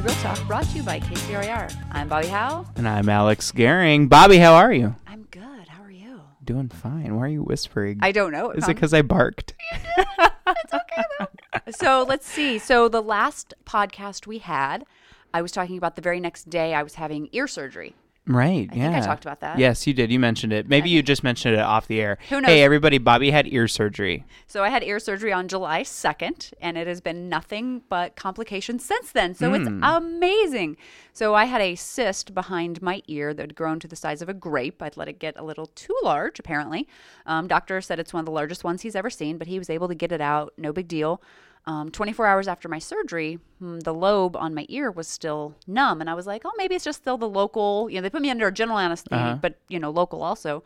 Real 0.00 0.14
Talk 0.16 0.46
brought 0.46 0.64
to 0.64 0.76
you 0.76 0.82
by 0.82 1.00
KCRAR. 1.00 1.74
I'm 1.90 2.10
Bobbi 2.10 2.28
Howe. 2.28 2.66
And 2.76 2.86
I'm 2.86 3.08
Alex 3.08 3.50
Gehring. 3.50 4.08
Bobbi, 4.08 4.38
how 4.38 4.54
are 4.54 4.72
you? 4.72 4.94
I'm 5.06 5.22
good. 5.30 5.68
How 5.68 5.82
are 5.82 5.90
you? 5.90 6.20
Doing 6.44 6.68
fine. 6.68 7.16
Why 7.16 7.22
are 7.22 7.28
you 7.28 7.42
whispering? 7.42 8.00
I 8.02 8.12
don't 8.12 8.30
know. 8.30 8.50
Is 8.50 8.64
it 8.64 8.68
um, 8.68 8.74
because 8.74 8.92
I 8.92 9.00
barked? 9.00 9.54
it's 9.96 10.74
okay 10.74 11.02
though. 11.18 11.26
so 11.70 12.04
let's 12.06 12.26
see. 12.26 12.58
So 12.58 12.88
the 12.88 13.02
last 13.02 13.54
podcast 13.64 14.26
we 14.26 14.38
had, 14.38 14.84
I 15.32 15.40
was 15.40 15.50
talking 15.50 15.78
about 15.78 15.96
the 15.96 16.02
very 16.02 16.20
next 16.20 16.50
day 16.50 16.74
I 16.74 16.82
was 16.82 16.96
having 16.96 17.30
ear 17.32 17.48
surgery. 17.48 17.94
Right. 18.28 18.68
I 18.72 18.74
yeah. 18.74 18.90
think 18.92 19.02
I 19.04 19.06
talked 19.06 19.24
about 19.24 19.40
that. 19.40 19.58
Yes, 19.58 19.86
you 19.86 19.94
did. 19.94 20.10
You 20.10 20.18
mentioned 20.18 20.52
it. 20.52 20.68
Maybe 20.68 20.90
you 20.90 21.00
just 21.02 21.22
mentioned 21.22 21.54
it 21.54 21.60
off 21.60 21.86
the 21.86 22.00
air. 22.00 22.18
Who 22.28 22.40
knows? 22.40 22.48
Hey, 22.48 22.62
everybody, 22.64 22.98
Bobbi 22.98 23.30
had 23.30 23.46
ear 23.46 23.68
surgery. 23.68 24.24
So 24.48 24.64
I 24.64 24.68
had 24.68 24.82
ear 24.82 24.98
surgery 24.98 25.32
on 25.32 25.46
July 25.46 25.82
2nd, 25.82 26.52
and 26.60 26.76
it 26.76 26.88
has 26.88 27.00
been 27.00 27.28
nothing 27.28 27.82
but 27.88 28.16
complications 28.16 28.84
since 28.84 29.12
then. 29.12 29.34
So 29.34 29.54
it's 29.54 29.68
Hmm. 29.68 29.82
amazing. 29.84 30.76
So 31.12 31.34
I 31.34 31.44
had 31.44 31.60
a 31.60 31.76
cyst 31.76 32.34
behind 32.34 32.82
my 32.82 33.00
ear 33.06 33.32
that 33.32 33.42
had 33.42 33.54
grown 33.54 33.78
to 33.80 33.86
the 33.88 33.96
size 33.96 34.20
of 34.22 34.28
a 34.28 34.34
grape. 34.34 34.82
I'd 34.82 34.96
let 34.96 35.08
it 35.08 35.18
get 35.20 35.36
a 35.36 35.44
little 35.44 35.66
too 35.66 35.94
large, 36.02 36.40
apparently. 36.40 36.88
Um, 37.26 37.46
doctor 37.46 37.80
said 37.80 38.00
it's 38.00 38.12
one 38.12 38.20
of 38.20 38.26
the 38.26 38.32
largest 38.32 38.64
ones 38.64 38.82
he's 38.82 38.96
ever 38.96 39.08
seen, 39.08 39.38
but 39.38 39.46
he 39.46 39.58
was 39.58 39.70
able 39.70 39.86
to 39.88 39.94
get 39.94 40.10
it 40.10 40.20
out. 40.20 40.52
No 40.58 40.72
big 40.72 40.88
deal. 40.88 41.22
Um, 41.68 41.90
24 41.90 42.26
hours 42.26 42.46
after 42.46 42.68
my 42.68 42.78
surgery, 42.78 43.40
hmm, 43.58 43.80
the 43.80 43.92
lobe 43.92 44.36
on 44.36 44.54
my 44.54 44.66
ear 44.68 44.88
was 44.90 45.08
still 45.08 45.56
numb. 45.66 46.00
And 46.00 46.08
I 46.08 46.14
was 46.14 46.24
like, 46.26 46.42
oh, 46.44 46.52
maybe 46.56 46.76
it's 46.76 46.84
just 46.84 47.00
still 47.00 47.18
the 47.18 47.28
local, 47.28 47.90
you 47.90 47.96
know, 47.96 48.02
they 48.02 48.10
put 48.10 48.22
me 48.22 48.30
under 48.30 48.46
a 48.46 48.52
general 48.52 48.78
anesthesia, 48.78 49.20
Uh-huh. 49.20 49.38
but, 49.42 49.58
you 49.68 49.80
know, 49.80 49.90
local 49.90 50.22
also. 50.22 50.62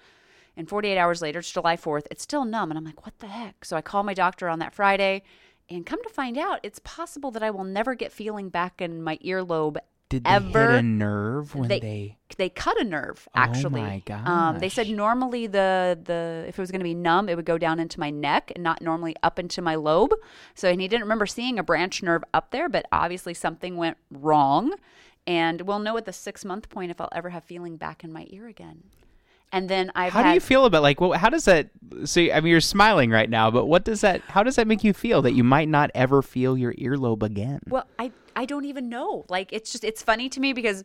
And 0.58 0.68
48 0.68 0.98
hours 0.98 1.22
later, 1.22 1.38
it's 1.38 1.50
July 1.50 1.76
4th, 1.76 2.06
it's 2.10 2.22
still 2.22 2.44
numb. 2.44 2.70
And 2.70 2.76
I'm 2.76 2.84
like, 2.84 3.06
what 3.06 3.18
the 3.20 3.28
heck? 3.28 3.64
So 3.64 3.76
I 3.78 3.80
call 3.82 4.02
my 4.02 4.12
doctor 4.12 4.46
on 4.48 4.58
that 4.58 4.74
Friday. 4.74 5.22
And 5.70 5.86
come 5.86 6.02
to 6.02 6.08
find 6.10 6.36
out, 6.36 6.60
it's 6.62 6.80
possible 6.80 7.30
that 7.30 7.42
I 7.44 7.50
will 7.50 7.64
never 7.64 7.94
get 7.94 8.12
feeling 8.12 8.48
back 8.50 8.82
in 8.82 9.02
my 9.02 9.16
earlobe 9.18 9.78
Did 10.10 10.24
they 10.24 10.30
ever. 10.30 10.72
hit 10.72 10.78
a 10.80 10.82
nerve 10.82 11.54
when 11.54 11.68
They- 11.68 11.80
they? 11.80 12.16
they 12.36 12.48
cut 12.50 12.78
a 12.80 12.84
nerve 12.84 13.26
actually. 13.34 13.80
Oh 13.80 13.84
actually. 13.86 14.14
my 14.24 14.48
Um, 14.48 14.58
they 14.58 14.68
said 14.68 14.88
normally 14.90 15.46
the 15.46 15.98
the 16.02 16.44
if 16.48 16.58
it 16.58 16.62
was 16.62 16.70
going 16.70 16.80
to 16.80 16.84
be 16.84 16.94
numb, 16.94 17.28
it 17.28 17.36
would 17.36 17.44
go 17.46 17.56
down 17.58 17.78
into 17.80 17.98
my 17.98 18.10
neck 18.10 18.52
and 18.54 18.62
not 18.62 18.82
normally 18.82 19.14
up 19.22 19.38
into 19.38 19.62
my 19.62 19.76
lobe. 19.76 20.12
So 20.54 20.68
and 20.68 20.80
he 20.80 20.88
didn't 20.88 21.02
remember 21.04 21.26
seeing 21.26 21.58
a 21.58 21.62
branch 21.62 22.02
nerve 22.02 22.22
up 22.34 22.50
there, 22.50 22.68
but 22.68 22.86
obviously 22.92 23.32
something 23.34 23.76
went 23.76 23.96
wrong. 24.10 24.74
And 25.26 25.62
we'll 25.62 25.78
know 25.78 25.96
at 25.96 26.06
the 26.06 26.12
six 26.12 26.44
month 26.44 26.68
point 26.70 26.90
if 26.90 27.00
I'll 27.00 27.08
ever 27.12 27.30
have 27.30 27.44
feeling 27.44 27.76
back 27.76 28.02
in 28.04 28.12
my 28.12 28.26
ear 28.30 28.46
again. 28.48 28.82
And 29.52 29.68
then 29.68 29.90
I've 29.94 30.12
How 30.12 30.22
had, 30.22 30.30
do 30.30 30.34
you 30.34 30.40
feel 30.40 30.64
about 30.64 30.82
like? 30.82 31.00
Well, 31.00 31.12
how 31.12 31.28
does 31.28 31.44
that? 31.46 31.70
See, 32.04 32.30
I 32.30 32.40
mean, 32.40 32.52
you're 32.52 32.60
smiling 32.60 33.10
right 33.10 33.28
now, 33.28 33.50
but 33.50 33.66
what 33.66 33.84
does 33.84 34.00
that? 34.02 34.20
How 34.22 34.42
does 34.42 34.56
that 34.56 34.66
make 34.66 34.84
you 34.84 34.92
feel 34.92 35.22
that 35.22 35.32
you 35.32 35.42
might 35.42 35.68
not 35.68 35.90
ever 35.94 36.22
feel 36.22 36.56
your 36.56 36.72
earlobe 36.74 37.22
again? 37.22 37.60
Well, 37.68 37.86
I 37.98 38.12
I 38.36 38.44
don't 38.44 38.64
even 38.64 38.88
know. 38.88 39.24
Like 39.28 39.52
it's 39.52 39.72
just 39.72 39.84
it's 39.84 40.02
funny 40.02 40.28
to 40.28 40.40
me 40.40 40.52
because 40.52 40.84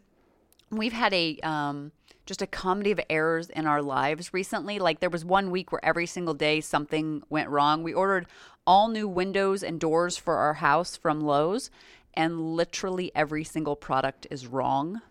we've 0.71 0.93
had 0.93 1.13
a 1.13 1.37
um 1.43 1.91
just 2.25 2.41
a 2.41 2.47
comedy 2.47 2.91
of 2.91 2.99
errors 3.09 3.49
in 3.51 3.67
our 3.67 3.81
lives 3.81 4.33
recently. 4.33 4.79
Like 4.79 4.99
there 4.99 5.11
was 5.11 5.23
one 5.23 5.51
week 5.51 5.71
where 5.71 5.83
every 5.85 6.07
single 6.07 6.33
day 6.33 6.59
something 6.59 7.21
went 7.29 7.49
wrong. 7.49 7.83
We 7.83 7.93
ordered 7.93 8.25
all 8.65 8.87
new 8.87 9.07
windows 9.07 9.61
and 9.61 9.79
doors 9.79 10.17
for 10.17 10.37
our 10.37 10.55
house 10.55 10.97
from 10.97 11.21
Lowe's 11.21 11.69
and 12.15 12.55
literally 12.55 13.11
every 13.13 13.43
single 13.43 13.75
product 13.75 14.25
is 14.31 14.47
wrong. 14.47 15.01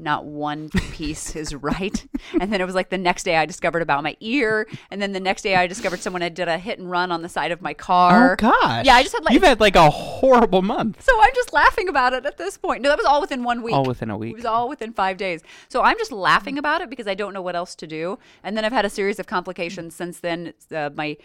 Not 0.00 0.24
one 0.24 0.70
piece 0.70 1.36
is 1.36 1.54
right. 1.70 2.06
And 2.40 2.52
then 2.52 2.60
it 2.60 2.64
was 2.64 2.74
like 2.74 2.88
the 2.88 2.98
next 2.98 3.24
day 3.24 3.36
I 3.36 3.46
discovered 3.46 3.82
about 3.82 4.02
my 4.02 4.16
ear. 4.20 4.66
And 4.90 5.00
then 5.00 5.12
the 5.12 5.20
next 5.20 5.42
day 5.42 5.54
I 5.56 5.66
discovered 5.66 6.00
someone 6.00 6.22
had 6.22 6.34
did 6.34 6.48
a 6.48 6.58
hit 6.58 6.78
and 6.78 6.90
run 6.90 7.12
on 7.12 7.22
the 7.22 7.28
side 7.28 7.52
of 7.52 7.60
my 7.60 7.74
car. 7.74 8.32
oh 8.32 8.36
gosh! 8.36 8.86
Yeah, 8.86 8.94
I 8.94 9.02
just 9.02 9.14
had 9.14 9.24
like 9.24 9.34
you've 9.34 9.42
had 9.42 9.60
like 9.60 9.76
a 9.76 9.90
horrible 9.90 10.62
month. 10.62 11.02
so 11.02 11.12
I'm 11.20 11.34
just 11.34 11.52
laughing 11.52 11.88
about 11.88 12.12
it 12.12 12.24
at 12.26 12.38
this 12.38 12.56
point. 12.56 12.82
No, 12.82 12.88
that 12.88 12.98
was 12.98 13.06
all 13.06 13.20
within 13.20 13.44
one 13.44 13.62
week. 13.62 13.74
All 13.74 13.84
within 13.84 14.10
a 14.10 14.16
week. 14.16 14.32
It 14.32 14.36
was 14.36 14.44
all 14.44 14.68
within 14.68 14.92
five 14.92 15.16
days. 15.16 15.42
So 15.68 15.82
I'm 15.82 15.98
just 15.98 16.12
laughing 16.12 16.58
about 16.58 16.80
it 16.80 16.90
because 16.90 17.06
I 17.06 17.14
don't 17.14 17.34
know 17.34 17.42
what 17.42 17.56
else 17.56 17.74
to 17.76 17.86
do. 17.86 18.18
And 18.42 18.56
then 18.56 18.64
I've 18.64 18.72
had 18.72 18.84
a 18.84 18.90
series 18.90 19.18
of 19.18 19.26
complications 19.26 19.94
since 19.94 20.20
then. 20.20 20.54
Uh, 20.74 20.90
my 20.94 21.16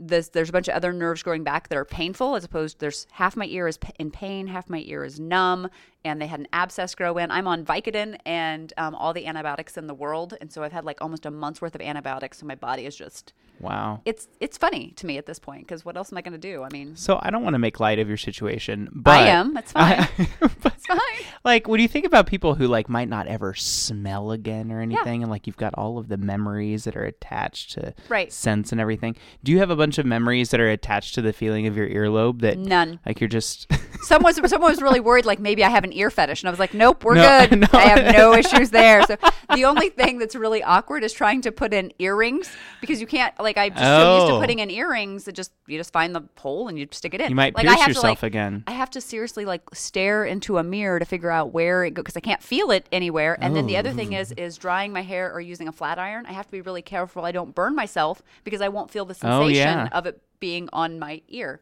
this, 0.00 0.28
there's 0.28 0.48
a 0.48 0.52
bunch 0.52 0.68
of 0.68 0.74
other 0.74 0.92
nerves 0.92 1.22
growing 1.24 1.42
back 1.42 1.68
that 1.68 1.76
are 1.76 1.84
painful, 1.84 2.36
as 2.36 2.44
opposed 2.44 2.78
there's 2.78 3.06
half 3.10 3.36
my 3.36 3.46
ear 3.46 3.66
is 3.66 3.78
in 3.98 4.12
pain, 4.12 4.46
half 4.46 4.70
my 4.70 4.82
ear 4.86 5.04
is 5.04 5.18
numb, 5.18 5.68
and 6.04 6.20
they 6.22 6.26
had 6.26 6.40
an 6.40 6.48
abscess 6.52 6.94
grow 6.94 7.18
in. 7.18 7.30
I'm 7.30 7.46
on 7.46 7.64
Vicodin 7.64 8.18
and 8.24 8.72
um, 8.76 8.94
all 8.94 9.12
the 9.12 9.26
antibiotics 9.26 9.76
in 9.76 9.86
the 9.86 9.94
world, 9.94 10.34
and 10.40 10.52
so 10.52 10.62
I've 10.62 10.72
had 10.72 10.84
like 10.84 11.00
almost 11.00 11.26
a 11.26 11.30
month's 11.30 11.60
worth 11.60 11.74
of 11.74 11.80
antibiotics, 11.80 12.38
so 12.38 12.46
my 12.46 12.54
body 12.54 12.86
is 12.86 12.96
just 12.96 13.32
Wow. 13.60 14.02
it's 14.04 14.28
it's 14.38 14.56
funny 14.56 14.92
to 14.96 15.06
me 15.06 15.18
at 15.18 15.26
this 15.26 15.40
point 15.40 15.66
because 15.66 15.84
what 15.84 15.96
else 15.96 16.12
am 16.12 16.18
I 16.18 16.22
going 16.22 16.32
to 16.32 16.38
do? 16.38 16.62
I 16.62 16.68
mean, 16.72 16.94
So 16.94 17.18
I 17.20 17.30
don't 17.30 17.42
want 17.42 17.54
to 17.54 17.58
make 17.58 17.80
light 17.80 17.98
of 17.98 18.06
your 18.06 18.16
situation, 18.16 18.88
but 18.92 19.18
I 19.18 19.26
am. 19.30 19.56
It's 19.56 19.72
fine. 19.72 20.06
but, 20.62 20.74
it's 20.74 20.86
fine. 20.86 20.98
like 21.44 21.66
when 21.66 21.80
you 21.80 21.88
think 21.88 22.06
about 22.06 22.28
people 22.28 22.54
who 22.54 22.68
like 22.68 22.88
might 22.88 23.08
not 23.08 23.26
ever 23.26 23.54
smell 23.54 24.30
again 24.30 24.70
or 24.70 24.80
anything 24.80 25.22
and 25.22 25.30
like 25.30 25.48
you've 25.48 25.56
got 25.56 25.74
all 25.74 25.98
of 25.98 26.06
the 26.06 26.16
memories 26.16 26.84
that 26.84 26.96
are 26.96 27.04
attached 27.04 27.72
to 27.72 27.94
Right. 28.08 28.32
sense 28.32 28.70
and 28.70 28.80
everything 28.80 29.16
do 29.42 29.50
you 29.50 29.58
have 29.58 29.70
a 29.70 29.76
bunch 29.76 29.98
of 29.98 30.06
memories 30.06 30.50
that 30.50 30.60
are 30.60 30.68
attached 30.70 31.16
to 31.16 31.22
the 31.22 31.32
feeling 31.32 31.66
of 31.66 31.76
your 31.76 31.88
earlobe 31.88 32.40
that 32.42 32.58
None. 32.58 33.00
like 33.04 33.20
you're 33.20 33.26
just 33.28 33.68
Someone 34.02 34.34
was, 34.40 34.50
someone 34.50 34.70
was 34.70 34.80
really 34.80 35.00
worried, 35.00 35.26
like 35.26 35.38
maybe 35.38 35.62
I 35.64 35.68
have 35.68 35.84
an 35.84 35.92
ear 35.92 36.10
fetish, 36.10 36.42
and 36.42 36.48
I 36.48 36.50
was 36.50 36.58
like, 36.58 36.72
nope, 36.72 37.04
we're 37.04 37.14
No, 37.16 37.46
good. 37.50 37.60
no. 37.60 37.66
I 37.72 37.82
have 37.82 38.14
no 38.14 38.32
issues 38.34 38.70
there. 38.70 39.02
So 39.06 39.16
the 39.54 39.64
only 39.64 39.90
thing 39.90 40.18
that's 40.18 40.34
really 40.34 40.62
awkward 40.62 41.04
is 41.04 41.12
trying 41.12 41.42
to 41.42 41.52
put 41.52 41.74
in 41.74 41.92
earrings 41.98 42.50
because 42.80 43.00
you 43.00 43.06
can't. 43.06 43.34
Like 43.40 43.56
I'm 43.58 43.72
just 43.72 43.82
so 43.84 44.14
used 44.16 44.26
to 44.28 44.32
Oh. 44.34 44.40
putting 44.40 44.60
in 44.60 44.70
earrings 44.70 45.24
that 45.24 45.32
just 45.32 45.52
you 45.66 45.76
just 45.78 45.92
find 45.92 46.14
the 46.14 46.22
hole 46.38 46.68
and 46.68 46.78
you 46.78 46.86
stick 46.92 47.12
it 47.14 47.20
in. 47.20 47.28
you 47.28 47.34
might 47.36 47.54
like, 47.54 47.64
pierce 47.66 47.76
I 47.76 47.80
have 47.80 47.88
yourself 47.88 48.02
to, 48.02 48.08
like, 48.08 48.22
again 48.22 48.64
I 48.66 48.72
have 48.72 48.90
to 48.90 49.00
seriously 49.00 49.44
like 49.44 49.62
stare 49.74 50.24
into 50.24 50.58
a 50.58 50.62
mirror 50.62 50.98
to 50.98 51.04
figure 51.04 51.30
out 51.30 51.52
where 51.52 51.84
it 51.84 51.92
goes 51.94 52.02
because 52.04 52.16
I 52.16 52.20
can't 52.20 52.42
feel 52.42 52.70
it 52.70 52.86
anywhere. 52.92 53.36
And 53.40 53.54
then 53.56 53.66
the 53.66 53.76
other 53.76 53.92
thing 53.92 54.12
is 54.12 54.32
Oh. 54.38 54.42
is 54.42 54.56
drying 54.56 54.92
my 54.92 55.02
hair 55.02 55.32
or 55.32 55.40
using 55.40 55.68
a 55.68 55.72
flat 55.72 55.98
iron. 55.98 56.24
I 56.26 56.32
have 56.32 56.46
to 56.46 56.52
be 56.52 56.60
really 56.60 56.82
careful 56.82 57.24
I 57.24 57.32
don't 57.32 57.54
burn 57.54 57.74
myself 57.74 58.22
because 58.44 58.60
I 58.60 58.68
won't 58.68 58.90
feel 58.90 59.04
the 59.04 59.14
Oh, 59.22 59.42
sensation 59.42 59.56
yeah. 59.78 59.88
of 59.92 60.06
it 60.06 60.20
being 60.40 60.68
on 60.72 60.98
my 60.98 61.20
ear. 61.28 61.60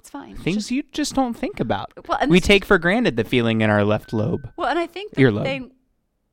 It's 0.00 0.08
fine. 0.08 0.34
Things 0.34 0.56
just- 0.56 0.70
you 0.70 0.82
just 0.92 1.14
don't 1.14 1.34
think 1.34 1.60
about 1.60 1.92
Well, 2.08 2.16
and 2.20 2.30
we 2.30 2.40
take 2.40 2.64
for 2.64 2.78
granted 2.78 3.16
the 3.18 3.24
feeling 3.24 3.60
in 3.60 3.68
our 3.68 3.84
left 3.84 4.14
lobe 4.14 4.50
Well, 4.56 4.66
and 4.68 4.78
I 4.78 4.86
think 4.86 5.12
the 5.12 5.22
Earlobe. 5.22 5.42
thing 5.42 5.72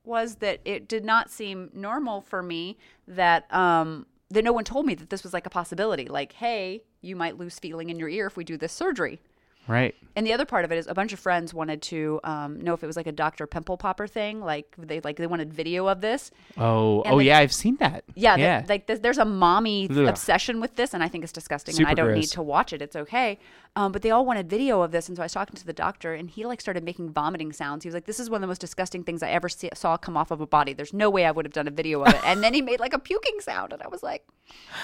was 0.05 0.35
that 0.35 0.61
it 0.63 0.87
did 0.87 1.03
not 1.03 1.29
seem 1.29 1.69
normal 1.73 2.21
for 2.21 2.41
me 2.41 2.77
that 3.09 3.53
um 3.53 4.05
that 4.29 4.43
no 4.45 4.53
one 4.53 4.63
told 4.63 4.85
me 4.85 4.93
that 4.95 5.09
this 5.09 5.21
was 5.23 5.33
like 5.33 5.45
a 5.45 5.49
possibility. 5.49 6.05
Like, 6.05 6.33
hey, 6.33 6.83
you 7.01 7.15
might 7.17 7.37
lose 7.37 7.59
feeling 7.59 7.89
in 7.89 7.97
your 7.99 8.09
ear 8.09 8.25
if 8.27 8.35
we 8.37 8.43
do 8.45 8.55
this 8.57 8.71
surgery. 8.73 9.19
Right 9.67 9.93
And 10.15 10.25
the 10.25 10.33
other 10.33 10.45
part 10.45 10.65
of 10.65 10.71
it 10.71 10.77
is 10.77 10.87
a 10.87 10.93
bunch 10.95 11.13
of 11.13 11.19
friends 11.19 11.53
wanted 11.53 11.81
to 11.83 12.19
um, 12.23 12.59
know 12.61 12.73
if 12.73 12.81
it 12.83 12.87
was 12.87 12.95
like 12.97 13.05
a 13.07 13.11
Dr. 13.11 13.45
Pimple 13.47 13.77
Popper 13.77 14.07
thing. 14.07 14.41
Like 14.41 14.73
they 14.77 14.99
like 15.01 15.17
they 15.17 15.27
wanted 15.27 15.53
video 15.53 15.87
of 15.87 16.01
this. 16.01 16.31
oh 16.57 17.01
And 17.03 17.13
oh 17.13 17.17
the- 17.19 17.25
yeah 17.25 17.37
i've 17.39 17.53
seen 17.53 17.75
that 17.77 18.03
Yeah, 18.15 18.35
yeah 18.37 18.65
like 18.67 18.87
th- 18.87 19.01
there's 19.01 19.17
a 19.19 19.25
mommy 19.25 19.87
Ugh. 19.91 19.97
obsession 20.07 20.59
with 20.61 20.75
this, 20.75 20.93
and 20.93 21.03
I 21.03 21.07
think 21.07 21.23
it's 21.23 21.33
disgusting. 21.33 21.75
Super 21.75 21.87
and 21.89 21.91
I 21.91 21.93
don't 21.93 22.07
gross. 22.07 22.17
need 22.21 22.29
to 22.31 22.41
watch 22.41 22.73
it; 22.73 22.81
it's 22.81 22.95
okay. 22.95 23.37
Um, 23.75 23.91
but 23.91 24.01
they 24.01 24.09
all 24.09 24.25
wanted 24.25 24.49
video 24.49 24.81
of 24.81 24.91
this, 24.91 25.07
and 25.07 25.15
so 25.15 25.21
I 25.21 25.25
was 25.25 25.33
talking 25.33 25.55
to 25.55 25.65
the 25.65 25.73
doctor, 25.73 26.15
and 26.15 26.29
he 26.31 26.45
like 26.45 26.61
started 26.61 26.83
making 26.83 27.11
vomiting 27.11 27.51
sounds. 27.53 27.83
He 27.83 27.87
was 27.89 27.93
like, 27.93 28.05
"This 28.05 28.19
is 28.19 28.27
one 28.29 28.37
of 28.37 28.41
the 28.41 28.47
most 28.47 28.61
disgusting 28.61 29.03
things 29.03 29.21
I 29.21 29.29
ever 29.29 29.49
see- 29.49 29.69
saw 29.75 29.97
come 29.97 30.17
off 30.17 30.31
of 30.31 30.41
a 30.41 30.47
body. 30.47 30.73
There's 30.73 30.93
no 30.93 31.09
way 31.11 31.25
I 31.25 31.31
would 31.31 31.45
have 31.45 31.53
done 31.53 31.67
a 31.67 31.71
video 31.71 32.01
of 32.03 32.13
it." 32.13 32.21
and 32.25 32.41
then 32.43 32.53
he 32.55 32.61
made 32.63 32.79
like 32.79 32.93
a 32.93 32.99
puking 32.99 33.39
sound, 33.39 33.71
and 33.73 33.83
I 33.83 33.87
was 33.87 34.01
like, 34.01 34.25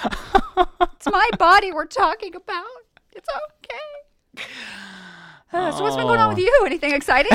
"It's 0.96 1.08
my 1.08 1.30
body 1.40 1.72
we're 1.72 1.86
talking 1.86 2.36
about. 2.36 2.66
It's 3.16 3.30
okay." 3.30 3.90
Uh, 5.52 5.72
so 5.72 5.84
what's 5.84 5.96
been 5.96 6.06
going 6.06 6.20
on 6.20 6.30
with 6.30 6.40
Oh. 6.40 6.42
you? 6.42 6.64
Anything 6.66 6.94
exciting? 6.94 7.32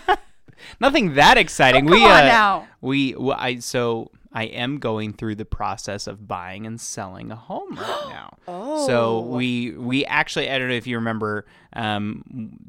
nothing 0.80 1.14
that 1.14 1.38
exciting 1.38 1.88
Oh, 1.88 1.92
we 1.92 2.04
uh, 2.04 2.26
now. 2.26 2.68
we 2.80 3.14
well, 3.16 3.36
i 3.40 3.58
so 3.58 4.10
i 4.42 4.44
am 4.44 4.78
going 4.78 5.12
through 5.12 5.34
the 5.34 5.44
process 5.44 6.06
of 6.06 6.26
buying 6.28 6.66
and 6.66 6.80
selling 6.80 7.30
a 7.32 7.36
home 7.36 7.74
right 7.74 8.06
now 8.08 8.28
Oh. 8.48 8.86
so 8.86 9.20
we 9.20 9.72
we 9.72 10.04
actually 10.06 10.50
i 10.50 10.58
don't 10.58 10.68
know 10.68 10.74
if 10.74 10.86
you 10.86 10.96
remember 10.96 11.46
um 11.72 12.22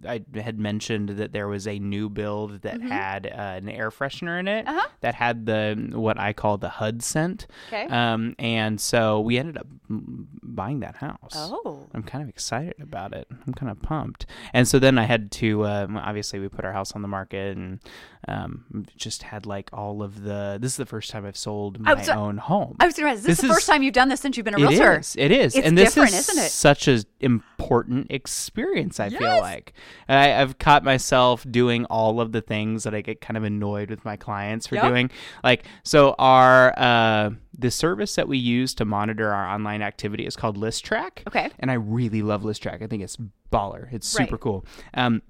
i 0.08 0.24
had 0.36 0.58
mentioned 0.60 1.10
that 1.10 1.32
there 1.34 1.48
was 1.48 1.68
a 1.68 1.78
new 1.80 2.10
build 2.10 2.62
that 2.64 2.82
had 2.82 3.28
uh, 3.28 3.60
an 3.62 3.70
air 3.70 3.90
freshener 3.92 4.40
in 4.40 4.48
it 4.48 4.66
Mm-hmm. 4.66 4.78
Uh-huh. 4.78 4.88
that 5.02 5.16
had 5.16 5.46
the 5.46 5.92
what 5.94 6.18
i 6.20 6.34
call 6.34 6.58
the 6.58 6.70
hud 6.70 7.04
scent 7.04 7.48
Okay. 7.68 7.86
um 8.02 8.36
and 8.40 8.80
so 8.82 9.20
we 9.20 9.38
ended 9.38 9.58
up 9.58 9.68
buying 9.90 10.80
that 10.82 10.96
house 10.98 11.34
Oh. 11.36 11.86
I'm 11.94 12.04
kind 12.04 12.22
of 12.24 12.30
excited 12.30 12.76
about 12.82 13.14
it. 13.14 13.28
I'm 13.46 13.54
kind 13.54 13.72
of 13.72 13.82
pumped. 13.82 14.26
And 14.54 14.68
so 14.68 14.78
then 14.80 14.98
I 14.98 15.04
had 15.04 15.32
to, 15.34 15.66
um, 15.66 15.98
obviously, 15.98 16.40
we 16.40 16.48
put 16.50 16.66
our 16.66 16.74
house 16.74 16.92
on 16.94 17.02
the 17.02 17.08
market 17.08 17.56
and 17.58 17.80
um, 18.28 18.86
just 18.96 19.24
had 19.24 19.46
like 19.46 19.70
all 19.72 20.04
of 20.04 20.24
the. 20.24 20.58
This 20.62 20.72
is 20.74 20.78
the 20.78 20.86
first 20.86 21.10
time 21.12 21.26
I've 21.26 21.38
sold 21.38 21.80
my 21.80 21.94
was- 21.94 22.10
own 22.10 22.38
home. 22.38 22.76
I 22.80 22.86
was 22.86 22.96
going 22.96 23.06
to 23.08 23.12
ask, 23.12 23.20
is 23.20 23.26
this, 23.26 23.38
This 23.38 23.48
the 23.48 23.54
first 23.54 23.68
time 23.68 23.84
you've 23.84 23.94
done 23.94 24.10
this 24.10 24.20
since 24.20 24.36
you've 24.38 24.44
been 24.46 24.56
a 24.56 24.58
realtor? 24.58 25.00
is. 25.00 25.16
It 25.18 25.32
is. 25.32 25.56
It's 25.56 25.66
and 25.66 25.78
this 25.78 25.94
different, 25.96 26.14
is 26.14 26.30
isn't 26.30 26.44
it? 26.44 26.50
such 26.50 26.88
an 26.88 27.04
important 27.22 28.08
experience, 28.12 29.00
I 29.00 29.10
feel 29.10 29.22
Yes. 29.22 29.42
like. 29.42 29.74
I, 30.10 30.42
I've 30.42 30.58
caught 30.58 30.84
myself 30.84 31.46
doing 31.50 31.86
all 31.86 32.20
of 32.20 32.32
the 32.32 32.42
things 32.42 32.84
that 32.84 32.94
I 32.94 33.02
get 33.02 33.22
kind 33.22 33.38
of 33.38 33.44
annoyed 33.44 33.90
with 33.90 34.04
my 34.06 34.16
clients 34.18 34.68
for 34.68 34.76
Yep. 34.76 34.84
doing. 34.86 35.12
Like, 35.44 35.66
so 35.84 36.14
our, 36.20 36.74
uh, 36.78 37.32
the 37.58 37.72
service 37.72 38.16
that 38.16 38.28
we 38.28 38.38
use 38.38 38.74
to 38.76 38.86
monitor 38.86 39.34
our 39.34 39.48
online 39.48 39.82
activity 39.82 40.26
is 40.28 40.36
called 40.36 40.58
ListTrac. 40.58 41.26
Okay. 41.28 41.50
And 41.60 41.72
I 41.72 41.76
really 41.76 42.22
love 42.22 42.44
ListTrac. 42.44 42.82
I 42.84 42.88
think 42.88 43.02
it's 43.04 43.18
baller. 43.52 43.92
It's 43.92 44.08
super 44.08 44.34
Right. 44.36 44.42
cool. 44.42 44.66
Um, 44.94 45.22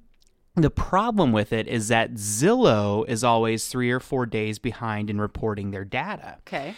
The 0.57 0.71
problem 0.71 1.31
with 1.31 1.53
it 1.53 1.67
is 1.67 1.89
that 1.89 2.15
Zillow 2.15 3.07
is 3.07 3.23
always 3.23 3.67
three 3.67 3.91
or 3.91 3.99
four 3.99 4.25
days 4.25 4.57
behind 4.57 5.11
in 5.11 5.21
reporting 5.21 5.69
their 5.69 5.85
data. 5.85 6.37
Okay. 6.39 6.73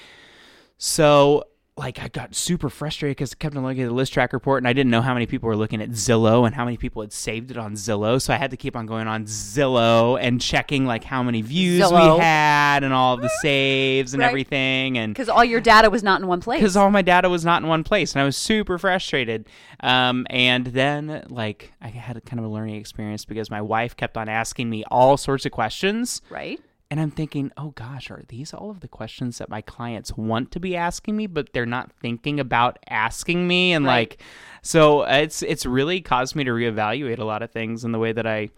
So 0.77 1.45
like 1.79 1.97
I 1.99 2.09
got 2.09 2.35
super 2.35 2.69
frustrated 2.69 3.15
because 3.15 3.31
I 3.33 3.35
kept 3.39 3.55
on 3.55 3.63
looking 3.63 3.83
at 3.83 3.87
the 3.89 3.95
ListTrac 3.95 4.33
report 4.33 4.61
and 4.61 4.67
I 4.67 4.73
didn't 4.73 4.91
know 4.91 5.01
how 5.01 5.13
many 5.13 5.25
people 5.25 5.47
were 5.47 5.55
looking 5.55 5.81
at 5.81 5.89
Zillow 5.91 6.45
and 6.45 6.53
how 6.53 6.65
many 6.65 6.75
people 6.75 7.01
had 7.01 7.13
saved 7.13 7.51
it 7.51 7.57
on 7.57 7.73
Zillow. 7.75 8.21
So 8.21 8.33
I 8.33 8.37
had 8.37 8.51
to 8.51 8.57
keep 8.57 8.75
on 8.75 8.85
going 8.85 9.07
on 9.07 9.23
Zillow 9.25 10.19
and 10.21 10.41
checking 10.41 10.85
like 10.85 11.05
how 11.05 11.23
many 11.23 11.41
views 11.41 11.81
Zillow. 11.81 12.17
we 12.17 12.21
had 12.21 12.83
and 12.83 12.93
all 12.93 13.15
the 13.17 13.29
saves 13.41 14.13
and 14.13 14.19
Right. 14.21 14.27
everything 14.27 14.97
and 14.97 15.13
Because 15.13 15.29
all 15.29 15.45
your 15.45 15.61
data 15.61 15.89
was 15.89 16.03
not 16.03 16.19
in 16.21 16.27
one 16.27 16.41
place. 16.41 16.59
because 16.59 16.75
all 16.75 16.91
my 16.91 17.01
data 17.01 17.29
was 17.29 17.45
not 17.45 17.61
in 17.61 17.69
one 17.69 17.83
place 17.85 18.13
and 18.13 18.21
I 18.21 18.25
was 18.25 18.35
super 18.35 18.77
frustrated. 18.77 19.47
Um, 19.79 20.27
and 20.29 20.67
then 20.67 21.23
like 21.29 21.71
I 21.81 21.87
had 21.87 22.17
a 22.17 22.21
kind 22.21 22.39
of 22.39 22.45
a 22.45 22.49
learning 22.49 22.75
experience 22.75 23.23
because 23.23 23.49
my 23.49 23.61
wife 23.61 23.95
kept 23.95 24.17
on 24.17 24.27
asking 24.27 24.69
me 24.69 24.83
all 24.91 25.15
sorts 25.15 25.45
of 25.45 25.53
questions 25.53 26.21
right? 26.29 26.59
And 26.91 26.99
I'm 26.99 27.11
thinking, 27.11 27.51
oh 27.55 27.69
gosh, 27.71 28.09
are 28.09 28.23
these 28.29 28.53
all 28.53 28.71
of 28.71 28.79
the 28.79 28.87
questions 28.87 29.37
that 29.37 29.49
my 29.49 29.61
clients 29.61 30.17
want 30.17 30.51
to 30.51 30.59
be 30.59 30.75
asking 30.75 31.15
me, 31.15 31.27
but 31.27 31.53
they're 31.53 31.65
not 31.65 31.91
thinking 32.01 32.39
about 32.39 32.79
asking 32.89 33.47
me? 33.47 33.73
And 33.73 33.85
Right. 33.85 34.09
like, 34.11 34.23
so 34.63 35.03
it's 35.03 35.43
it's 35.43 35.65
really 35.65 36.01
caused 36.01 36.35
me 36.35 36.43
to 36.43 36.51
reevaluate 36.51 37.19
a 37.19 37.23
lot 37.25 37.43
of 37.43 37.51
things 37.51 37.83
in 37.85 37.91
the 37.91 37.99
way 37.99 38.11
that 38.11 38.25
I 38.25 38.49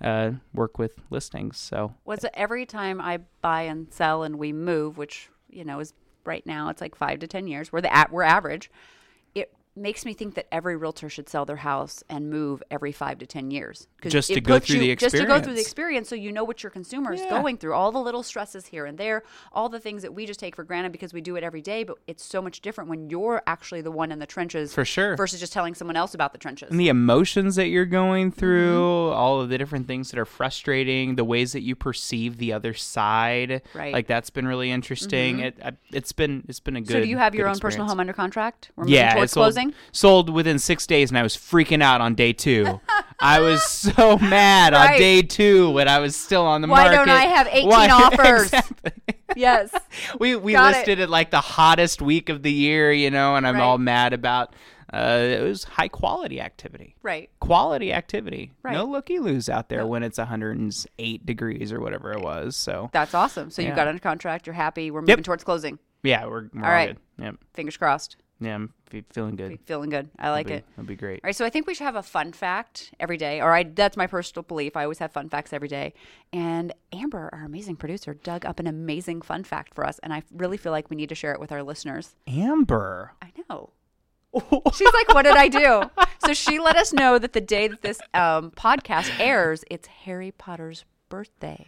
uh, 0.00 0.32
work 0.52 0.78
with 0.78 0.94
listings. 1.10 1.58
So 1.58 1.94
Was 2.04 2.24
it 2.24 2.30
every 2.34 2.66
time 2.66 3.00
I 3.00 3.20
buy 3.40 3.62
and 3.62 3.92
sell 3.92 4.24
and 4.24 4.36
we 4.38 4.52
move, 4.52 4.98
which 4.98 5.30
you 5.48 5.64
know 5.64 5.78
is 5.80 5.94
right 6.24 6.44
now 6.44 6.68
it's 6.70 6.80
like 6.80 6.96
five 6.96 7.20
to 7.20 7.26
ten 7.28 7.46
years. 7.46 7.72
We're 7.72 7.80
the 7.82 7.94
at 7.94 8.10
we're 8.10 8.24
average. 8.24 8.70
It 9.76 9.80
makes 9.82 10.06
me 10.06 10.14
think 10.14 10.34
that 10.36 10.46
every 10.50 10.74
realtor 10.74 11.10
should 11.10 11.28
sell 11.28 11.44
their 11.44 11.56
house 11.56 12.02
and 12.08 12.30
move 12.30 12.62
every 12.70 12.92
five 12.92 13.18
to 13.18 13.26
ten 13.26 13.50
years. 13.50 13.88
Just 14.02 14.32
to 14.32 14.40
go 14.40 14.58
through 14.58 14.76
you- 14.76 14.80
the 14.94 14.96
just 14.96 15.14
to 15.14 15.26
go 15.26 15.38
through 15.38 15.52
the 15.54 15.60
experience. 15.60 15.66
experience, 15.66 16.08
so 16.08 16.14
you 16.14 16.32
know 16.32 16.44
what 16.44 16.62
your 16.62 16.70
consumer 16.70 17.12
is 17.12 17.20
Yeah. 17.20 17.28
going 17.30 17.58
through, 17.58 17.74
all 17.74 17.92
the 17.92 17.98
little 18.00 18.22
stresses 18.22 18.66
here 18.66 18.86
and 18.86 18.96
there, 18.96 19.22
all 19.52 19.68
the 19.68 19.78
things 19.80 20.00
that 20.02 20.14
we 20.14 20.24
just 20.24 20.40
take 20.40 20.56
for 20.56 20.64
granted 20.64 20.92
because 20.92 21.12
we 21.12 21.20
do 21.20 21.36
it 21.36 21.44
every 21.44 21.60
day. 21.60 21.84
But 21.84 21.98
it's 22.06 22.24
so 22.24 22.40
much 22.40 22.60
different 22.62 22.88
when 22.88 23.10
you're 23.10 23.42
actually 23.46 23.82
the 23.82 23.90
one 23.90 24.10
in 24.12 24.18
the 24.18 24.26
trenches, 24.26 24.72
For 24.72 24.84
sure. 24.86 25.14
versus 25.16 25.40
just 25.40 25.52
telling 25.52 25.74
someone 25.74 25.96
else 25.96 26.14
about 26.14 26.32
the 26.32 26.38
trenches. 26.38 26.70
and 26.70 26.80
the 26.80 26.88
emotions 26.88 27.56
that 27.56 27.68
you're 27.68 27.84
going 27.84 28.30
through, 28.30 28.76
Mm-hmm. 28.76 29.14
all 29.18 29.40
of 29.42 29.50
the 29.50 29.58
different 29.58 29.86
things 29.86 30.10
that 30.10 30.18
are 30.18 30.24
frustrating, 30.24 31.16
the 31.16 31.24
ways 31.24 31.52
that 31.52 31.60
you 31.62 31.74
perceive 31.76 32.38
the 32.38 32.52
other 32.54 32.72
side, 32.72 33.60
Right. 33.74 33.86
Mm-hmm. 33.88 33.92
Like 33.92 34.06
that's 34.06 34.30
been 34.30 34.46
really 34.48 34.70
interesting. 34.70 35.40
It 35.40 35.58
I, 35.62 35.72
it's 35.92 36.12
been 36.12 36.44
it's 36.48 36.60
been 36.60 36.76
a 36.76 36.80
good. 36.80 36.92
so 36.92 37.00
do 37.02 37.08
you 37.08 37.18
have 37.18 37.34
your 37.34 37.48
own 37.48 37.58
personal 37.58 37.86
home 37.86 38.00
under 38.00 38.12
contract? 38.14 38.70
We're 38.76 38.84
moving 38.84 38.94
Yeah, 38.94 39.14
towards 39.14 39.34
closing. 39.34 39.65
Sold 39.92 40.30
within 40.30 40.58
six 40.58 40.86
days, 40.86 41.10
and 41.10 41.18
I 41.18 41.22
was 41.22 41.36
freaking 41.36 41.82
out 41.82 42.00
on 42.00 42.14
day 42.14 42.32
two. 42.32 42.80
I 43.20 43.40
was 43.40 43.62
so 43.66 44.18
mad 44.18 44.72
Right. 44.72 44.92
on 44.94 44.98
day 44.98 45.22
two 45.22 45.70
when 45.70 45.88
I 45.88 45.98
was 46.00 46.16
still 46.16 46.42
on 46.44 46.60
the 46.62 46.68
Why 46.68 46.82
market. 46.84 46.96
don't 46.96 47.08
I 47.10 47.24
have 47.26 47.46
18 47.50 47.68
Why- 47.68 47.88
offers? 47.90 48.42
Exactly. 48.44 48.92
Yes. 49.36 49.70
we 50.20 50.36
we 50.36 50.52
Got 50.52 50.72
it. 50.74 50.76
listed 50.78 50.98
it. 51.00 51.10
like 51.10 51.30
the 51.30 51.40
hottest 51.40 52.00
week 52.02 52.28
of 52.28 52.42
the 52.42 52.52
year, 52.52 52.92
you 52.92 53.10
know, 53.10 53.36
and 53.36 53.46
I'm 53.46 53.54
Right. 53.56 53.62
all 53.62 53.78
mad 53.78 54.12
about. 54.12 54.54
Uh, 54.92 55.18
it 55.20 55.42
was 55.42 55.64
high 55.64 55.88
quality 55.88 56.40
activity. 56.40 56.94
Right. 57.02 57.28
Quality 57.40 57.92
activity. 57.92 58.52
Right. 58.62 58.72
No 58.74 58.84
looky 58.84 59.18
loos 59.18 59.48
out 59.48 59.68
there 59.68 59.84
when 59.84 60.04
it's 60.04 60.16
108 60.16 61.26
degrees 61.26 61.72
or 61.72 61.80
whatever 61.80 62.12
it 62.12 62.20
was. 62.20 62.56
So 62.56 62.88
That's 62.92 63.12
awesome. 63.12 63.50
So 63.50 63.62
you 63.62 63.68
Yeah. 63.68 63.74
got 63.74 63.88
under 63.88 63.98
contract. 64.00 64.46
You're 64.46 64.54
happy. 64.54 64.92
We're 64.92 65.02
moving 65.02 65.24
towards 65.24 65.42
closing. 65.42 65.80
yeah, 66.04 66.24
we're, 66.26 66.48
we're 66.54 66.60
all, 66.60 66.64
All 66.64 66.70
right. 66.70 66.96
good. 67.18 67.24
Yep. 67.24 67.34
Fingers 67.54 67.76
crossed. 67.76 68.16
Yeah, 68.40 68.54
I'm 68.54 68.72
fe- 68.88 69.04
feeling 69.12 69.36
good. 69.36 69.58
Feeling 69.66 69.90
good. 69.90 70.10
I 70.18 70.30
like 70.30 70.46
It'll 70.46 70.58
it. 70.58 70.66
be, 70.66 70.72
It'll 70.74 70.88
be 70.88 70.96
great. 70.96 71.20
All 71.22 71.28
right, 71.28 71.36
so 71.36 71.44
I 71.44 71.50
think 71.50 71.66
we 71.66 71.74
should 71.74 71.84
have 71.84 71.96
a 71.96 72.02
fun 72.02 72.32
fact 72.32 72.92
every 73.00 73.16
day. 73.16 73.40
Or 73.40 73.54
I 73.54 73.62
that's 73.64 73.96
my 73.96 74.06
personal 74.06 74.42
belief. 74.42 74.76
I 74.76 74.82
always 74.82 74.98
have 74.98 75.12
fun 75.12 75.28
facts 75.28 75.52
every 75.52 75.68
day. 75.68 75.94
And 76.32 76.72
Amber, 76.92 77.28
our 77.32 77.44
amazing 77.44 77.76
producer, 77.76 78.14
dug 78.14 78.44
up 78.46 78.58
an 78.60 78.66
amazing 78.66 79.22
fun 79.22 79.44
fact 79.44 79.74
for 79.74 79.86
us, 79.86 79.98
and 80.02 80.12
I 80.12 80.22
really 80.32 80.56
feel 80.56 80.72
like 80.72 80.90
we 80.90 80.96
need 80.96 81.08
to 81.10 81.14
share 81.14 81.32
it 81.32 81.40
with 81.40 81.52
our 81.52 81.62
listeners. 81.62 82.14
Amber. 82.26 83.12
I 83.22 83.32
know. 83.48 83.70
She's 84.74 84.92
like, 84.92 85.14
"What 85.14 85.22
did 85.22 85.36
I 85.36 85.48
do?" 85.48 85.82
So 86.24 86.34
she 86.34 86.58
let 86.58 86.76
us 86.76 86.92
know 86.92 87.18
that 87.18 87.32
the 87.32 87.40
day 87.40 87.68
that 87.68 87.82
this 87.82 88.00
um, 88.12 88.50
podcast 88.50 89.10
airs, 89.20 89.64
it's 89.70 89.86
Harry 89.86 90.30
Potter's 90.32 90.84
birthday. 91.08 91.66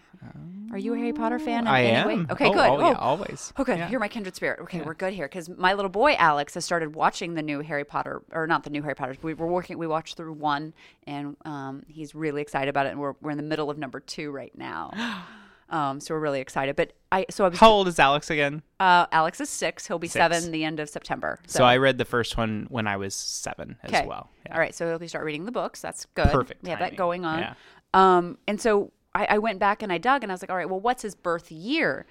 Are 0.70 0.78
you 0.78 0.92
a 0.94 0.98
Harry 0.98 1.12
Potter 1.12 1.38
fan? 1.38 1.66
I 1.66 1.80
am. 1.80 2.06
Way? 2.06 2.26
Okay, 2.30 2.46
Oh, 2.48 2.52
good. 2.52 2.68
Oh, 2.68 2.78
yeah, 2.80 2.90
Oh, 2.90 2.94
always. 2.96 3.52
Oh, 3.56 3.64
good. 3.64 3.78
Yeah. 3.78 3.88
You're 3.90 4.00
my 4.00 4.08
kindred 4.08 4.34
spirit. 4.36 4.60
Okay, 4.60 4.82
we're 4.82 4.92
good 4.94 5.14
here 5.14 5.26
because 5.26 5.48
my 5.48 5.72
little 5.72 5.88
boy 5.88 6.14
Alex 6.18 6.54
has 6.54 6.64
started 6.64 6.94
watching 6.94 7.34
the 7.34 7.42
new 7.42 7.60
Harry 7.60 7.84
Potter, 7.84 8.22
or 8.32 8.46
not 8.46 8.64
the 8.64 8.70
new 8.70 8.82
Harry 8.82 8.94
Potter. 8.94 9.16
We 9.22 9.32
were 9.34 9.46
working. 9.46 9.78
We 9.78 9.86
watched 9.86 10.16
through 10.16 10.34
one, 10.34 10.74
and 11.06 11.36
um, 11.46 11.84
he's 11.88 12.14
really 12.14 12.42
excited 12.42 12.68
about 12.68 12.86
it. 12.86 12.90
And 12.90 13.00
we're 13.00 13.14
we're 13.22 13.30
in 13.30 13.38
the 13.38 13.42
middle 13.42 13.70
of 13.70 13.78
number 13.78 14.00
two 14.00 14.30
right 14.30 14.52
now. 14.56 14.92
Um, 15.70 16.00
so 16.00 16.14
we're 16.14 16.20
really 16.20 16.40
excited. 16.40 16.76
But 16.76 16.94
I 17.12 17.26
so 17.28 17.44
I 17.44 17.48
was 17.50 17.58
How 17.58 17.68
old 17.70 17.88
is 17.88 17.98
Alex 17.98 18.30
again? 18.30 18.62
uh, 18.80 19.04
Alex 19.12 19.38
is 19.38 19.50
six. 19.50 19.86
He'll 19.86 19.98
be 19.98 20.08
Six. 20.08 20.14
seven 20.14 20.50
the 20.50 20.64
end 20.64 20.80
of 20.80 20.88
September. 20.88 21.38
So, 21.46 21.62
I 21.62 21.76
read 21.76 21.98
the 21.98 22.06
first 22.06 22.38
one 22.38 22.64
when 22.70 22.86
I 22.86 22.96
was 22.96 23.14
seven 23.14 23.76
as 23.82 23.90
Okay. 23.92 24.06
well. 24.06 24.30
Yeah. 24.46 24.54
All 24.54 24.60
right, 24.60 24.74
so 24.74 24.88
he'll 24.88 24.98
be 24.98 25.08
start 25.08 25.26
reading 25.26 25.44
the 25.44 25.52
books. 25.52 25.82
That's 25.82 26.06
good. 26.14 26.28
Perfect 26.30 26.62
We 26.62 26.70
have 26.70 26.78
that 26.78 26.96
going 26.96 27.26
on. 27.26 27.40
Yeah. 27.40 27.54
Um, 27.92 28.38
and 28.48 28.58
so 28.58 28.92
I, 29.14 29.26
I 29.30 29.38
went 29.38 29.58
back 29.58 29.82
and 29.82 29.92
I 29.92 29.98
dug 29.98 30.22
and 30.22 30.30
I 30.30 30.34
was 30.34 30.42
like, 30.42 30.50
all 30.50 30.56
right, 30.56 30.68
well, 30.68 30.80
what's 30.80 31.02
his 31.02 31.14
birth 31.14 31.50
year? 31.50 32.06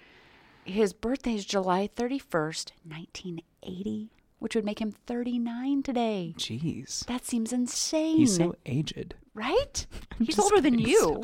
His 0.66 0.92
birthday 0.94 1.36
is 1.36 1.46
July 1.46 1.90
thirty 1.96 2.20
first, 2.20 2.74
nineteen 2.84 3.42
eighty, 3.64 4.12
which 4.40 4.54
would 4.56 4.66
make 4.66 4.80
him 4.82 4.92
thirty 4.92 5.40
nine 5.40 5.82
today. 5.84 6.34
Jeez. 6.38 7.06
That 7.06 7.26
seems 7.26 7.54
insane, 7.54 8.18
He's 8.18 8.36
so 8.36 8.56
aged. 8.66 9.16
right? 9.34 9.86
He's 10.20 10.38
older 10.38 10.60
than 10.60 10.78
you. 10.78 11.24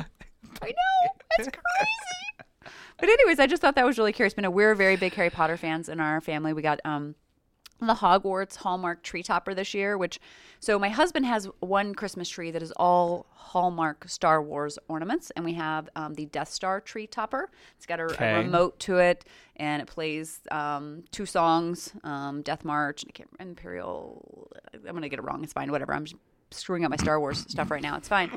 I 0.62 0.68
know. 0.68 1.12
That's 1.36 1.48
crazy. 1.48 1.90
But 2.96 3.08
anyways, 3.08 3.40
I 3.40 3.46
just 3.48 3.60
thought 3.60 3.74
that 3.74 3.84
was 3.84 3.98
really 3.98 4.12
curious. 4.12 4.34
But 4.34 4.42
no, 4.42 4.50
we're 4.50 4.74
very 4.76 4.94
big 4.96 5.12
Harry 5.14 5.28
Potter 5.28 5.56
fans 5.56 5.88
in 5.88 5.98
our 6.00 6.20
family. 6.20 6.52
We 6.52 6.62
got 6.62 6.80
um 6.84 7.16
the 7.80 7.94
Hogwarts 7.94 8.56
Hallmark 8.56 9.02
tree 9.02 9.22
topper 9.22 9.54
this 9.54 9.74
year, 9.74 9.98
which 9.98 10.20
so 10.60 10.78
my 10.78 10.88
husband 10.88 11.26
has 11.26 11.48
one 11.60 11.94
Christmas 11.94 12.28
tree 12.28 12.50
that 12.50 12.62
is 12.62 12.72
all 12.72 13.26
Hallmark 13.30 14.08
Star 14.08 14.42
Wars 14.42 14.78
ornaments, 14.88 15.30
and 15.36 15.44
we 15.44 15.54
have 15.54 15.88
um, 15.96 16.14
the 16.14 16.26
Death 16.26 16.50
Star 16.50 16.80
tree 16.80 17.06
topper. 17.06 17.50
It's 17.76 17.86
got 17.86 18.00
a, 18.00 18.04
a 18.22 18.38
remote 18.38 18.78
to 18.80 18.98
it, 18.98 19.24
and 19.56 19.82
it 19.82 19.86
plays 19.86 20.40
um, 20.50 21.04
two 21.10 21.26
songs: 21.26 21.92
um, 22.04 22.42
Death 22.42 22.64
March 22.64 23.02
and 23.02 23.10
I 23.10 23.12
can't, 23.12 23.30
Imperial. 23.40 24.50
I'm 24.72 24.94
gonna 24.94 25.08
get 25.08 25.18
it 25.18 25.22
wrong. 25.22 25.42
It's 25.44 25.52
fine. 25.52 25.70
Whatever. 25.70 25.94
I'm 25.94 26.04
just 26.04 26.16
screwing 26.58 26.84
up 26.84 26.90
my 26.90 26.96
Star 26.96 27.18
Wars 27.20 27.38
stuff 27.48 27.70
right 27.70 27.82
now. 27.82 27.96
It's 27.96 28.08
fine. 28.08 28.30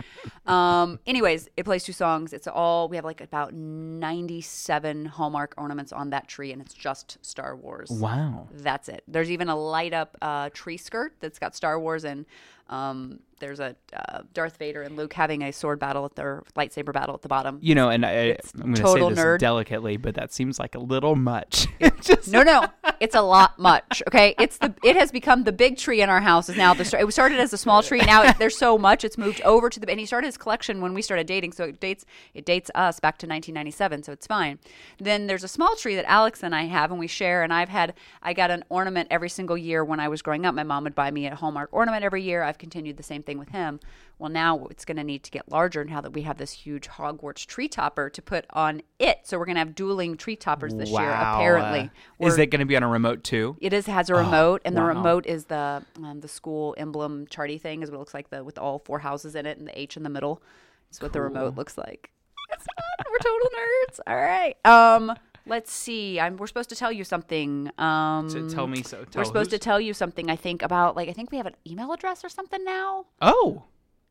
Um, 0.45 0.99
anyways, 1.05 1.49
it 1.57 1.65
plays 1.65 1.83
two 1.83 1.93
songs. 1.93 2.33
It's 2.33 2.47
all 2.47 2.89
we 2.89 2.95
have 2.95 3.05
like 3.05 3.21
about 3.21 3.53
97 3.53 5.05
Hallmark 5.05 5.53
ornaments 5.57 5.91
on 5.91 6.09
that 6.11 6.27
tree, 6.27 6.51
and 6.51 6.61
it's 6.61 6.73
just 6.73 7.17
Star 7.21 7.55
Wars. 7.55 7.89
Wow. 7.89 8.47
That's 8.51 8.89
it. 8.89 9.03
There's 9.07 9.31
even 9.31 9.49
a 9.49 9.55
light 9.55 9.93
up 9.93 10.17
uh, 10.21 10.49
tree 10.53 10.77
skirt 10.77 11.13
that's 11.19 11.39
got 11.39 11.55
Star 11.55 11.79
Wars 11.79 12.05
and 12.05 12.25
um, 12.69 13.19
there's 13.39 13.59
a 13.59 13.75
uh, 13.93 14.21
Darth 14.33 14.57
Vader 14.57 14.81
and 14.81 14.95
Luke 14.95 15.13
having 15.13 15.43
a 15.43 15.51
sword 15.51 15.79
battle 15.79 16.05
at 16.05 16.15
their 16.15 16.43
lightsaber 16.55 16.91
battle 16.91 17.13
at 17.15 17.21
the 17.21 17.27
bottom. 17.27 17.59
You 17.61 17.75
know, 17.75 17.89
and 17.89 18.05
I, 18.05 18.37
I'm 18.55 18.73
going 18.73 18.75
to 18.75 18.87
say 18.87 19.09
this 19.09 19.19
nerd. 19.19 19.39
delicately, 19.39 19.97
but 19.97 20.15
that 20.15 20.33
seems 20.33 20.59
like 20.59 20.75
a 20.75 20.79
little 20.79 21.15
much. 21.15 21.67
Just 22.01 22.29
No, 22.29 22.43
no, 22.43 22.65
it's 22.99 23.15
a 23.15 23.21
lot 23.21 23.59
much. 23.59 24.01
Okay, 24.07 24.35
it's 24.39 24.57
the 24.57 24.73
it 24.83 24.95
has 24.95 25.11
become 25.11 25.43
the 25.43 25.51
big 25.51 25.77
tree 25.77 26.01
in 26.01 26.09
our 26.09 26.21
house. 26.21 26.49
Is 26.49 26.57
now 26.57 26.73
the 26.73 26.83
it 26.83 27.11
started 27.11 27.39
as 27.39 27.53
a 27.53 27.57
small 27.57 27.83
tree. 27.83 27.99
Now 27.99 28.23
it, 28.23 28.37
there's 28.39 28.57
so 28.57 28.77
much 28.77 29.03
it's 29.03 29.17
moved 29.17 29.41
over 29.41 29.69
to 29.69 29.79
the 29.79 29.89
and 29.89 29.99
he 29.99 30.05
started 30.05 30.27
his 30.27 30.37
collection 30.37 30.81
when 30.81 30.93
we 30.93 31.01
started 31.01 31.27
dating. 31.27 31.53
So 31.53 31.65
it 31.65 31.79
dates 31.79 32.05
it 32.33 32.45
dates 32.45 32.71
us 32.75 32.99
back 32.99 33.17
to 33.19 33.27
1997. 33.27 34.03
So 34.03 34.11
it's 34.11 34.27
fine. 34.27 34.59
Then 34.99 35.27
there's 35.27 35.43
a 35.43 35.47
small 35.47 35.75
tree 35.75 35.95
that 35.95 36.09
Alex 36.09 36.43
and 36.43 36.55
I 36.55 36.63
have 36.63 36.91
and 36.91 36.99
we 36.99 37.07
share. 37.07 37.43
And 37.43 37.53
I've 37.53 37.69
had 37.69 37.93
I 38.21 38.33
got 38.33 38.51
an 38.51 38.63
ornament 38.69 39.09
every 39.11 39.29
single 39.29 39.57
year 39.57 39.85
when 39.85 39.99
I 39.99 40.07
was 40.07 40.21
growing 40.21 40.45
up. 40.45 40.55
My 40.55 40.63
mom 40.63 40.83
would 40.85 40.95
buy 40.95 41.11
me 41.11 41.27
a 41.27 41.35
Hallmark 41.35 41.69
ornament 41.71 42.03
every 42.03 42.23
year. 42.23 42.43
I've 42.43 42.56
continued 42.57 42.97
the 42.97 43.03
same 43.03 43.23
thing 43.23 43.37
with 43.37 43.49
him. 43.49 43.79
Well, 44.19 44.29
now 44.29 44.67
it's 44.71 44.85
going 44.85 44.97
to 44.97 45.03
need 45.03 45.23
to 45.23 45.31
get 45.31 45.51
larger 45.51 45.83
now 45.83 46.01
that 46.01 46.11
we 46.11 46.23
have 46.23 46.37
this 46.37 46.51
huge 46.51 46.87
Hogwarts 46.87 47.45
tree 47.45 47.67
topper 47.67 48.09
to 48.09 48.21
put 48.21 48.45
on 48.51 48.81
it. 48.99 49.19
So 49.23 49.37
we're 49.37 49.45
going 49.45 49.55
to 49.55 49.59
have 49.59 49.75
dueling 49.75 50.17
tree 50.17 50.35
toppers 50.35 50.73
this 50.73 50.89
year. 50.89 51.11
Apparently, 51.11 51.91
is 52.19 52.37
it 52.37 52.47
going 52.47 52.59
to 52.59 52.65
be 52.65 52.75
on 52.75 52.83
a 52.83 52.87
remote 52.87 53.23
too? 53.23 53.55
it 53.61 53.73
is 53.73 53.85
has 53.85 54.09
a 54.09 54.15
remote, 54.15 54.61
and 54.65 54.75
the 54.75 54.81
wow. 54.81 54.87
remote 54.87 55.25
is 55.25 55.45
the 55.45 55.83
um, 56.03 56.19
the 56.21 56.27
school 56.27 56.75
emblem 56.77 57.27
charty 57.27 57.59
thing, 57.59 57.83
is 57.83 57.91
what 57.91 57.97
it 57.97 57.99
looks 57.99 58.13
like 58.13 58.29
the 58.29 58.43
with 58.43 58.57
all 58.57 58.79
four 58.79 58.99
houses 58.99 59.35
in 59.35 59.45
it 59.45 59.57
and 59.57 59.67
the 59.67 59.79
H 59.79 59.97
in 59.97 60.03
the 60.03 60.09
middle. 60.09 60.41
It's 60.89 61.01
what 61.01 61.13
the 61.13 61.21
remote 61.21 61.55
looks 61.55 61.77
like. 61.77 62.11
It's 62.51 62.65
fun. 62.65 63.11
We're 63.11 63.17
total 63.19 63.49
nerds. 63.49 63.99
All 64.07 64.15
right. 64.15 64.55
Um, 64.65 65.13
let's 65.47 65.71
see. 65.71 66.19
I'm, 66.19 66.37
we're 66.37 66.47
supposed 66.47 66.69
to 66.69 66.75
tell 66.75 66.91
you 66.91 67.03
something. 67.03 67.71
Um, 67.77 68.29
So 68.29 68.47
tell 68.49 68.67
me 68.67 68.83
so. 68.83 69.03
Tell 69.05 69.21
we're 69.21 69.25
supposed 69.25 69.49
to 69.51 69.59
tell 69.59 69.79
you 69.79 69.93
something. 69.93 70.29
I 70.29 70.35
think 70.35 70.61
about 70.61 70.95
like 70.95 71.09
I 71.09 71.13
think 71.13 71.31
we 71.31 71.37
have 71.37 71.45
an 71.47 71.55
email 71.65 71.91
address 71.91 72.23
or 72.23 72.29
something 72.29 72.63
now. 72.63 73.05
Oh 73.21 73.63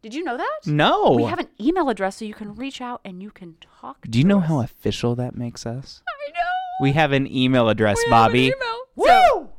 Did 0.02 0.14
you 0.14 0.22
know 0.24 0.36
that? 0.36 0.60
no! 0.66 1.12
We 1.12 1.24
have 1.24 1.38
an 1.38 1.48
email 1.60 1.88
address 1.88 2.16
so 2.16 2.24
you 2.24 2.34
can 2.34 2.54
reach 2.54 2.80
out 2.80 3.00
and 3.04 3.22
you 3.22 3.30
can 3.30 3.56
talk. 3.80 4.06
Do 4.08 4.18
you 4.18 4.24
know 4.24 4.40
us. 4.40 4.48
how 4.48 4.60
official 4.60 5.14
that 5.16 5.36
makes 5.36 5.66
us? 5.66 6.02
I 6.08 6.30
know. 6.32 6.38
We 6.80 6.92
have 6.92 7.12
an 7.12 7.26
email 7.32 7.68
address, 7.68 7.96
We 8.04 8.12
Bobbi. 8.12 8.52
email. 8.52 8.76
So, 9.04 9.50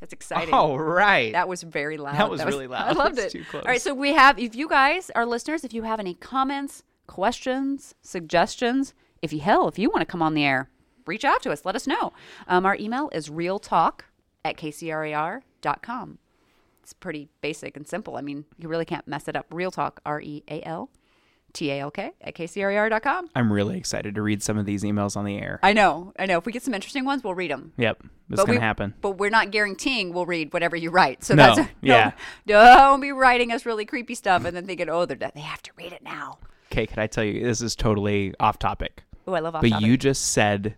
that's 0.00 0.12
exciting. 0.12 0.52
All 0.54 0.78
right. 0.78 1.32
That 1.32 1.48
was 1.48 1.62
very 1.62 1.96
loud. 1.96 2.16
That 2.16 2.30
was 2.30 2.44
really 2.44 2.66
loud. 2.66 2.88
I 2.88 2.92
loved 2.92 3.18
it. 3.18 3.30
too 3.30 3.44
close. 3.50 3.62
All 3.62 3.68
right, 3.68 3.80
so 3.80 3.94
we 3.94 4.12
have, 4.12 4.38
if 4.38 4.54
you 4.54 4.68
guys, 4.68 5.10
our 5.14 5.24
listeners, 5.26 5.64
if 5.64 5.72
you 5.72 5.82
have 5.82 5.98
any 6.00 6.14
comments, 6.14 6.82
questions, 7.06 7.94
suggestions. 8.02 8.94
If 9.22 9.32
you 9.32 9.40
hell, 9.40 9.68
if 9.68 9.78
you 9.78 9.88
want 9.90 10.00
to 10.02 10.06
come 10.06 10.22
on 10.22 10.34
the 10.34 10.44
air, 10.44 10.68
reach 11.06 11.24
out 11.24 11.42
to 11.42 11.50
us. 11.52 11.64
Let 11.64 11.76
us 11.76 11.86
know. 11.86 12.12
Um, 12.48 12.66
our 12.66 12.76
email 12.76 13.08
is 13.12 13.28
realtalk 13.28 14.00
at 14.44 14.56
kcrar.com. 14.56 16.18
It's 16.82 16.92
pretty 16.92 17.28
basic 17.40 17.76
and 17.76 17.86
simple. 17.86 18.16
I 18.16 18.20
mean, 18.20 18.44
you 18.58 18.68
really 18.68 18.84
can't 18.84 19.06
mess 19.08 19.26
it 19.28 19.34
up. 19.36 19.46
Real 19.50 19.70
Talk, 19.72 20.00
R 20.06 20.20
E 20.20 20.44
A 20.48 20.62
L 20.62 20.88
T 21.52 21.70
A 21.72 21.80
L 21.80 21.90
K, 21.90 22.12
at 22.20 22.36
kcrar.com. 22.36 23.28
I'm 23.34 23.52
really 23.52 23.76
excited 23.76 24.14
to 24.14 24.22
read 24.22 24.40
some 24.42 24.56
of 24.56 24.66
these 24.66 24.84
emails 24.84 25.16
on 25.16 25.24
the 25.24 25.36
air. 25.36 25.58
I 25.64 25.72
know, 25.72 26.12
I 26.16 26.26
know. 26.26 26.38
If 26.38 26.46
we 26.46 26.52
get 26.52 26.62
some 26.62 26.74
interesting 26.74 27.04
ones, 27.04 27.24
we'll 27.24 27.34
read 27.34 27.50
them. 27.50 27.72
Yep, 27.76 28.02
it's 28.30 28.36
But 28.40 28.46
gonna 28.46 28.60
happen. 28.60 28.94
But 29.00 29.12
we're 29.12 29.30
not 29.30 29.50
guaranteeing 29.50 30.12
we'll 30.12 30.26
read 30.26 30.52
whatever 30.52 30.76
you 30.76 30.90
write. 30.90 31.24
So 31.24 31.34
No, 31.34 31.56
that's 31.56 31.68
yeah. 31.82 32.12
Don't, 32.46 32.64
don't 32.78 33.00
be 33.00 33.10
writing 33.10 33.50
us 33.50 33.66
really 33.66 33.84
creepy 33.84 34.14
stuff 34.14 34.44
and 34.44 34.56
then 34.56 34.64
thinking, 34.66 34.88
oh, 34.88 35.06
they're, 35.06 35.16
they 35.16 35.40
have 35.40 35.62
to 35.62 35.72
read 35.76 35.92
it 35.92 36.04
now. 36.04 36.38
Okay, 36.70 36.86
can 36.86 37.00
I 37.00 37.08
tell 37.08 37.24
you 37.24 37.42
this 37.42 37.62
is 37.62 37.74
totally 37.74 38.32
off 38.38 38.60
topic, 38.60 39.02
Oh, 39.26 39.32
I 39.32 39.40
love 39.40 39.56
off 39.56 39.62
but 39.62 39.70
topic. 39.70 39.86
you 39.86 39.96
just 39.96 40.32
said 40.32 40.76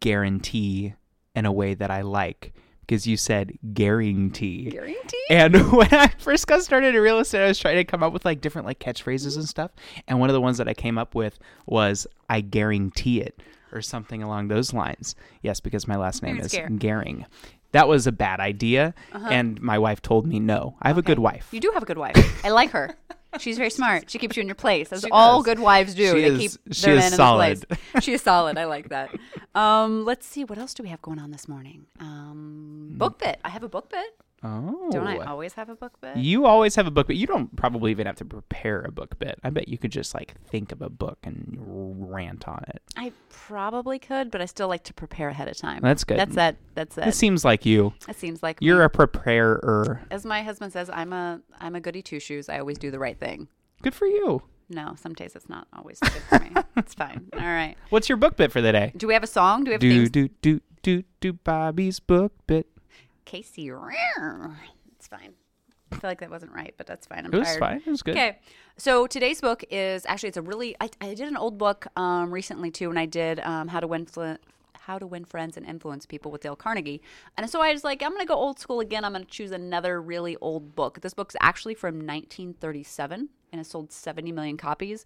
guarantee 0.00 0.94
in 1.34 1.46
a 1.46 1.52
way 1.52 1.74
that 1.74 1.90
I 1.90 2.02
like 2.02 2.52
because 2.86 3.06
you 3.06 3.16
said 3.16 3.58
guarantee. 3.74 4.70
guarantee. 4.70 5.24
And 5.28 5.72
when 5.72 5.92
I 5.92 6.08
first 6.18 6.46
got 6.46 6.62
started 6.62 6.94
in 6.94 7.00
real 7.00 7.18
estate, 7.18 7.44
I 7.44 7.48
was 7.48 7.58
trying 7.58 7.76
to 7.76 7.84
come 7.84 8.02
up 8.02 8.12
with 8.12 8.24
like 8.24 8.40
different 8.40 8.66
like 8.66 8.78
catchphrases 8.78 9.36
and 9.36 9.48
stuff. 9.48 9.72
And 10.06 10.20
one 10.20 10.30
of 10.30 10.34
the 10.34 10.40
ones 10.40 10.58
that 10.58 10.68
I 10.68 10.74
came 10.74 10.98
up 10.98 11.14
with 11.14 11.38
was 11.66 12.06
"I 12.30 12.40
guarantee 12.40 13.20
it" 13.20 13.42
or 13.72 13.82
something 13.82 14.22
along 14.22 14.48
those 14.48 14.72
lines. 14.72 15.14
Yes, 15.42 15.60
because 15.60 15.88
my 15.88 15.96
last 15.96 16.22
name 16.22 16.36
You're 16.36 16.46
is. 16.46 16.52
Gehring. 16.52 17.26
That 17.72 17.88
was 17.88 18.06
a 18.06 18.12
bad 18.12 18.40
idea, 18.40 18.94
uh-huh. 19.12 19.28
and 19.30 19.60
my 19.60 19.78
wife 19.78 20.00
told 20.00 20.26
me 20.26 20.40
no. 20.40 20.76
I 20.80 20.88
have 20.88 20.98
a 20.98 21.02
good 21.02 21.18
wife. 21.18 21.48
You 21.52 21.60
do 21.60 21.72
have 21.74 21.82
a 21.82 21.86
good 21.86 21.98
wife. 21.98 22.44
I 22.44 22.50
like 22.50 22.70
her. 22.70 22.96
She's 23.38 23.56
very 23.58 23.70
smart. 23.70 24.10
She 24.10 24.18
keeps 24.18 24.36
you 24.36 24.40
in 24.42 24.46
your 24.48 24.54
place, 24.54 24.92
as 24.92 25.04
all 25.12 25.38
does. 25.38 25.46
good 25.46 25.58
wives 25.60 25.94
do. 25.94 26.06
She 26.14 26.20
they 26.20 26.26
is- 26.26 26.38
keep 26.64 26.74
she 26.74 26.82
their 26.86 26.94
is 26.94 26.98
men 27.00 27.12
in 27.12 27.16
solid. 27.16 27.60
the 27.60 27.66
place. 27.66 27.80
She 28.04 28.12
is 28.14 28.22
solid. 28.22 28.58
I 28.58 28.64
like 28.64 28.88
that. 28.90 29.10
Um, 29.54 30.04
let's 30.04 30.26
see. 30.26 30.44
What 30.44 30.58
else 30.58 30.74
do 30.74 30.82
we 30.82 30.88
have 30.90 31.00
going 31.02 31.18
on 31.18 31.30
this 31.30 31.48
morning? 31.48 31.86
Um, 32.00 32.88
book 32.96 33.18
bit. 33.18 33.38
I 33.44 33.48
have 33.50 33.62
a 33.62 33.68
book 33.68 33.90
bit. 33.90 34.06
Oh, 34.46 34.90
Don't 34.90 35.06
I 35.06 35.18
oh. 35.18 35.24
always 35.26 35.54
have 35.54 35.68
a 35.68 35.74
book 35.74 36.00
bit? 36.00 36.16
You 36.16 36.46
always 36.46 36.74
have 36.76 36.86
a 36.86 36.90
book, 36.90 37.06
but 37.08 37.16
you 37.16 37.26
don't 37.26 37.54
probably 37.56 37.90
even 37.90 38.06
have 38.06 38.16
to 38.16 38.24
prepare 38.24 38.82
a 38.82 38.92
book 38.92 39.18
bit. 39.18 39.38
I 39.42 39.50
bet 39.50 39.68
you 39.68 39.78
could 39.78 39.92
just 39.92 40.14
like 40.14 40.34
think 40.48 40.72
of 40.72 40.82
a 40.82 40.88
book 40.88 41.18
and 41.24 41.56
rant 42.10 42.46
on 42.48 42.64
it. 42.68 42.82
I 42.96 43.12
probably 43.30 43.98
could, 43.98 44.30
but 44.30 44.40
I 44.40 44.46
still 44.46 44.68
like 44.68 44.84
to 44.84 44.94
prepare 44.94 45.28
ahead 45.28 45.48
of 45.48 45.56
time. 45.56 45.80
That's 45.82 46.04
good. 46.04 46.18
That's 46.18 46.34
that. 46.36 46.56
That's 46.74 46.94
that. 46.96 47.08
It 47.08 47.14
seems 47.14 47.44
like 47.44 47.66
you. 47.66 47.92
It 48.08 48.16
seems 48.16 48.42
like 48.42 48.58
You're 48.60 48.78
me. 48.80 48.84
a 48.84 48.88
preparer. 48.88 50.02
as 50.10 50.24
my 50.24 50.42
husband 50.42 50.72
says, 50.72 50.90
I'm 50.90 51.12
a 51.12 51.40
I'm 51.60 51.74
a 51.74 51.80
goody 51.80 52.02
two 52.02 52.20
shoes. 52.20 52.48
I 52.48 52.58
always 52.58 52.78
do 52.78 52.90
the 52.90 52.98
right 52.98 53.18
thing. 53.18 53.48
Good 53.82 53.94
for 53.94 54.06
you. 54.06 54.42
No, 54.68 54.94
some 54.96 55.14
days 55.14 55.36
it's 55.36 55.48
not 55.48 55.68
always 55.72 56.00
good 56.00 56.12
for 56.28 56.38
me. 56.40 56.50
it's 56.76 56.94
fine. 56.94 57.28
All 57.34 57.40
right. 57.40 57.76
What's 57.90 58.08
your 58.08 58.16
book 58.16 58.36
bit 58.36 58.50
for 58.50 58.60
the 58.60 58.72
day? 58.72 58.92
Do 58.96 59.06
we 59.06 59.14
have 59.14 59.22
a 59.22 59.28
song? 59.28 59.64
Do 59.64 59.70
we 59.70 59.72
have 59.74 59.80
Do 59.80 59.90
things? 59.90 60.10
do 60.10 60.28
do 60.42 60.60
do 60.82 61.02
do 61.20 61.32
Bobbi's 61.32 62.00
book 62.00 62.32
bit. 62.46 62.66
Casey. 63.26 63.70
It's 64.96 65.06
fine. 65.08 65.34
I 65.92 65.96
feel 65.96 66.10
like 66.10 66.20
that 66.20 66.30
wasn't 66.30 66.52
right, 66.52 66.74
but 66.78 66.86
that's 66.86 67.06
fine. 67.06 67.24
I'm 67.26 67.32
It 67.32 67.38
was 67.38 67.46
tired. 67.48 67.60
fine. 67.60 67.82
It 67.84 67.90
was 67.90 68.02
good. 68.02 68.12
Okay. 68.16 68.38
So 68.76 69.06
today's 69.06 69.40
book 69.40 69.62
is 69.70 70.04
actually 70.06 70.30
it's 70.30 70.36
a 70.38 70.42
really 70.42 70.74
I, 70.80 70.88
I 71.00 71.08
did 71.14 71.28
an 71.28 71.36
old 71.36 71.58
book 71.58 71.86
um, 71.96 72.32
recently 72.32 72.70
too, 72.70 72.90
and 72.90 72.98
I 72.98 73.06
did 73.06 73.38
um, 73.40 73.68
how 73.68 73.78
to 73.80 73.86
win 73.86 74.06
fl- 74.06 74.34
how 74.80 74.98
to 74.98 75.06
win 75.06 75.24
friends 75.24 75.56
and 75.56 75.64
influence 75.66 76.06
people 76.06 76.30
with 76.32 76.42
Dale 76.42 76.56
Carnegie. 76.56 77.02
And 77.36 77.48
so 77.50 77.60
I 77.60 77.72
was 77.72 77.84
like, 77.84 78.02
I'm 78.02 78.12
gonna 78.12 78.24
go 78.26 78.34
old 78.34 78.58
school 78.58 78.80
again. 78.80 79.04
I'm 79.04 79.12
gonna 79.12 79.24
choose 79.26 79.52
another 79.52 80.00
really 80.02 80.36
old 80.40 80.74
book. 80.74 81.00
This 81.02 81.14
book's 81.14 81.36
actually 81.40 81.74
from 81.74 81.96
1937, 81.96 83.28
and 83.52 83.60
it 83.60 83.64
sold 83.66 83.92
70 83.92 84.32
million 84.32 84.56
copies. 84.56 85.04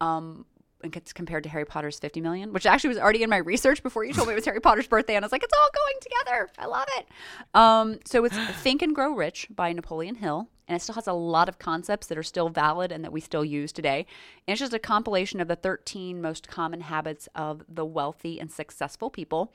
Um, 0.00 0.44
it's 0.82 1.12
compared 1.12 1.42
to 1.44 1.48
Harry 1.48 1.64
Potter's 1.64 1.98
50 1.98 2.20
million, 2.20 2.52
which 2.52 2.66
actually 2.66 2.88
was 2.88 2.98
already 2.98 3.22
in 3.22 3.30
my 3.30 3.38
research 3.38 3.82
before 3.82 4.04
you 4.04 4.12
told 4.12 4.28
me 4.28 4.34
it 4.34 4.36
was 4.36 4.44
Harry 4.44 4.60
Potter's 4.60 4.86
birthday. 4.86 5.16
And 5.16 5.24
I 5.24 5.26
was 5.26 5.32
like, 5.32 5.42
it's 5.42 5.54
all 5.58 5.68
going 5.74 5.96
together. 6.00 6.50
I 6.58 6.66
love 6.66 6.88
it. 6.98 7.06
Um, 7.54 7.98
so 8.04 8.24
it's 8.24 8.36
Think 8.62 8.82
and 8.82 8.94
Grow 8.94 9.12
Rich 9.14 9.48
by 9.54 9.72
Napoleon 9.72 10.16
Hill. 10.16 10.48
And 10.68 10.76
it 10.76 10.82
still 10.82 10.96
has 10.96 11.06
a 11.06 11.14
lot 11.14 11.48
of 11.48 11.58
concepts 11.58 12.06
that 12.08 12.18
are 12.18 12.22
still 12.22 12.50
valid 12.50 12.92
and 12.92 13.02
that 13.02 13.10
we 13.10 13.22
still 13.22 13.44
use 13.44 13.72
today. 13.72 14.06
And 14.46 14.52
it's 14.52 14.60
just 14.60 14.74
a 14.74 14.78
compilation 14.78 15.40
of 15.40 15.48
the 15.48 15.56
13 15.56 16.20
most 16.20 16.46
common 16.46 16.82
habits 16.82 17.26
of 17.34 17.62
the 17.68 17.86
wealthy 17.86 18.38
and 18.38 18.52
successful 18.52 19.08
people. 19.08 19.50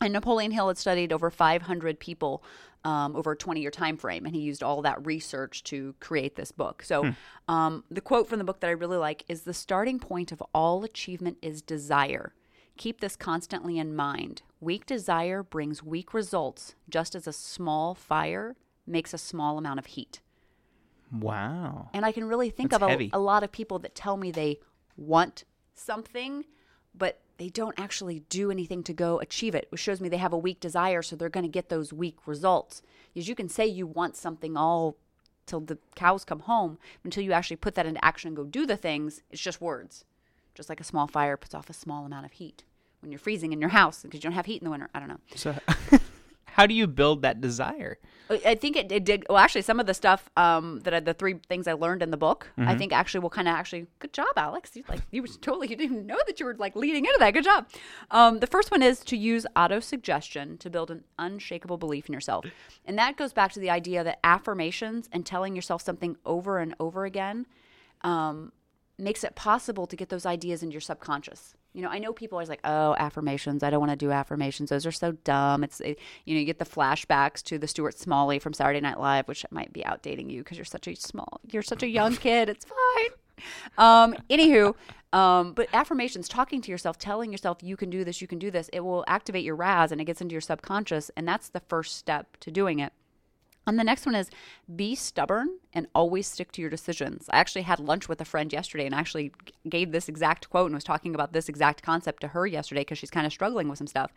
And 0.00 0.12
Napoleon 0.12 0.50
Hill 0.52 0.68
had 0.68 0.78
studied 0.78 1.12
over 1.12 1.30
500 1.30 1.98
people 1.98 2.42
um, 2.84 3.16
over 3.16 3.32
a 3.32 3.36
20 3.36 3.60
year 3.60 3.70
time 3.70 3.96
frame, 3.96 4.24
and 4.24 4.34
he 4.34 4.40
used 4.40 4.62
all 4.62 4.82
that 4.82 5.04
research 5.04 5.64
to 5.64 5.94
create 6.00 6.36
this 6.36 6.52
book. 6.52 6.82
So, 6.82 7.14
um, 7.48 7.84
the 7.90 8.00
quote 8.00 8.28
from 8.28 8.38
the 8.38 8.44
book 8.44 8.60
that 8.60 8.68
I 8.68 8.72
really 8.72 8.96
like 8.96 9.24
is 9.28 9.42
The 9.42 9.54
starting 9.54 9.98
point 9.98 10.30
of 10.30 10.42
all 10.54 10.84
achievement 10.84 11.38
is 11.42 11.60
desire. 11.60 12.34
Keep 12.76 13.00
this 13.00 13.16
constantly 13.16 13.78
in 13.78 13.96
mind. 13.96 14.42
Weak 14.60 14.86
desire 14.86 15.42
brings 15.42 15.82
weak 15.82 16.14
results, 16.14 16.76
just 16.88 17.16
as 17.16 17.26
a 17.26 17.32
small 17.32 17.94
fire 17.94 18.54
makes 18.86 19.12
a 19.12 19.18
small 19.18 19.58
amount 19.58 19.80
of 19.80 19.86
heat. 19.86 20.20
Wow. 21.12 21.90
And 21.92 22.04
I 22.04 22.12
can 22.12 22.24
really 22.26 22.50
think 22.50 22.70
That's 22.70 22.82
of 22.82 23.00
a, 23.00 23.10
a 23.12 23.18
lot 23.18 23.42
of 23.42 23.50
people 23.50 23.78
that 23.80 23.94
tell 23.94 24.16
me 24.16 24.30
they 24.30 24.58
want 24.96 25.44
something, 25.74 26.44
but 26.94 27.20
they 27.38 27.48
don't 27.48 27.78
actually 27.78 28.20
do 28.28 28.50
anything 28.50 28.82
to 28.82 28.92
go 28.92 29.20
achieve 29.20 29.54
it, 29.54 29.66
which 29.70 29.80
shows 29.80 30.00
me 30.00 30.08
they 30.08 30.16
have 30.16 30.32
a 30.32 30.38
weak 30.38 30.60
desire, 30.60 31.02
so 31.02 31.16
they're 31.16 31.28
going 31.28 31.46
to 31.46 31.50
get 31.50 31.68
those 31.68 31.92
weak 31.92 32.16
results. 32.26 32.82
Because 33.14 33.28
you 33.28 33.34
can 33.34 33.48
say 33.48 33.66
you 33.66 33.86
want 33.86 34.16
something 34.16 34.56
all 34.56 34.96
till 35.46 35.60
the 35.60 35.78
cows 35.94 36.24
come 36.24 36.40
home, 36.40 36.78
until 37.04 37.22
you 37.22 37.32
actually 37.32 37.56
put 37.56 37.74
that 37.74 37.86
into 37.86 38.04
action 38.04 38.28
and 38.28 38.36
go 38.36 38.44
do 38.44 38.66
the 38.66 38.76
things, 38.76 39.22
it's 39.30 39.40
just 39.40 39.60
words. 39.60 40.04
Just 40.54 40.68
like 40.68 40.80
a 40.80 40.84
small 40.84 41.06
fire 41.06 41.36
puts 41.36 41.54
off 41.54 41.70
a 41.70 41.72
small 41.72 42.04
amount 42.04 42.26
of 42.26 42.32
heat 42.32 42.64
when 43.00 43.10
you're 43.12 43.18
freezing 43.18 43.52
in 43.52 43.60
your 43.60 43.70
house 43.70 44.02
because 44.02 44.18
you 44.18 44.22
don't 44.22 44.32
have 44.32 44.46
heat 44.46 44.60
in 44.60 44.64
the 44.64 44.70
winter. 44.70 44.90
I 44.92 44.98
don't 44.98 45.08
know. 45.08 45.20
So, 45.34 45.54
how 46.58 46.66
do 46.66 46.74
you 46.74 46.88
build 46.88 47.22
that 47.22 47.40
desire? 47.40 47.98
I 48.30 48.56
think 48.56 48.76
it, 48.76 48.90
it 48.90 49.04
did. 49.04 49.24
Well, 49.28 49.38
actually, 49.38 49.62
some 49.62 49.78
of 49.78 49.86
the 49.86 49.94
stuff 49.94 50.28
um, 50.36 50.80
that 50.80 50.92
I, 50.92 51.00
the 51.00 51.14
three 51.14 51.36
things 51.48 51.66
I 51.66 51.72
learned 51.74 52.02
in 52.02 52.10
the 52.10 52.16
book, 52.16 52.50
I 52.58 52.74
think 52.74 52.92
actually 52.92 53.20
will 53.20 53.30
kind 53.30 53.48
of 53.48 53.54
actually. 53.54 53.86
Good 54.00 54.12
job, 54.12 54.26
Alex. 54.36 54.72
You 54.74 54.82
like 54.88 55.00
you 55.10 55.26
totally 55.26 55.68
you 55.68 55.76
didn't 55.76 56.04
know 56.04 56.18
that 56.26 56.38
you 56.40 56.44
were 56.44 56.56
like 56.56 56.74
leading 56.76 57.04
into 57.04 57.16
that. 57.20 57.32
Good 57.32 57.44
job. 57.44 57.68
Um, 58.10 58.40
the 58.40 58.46
first 58.48 58.70
one 58.70 58.82
is 58.82 59.00
to 59.04 59.16
use 59.16 59.46
auto 59.56 59.80
suggestion 59.80 60.58
to 60.58 60.68
build 60.68 60.90
an 60.90 61.04
unshakable 61.18 61.78
belief 61.78 62.08
in 62.08 62.12
yourself, 62.12 62.44
and 62.84 62.98
that 62.98 63.16
goes 63.16 63.32
back 63.32 63.52
to 63.52 63.60
the 63.60 63.70
idea 63.70 64.04
that 64.04 64.18
affirmations 64.24 65.08
and 65.12 65.24
telling 65.24 65.54
yourself 65.54 65.80
something 65.80 66.16
over 66.26 66.58
and 66.58 66.74
over 66.80 67.04
again 67.04 67.46
um, 68.02 68.52
makes 68.98 69.24
it 69.24 69.34
possible 69.34 69.86
to 69.86 69.96
get 69.96 70.08
those 70.08 70.26
ideas 70.26 70.62
into 70.62 70.72
your 70.72 70.80
subconscious. 70.80 71.54
You 71.72 71.82
know, 71.82 71.88
I 71.88 71.98
know 71.98 72.12
people 72.12 72.40
are 72.40 72.44
like, 72.46 72.60
"Oh, 72.64 72.96
affirmations. 72.98 73.62
I 73.62 73.70
don't 73.70 73.80
want 73.80 73.92
to 73.92 73.96
do 73.96 74.10
affirmations. 74.10 74.70
Those 74.70 74.86
are 74.86 74.92
so 74.92 75.12
dumb." 75.12 75.62
It's 75.62 75.80
it, 75.80 75.98
you 76.24 76.34
know, 76.34 76.40
you 76.40 76.46
get 76.46 76.58
the 76.58 76.64
flashbacks 76.64 77.42
to 77.44 77.58
the 77.58 77.68
Stuart 77.68 77.98
Smalley 77.98 78.38
from 78.38 78.52
Saturday 78.52 78.80
Night 78.80 78.98
Live, 78.98 79.28
which 79.28 79.44
might 79.50 79.72
be 79.72 79.82
outdating 79.82 80.30
you 80.30 80.42
because 80.42 80.58
you're 80.58 80.64
such 80.64 80.88
a 80.88 80.96
small, 80.96 81.40
you're 81.50 81.62
such 81.62 81.82
a 81.82 81.88
young 81.88 82.16
kid. 82.16 82.48
It's 82.48 82.64
fine. 82.64 83.10
Um, 83.76 84.16
anywho, 84.28 84.74
um, 85.12 85.52
but 85.52 85.68
affirmations, 85.72 86.28
talking 86.28 86.60
to 86.62 86.70
yourself, 86.70 86.98
telling 86.98 87.32
yourself 87.32 87.58
you 87.62 87.76
can 87.76 87.90
do 87.90 88.04
this, 88.04 88.20
you 88.20 88.26
can 88.26 88.38
do 88.38 88.50
this, 88.50 88.68
it 88.72 88.80
will 88.80 89.04
activate 89.06 89.44
your 89.44 89.56
RAS 89.56 89.92
and 89.92 90.00
it 90.00 90.04
gets 90.04 90.20
into 90.20 90.32
your 90.32 90.40
subconscious, 90.40 91.10
and 91.16 91.26
that's 91.26 91.48
the 91.48 91.60
first 91.60 91.96
step 91.96 92.36
to 92.40 92.50
doing 92.50 92.78
it. 92.78 92.92
And 93.68 93.78
the 93.78 93.84
next 93.84 94.06
one 94.06 94.14
is 94.14 94.30
be 94.74 94.94
stubborn 94.94 95.58
and 95.74 95.86
always 95.94 96.26
stick 96.26 96.52
to 96.52 96.62
your 96.62 96.70
decisions. 96.70 97.28
I 97.30 97.38
actually 97.38 97.62
had 97.62 97.78
lunch 97.78 98.08
with 98.08 98.20
a 98.20 98.24
friend 98.24 98.50
yesterday 98.50 98.86
and 98.86 98.94
actually 98.94 99.30
gave 99.68 99.92
this 99.92 100.08
exact 100.08 100.48
quote 100.48 100.66
and 100.66 100.74
was 100.74 100.84
talking 100.84 101.14
about 101.14 101.34
this 101.34 101.50
exact 101.50 101.82
concept 101.82 102.22
to 102.22 102.28
her 102.28 102.46
yesterday 102.46 102.80
because 102.80 102.96
she's 102.96 103.10
kind 103.10 103.26
of 103.26 103.32
struggling 103.32 103.68
with 103.68 103.76
some 103.76 103.86
stuff. 103.86 104.12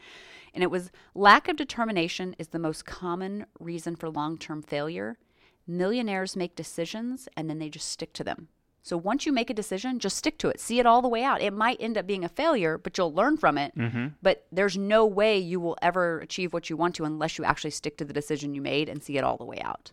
And 0.53 0.63
it 0.63 0.71
was 0.71 0.89
lack 1.13 1.49
of 1.49 1.57
determination 1.57 2.33
is 2.39 2.47
the 2.47 2.59
most 2.59 2.85
common 2.85 3.45
reason 3.59 3.97
for 3.97 4.09
long 4.09 4.37
term 4.37 4.61
failure. 4.61 5.17
Millionaires 5.67 6.37
make 6.37 6.55
decisions 6.55 7.27
and 7.35 7.49
then 7.49 7.59
they 7.59 7.69
just 7.69 7.89
stick 7.89 8.13
to 8.13 8.23
them. 8.23 8.47
So 8.83 8.97
once 8.97 9.25
you 9.25 9.31
make 9.31 9.49
a 9.49 9.53
decision, 9.53 9.99
just 9.99 10.17
stick 10.17 10.37
to 10.39 10.49
it. 10.49 10.59
See 10.59 10.79
it 10.79 10.85
all 10.85 11.01
the 11.01 11.07
way 11.07 11.23
out. 11.23 11.41
It 11.41 11.53
might 11.53 11.77
end 11.79 11.97
up 11.97 12.07
being 12.07 12.23
a 12.23 12.29
failure, 12.29 12.77
but 12.77 12.97
you'll 12.97 13.13
learn 13.13 13.37
from 13.37 13.57
it. 13.57 13.75
Mm-hmm. 13.77 14.07
But 14.21 14.47
there's 14.51 14.77
no 14.77 15.05
way 15.05 15.37
you 15.37 15.59
will 15.59 15.77
ever 15.81 16.19
achieve 16.19 16.51
what 16.51 16.69
you 16.69 16.77
want 16.77 16.95
to 16.95 17.05
unless 17.05 17.37
you 17.37 17.43
actually 17.43 17.71
stick 17.71 17.97
to 17.97 18.05
the 18.05 18.13
decision 18.13 18.55
you 18.55 18.61
made 18.61 18.89
and 18.89 19.03
see 19.03 19.17
it 19.17 19.23
all 19.23 19.37
the 19.37 19.45
way 19.45 19.59
out. 19.61 19.91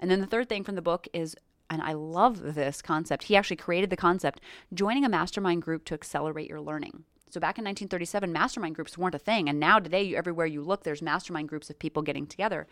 And 0.00 0.10
then 0.10 0.20
the 0.20 0.26
third 0.26 0.48
thing 0.48 0.64
from 0.64 0.74
the 0.74 0.82
book 0.82 1.06
is, 1.12 1.36
and 1.68 1.82
I 1.82 1.92
love 1.92 2.54
this 2.54 2.80
concept, 2.80 3.24
he 3.24 3.36
actually 3.36 3.56
created 3.56 3.90
the 3.90 3.96
concept 3.96 4.40
joining 4.72 5.04
a 5.04 5.08
mastermind 5.08 5.62
group 5.62 5.84
to 5.86 5.94
accelerate 5.94 6.48
your 6.48 6.60
learning. 6.60 7.04
So 7.30 7.40
back 7.40 7.58
in 7.58 7.64
1937, 7.64 8.32
mastermind 8.32 8.76
groups 8.76 8.96
weren't 8.96 9.14
a 9.14 9.18
thing. 9.18 9.48
And 9.48 9.58
now 9.58 9.80
today, 9.80 10.04
you, 10.04 10.16
everywhere 10.16 10.46
you 10.46 10.62
look, 10.62 10.84
there's 10.84 11.02
mastermind 11.02 11.48
groups 11.48 11.68
of 11.68 11.78
people 11.80 12.00
getting 12.02 12.26
together. 12.28 12.68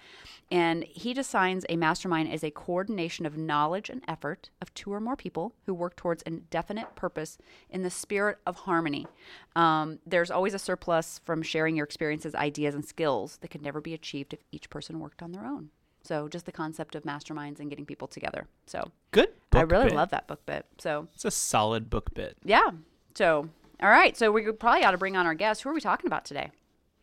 And 0.53 0.85
he 0.85 1.13
defines 1.15 1.67
a 1.69 1.77
mastermind 1.77 2.33
as 2.33 2.45
a 2.45 2.51
coordination 2.53 3.27
of 3.27 3.37
knowledge 3.37 3.91
and 3.91 4.03
effort 4.07 4.51
of 4.61 4.73
two 4.75 4.93
or 4.93 5.01
more 5.01 5.17
people 5.17 5.55
who 5.67 5.75
work 5.75 5.97
towards 5.97 6.23
a 6.27 6.31
definite 6.31 6.95
purpose 6.95 7.39
in 7.71 7.83
the 7.83 7.91
spirit 7.91 8.39
of 8.47 8.55
harmony. 8.57 9.09
Um, 9.57 9.99
there's 10.07 10.31
always 10.31 10.55
a 10.55 10.61
surplus 10.61 11.21
from 11.25 11.43
sharing 11.43 11.75
your 11.75 11.85
experiences, 11.85 12.33
ideas, 12.37 12.75
and 12.77 12.85
skills 12.85 13.39
that 13.41 13.49
could 13.49 13.63
never 13.63 13.81
be 13.81 13.95
achieved 13.95 14.33
if 14.33 14.41
each 14.53 14.71
person 14.71 15.01
worked 15.01 15.23
on 15.23 15.33
their 15.33 15.45
own. 15.45 15.71
So 16.05 16.29
just 16.29 16.47
the 16.47 16.53
concept 16.53 16.95
of 16.95 17.03
masterminds 17.03 17.59
and 17.59 17.69
getting 17.69 17.87
people 17.87 18.07
together. 18.07 18.47
So 18.67 18.93
Good. 19.11 19.31
I 19.53 19.63
really 19.63 19.87
bit. 19.87 19.95
love 19.95 20.11
that 20.11 20.29
book 20.29 20.47
bit. 20.47 20.67
So 20.79 21.09
It's 21.15 21.25
a 21.25 21.31
solid 21.33 21.91
book 21.91 22.15
bit. 22.15 22.37
yeah. 22.45 22.71
So 23.15 23.49
all 23.83 23.91
right. 23.91 24.17
So 24.17 24.31
we 24.33 24.51
probably 24.53 24.85
ought 24.85 24.93
to 24.93 24.99
bring 24.99 25.17
on 25.17 25.27
our 25.27 25.35
guest. 25.35 25.63
Who 25.63 25.71
are 25.71 25.75
we 25.75 25.81
talking 25.81 26.07
about 26.07 26.25
today? 26.25 26.51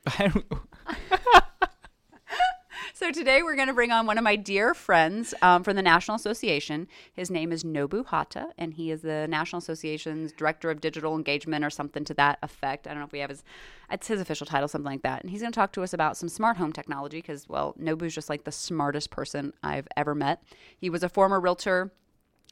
So 2.99 3.13
today 3.13 3.43
we're 3.43 3.55
going 3.55 3.69
to 3.69 3.73
bring 3.73 3.93
on 3.93 4.07
one 4.07 4.17
of 4.17 4.25
my 4.25 4.35
dear 4.35 4.73
friends 4.73 5.33
um, 5.41 5.63
from 5.63 5.77
the 5.77 5.81
National 5.81 6.15
Association. 6.15 6.85
His 7.13 7.31
name 7.31 7.53
is 7.53 7.63
Nobu 7.63 8.05
Hata, 8.05 8.49
and 8.57 8.73
he 8.73 8.91
is 8.91 9.03
the 9.03 9.25
National 9.29 9.59
Association's 9.59 10.33
Director 10.33 10.69
of 10.69 10.81
Digital 10.81 11.15
Engagement 11.15 11.63
or 11.63 11.69
something 11.69 12.03
to 12.03 12.13
that 12.15 12.39
effect. 12.43 12.87
I 12.87 12.89
don't 12.89 12.99
know 12.99 13.05
if 13.05 13.13
we 13.13 13.19
have 13.19 13.29
his, 13.29 13.45
it's 13.89 14.07
his 14.07 14.19
official 14.19 14.45
title, 14.45 14.67
something 14.67 14.91
like 14.91 15.03
that. 15.03 15.21
And 15.21 15.29
he's 15.31 15.39
going 15.39 15.53
to 15.53 15.55
talk 15.55 15.71
to 15.73 15.81
us 15.81 15.93
about 15.93 16.17
some 16.17 16.27
smart 16.27 16.57
home 16.57 16.73
technology 16.73 17.19
because, 17.19 17.47
well, 17.47 17.73
Nobu's 17.79 18.13
just 18.13 18.27
like 18.27 18.43
the 18.43 18.51
smartest 18.51 19.11
person 19.11 19.53
I've 19.63 19.87
ever 19.95 20.13
met. 20.13 20.43
He 20.77 20.89
was 20.89 21.01
a 21.01 21.07
former 21.07 21.39
realtor 21.39 21.93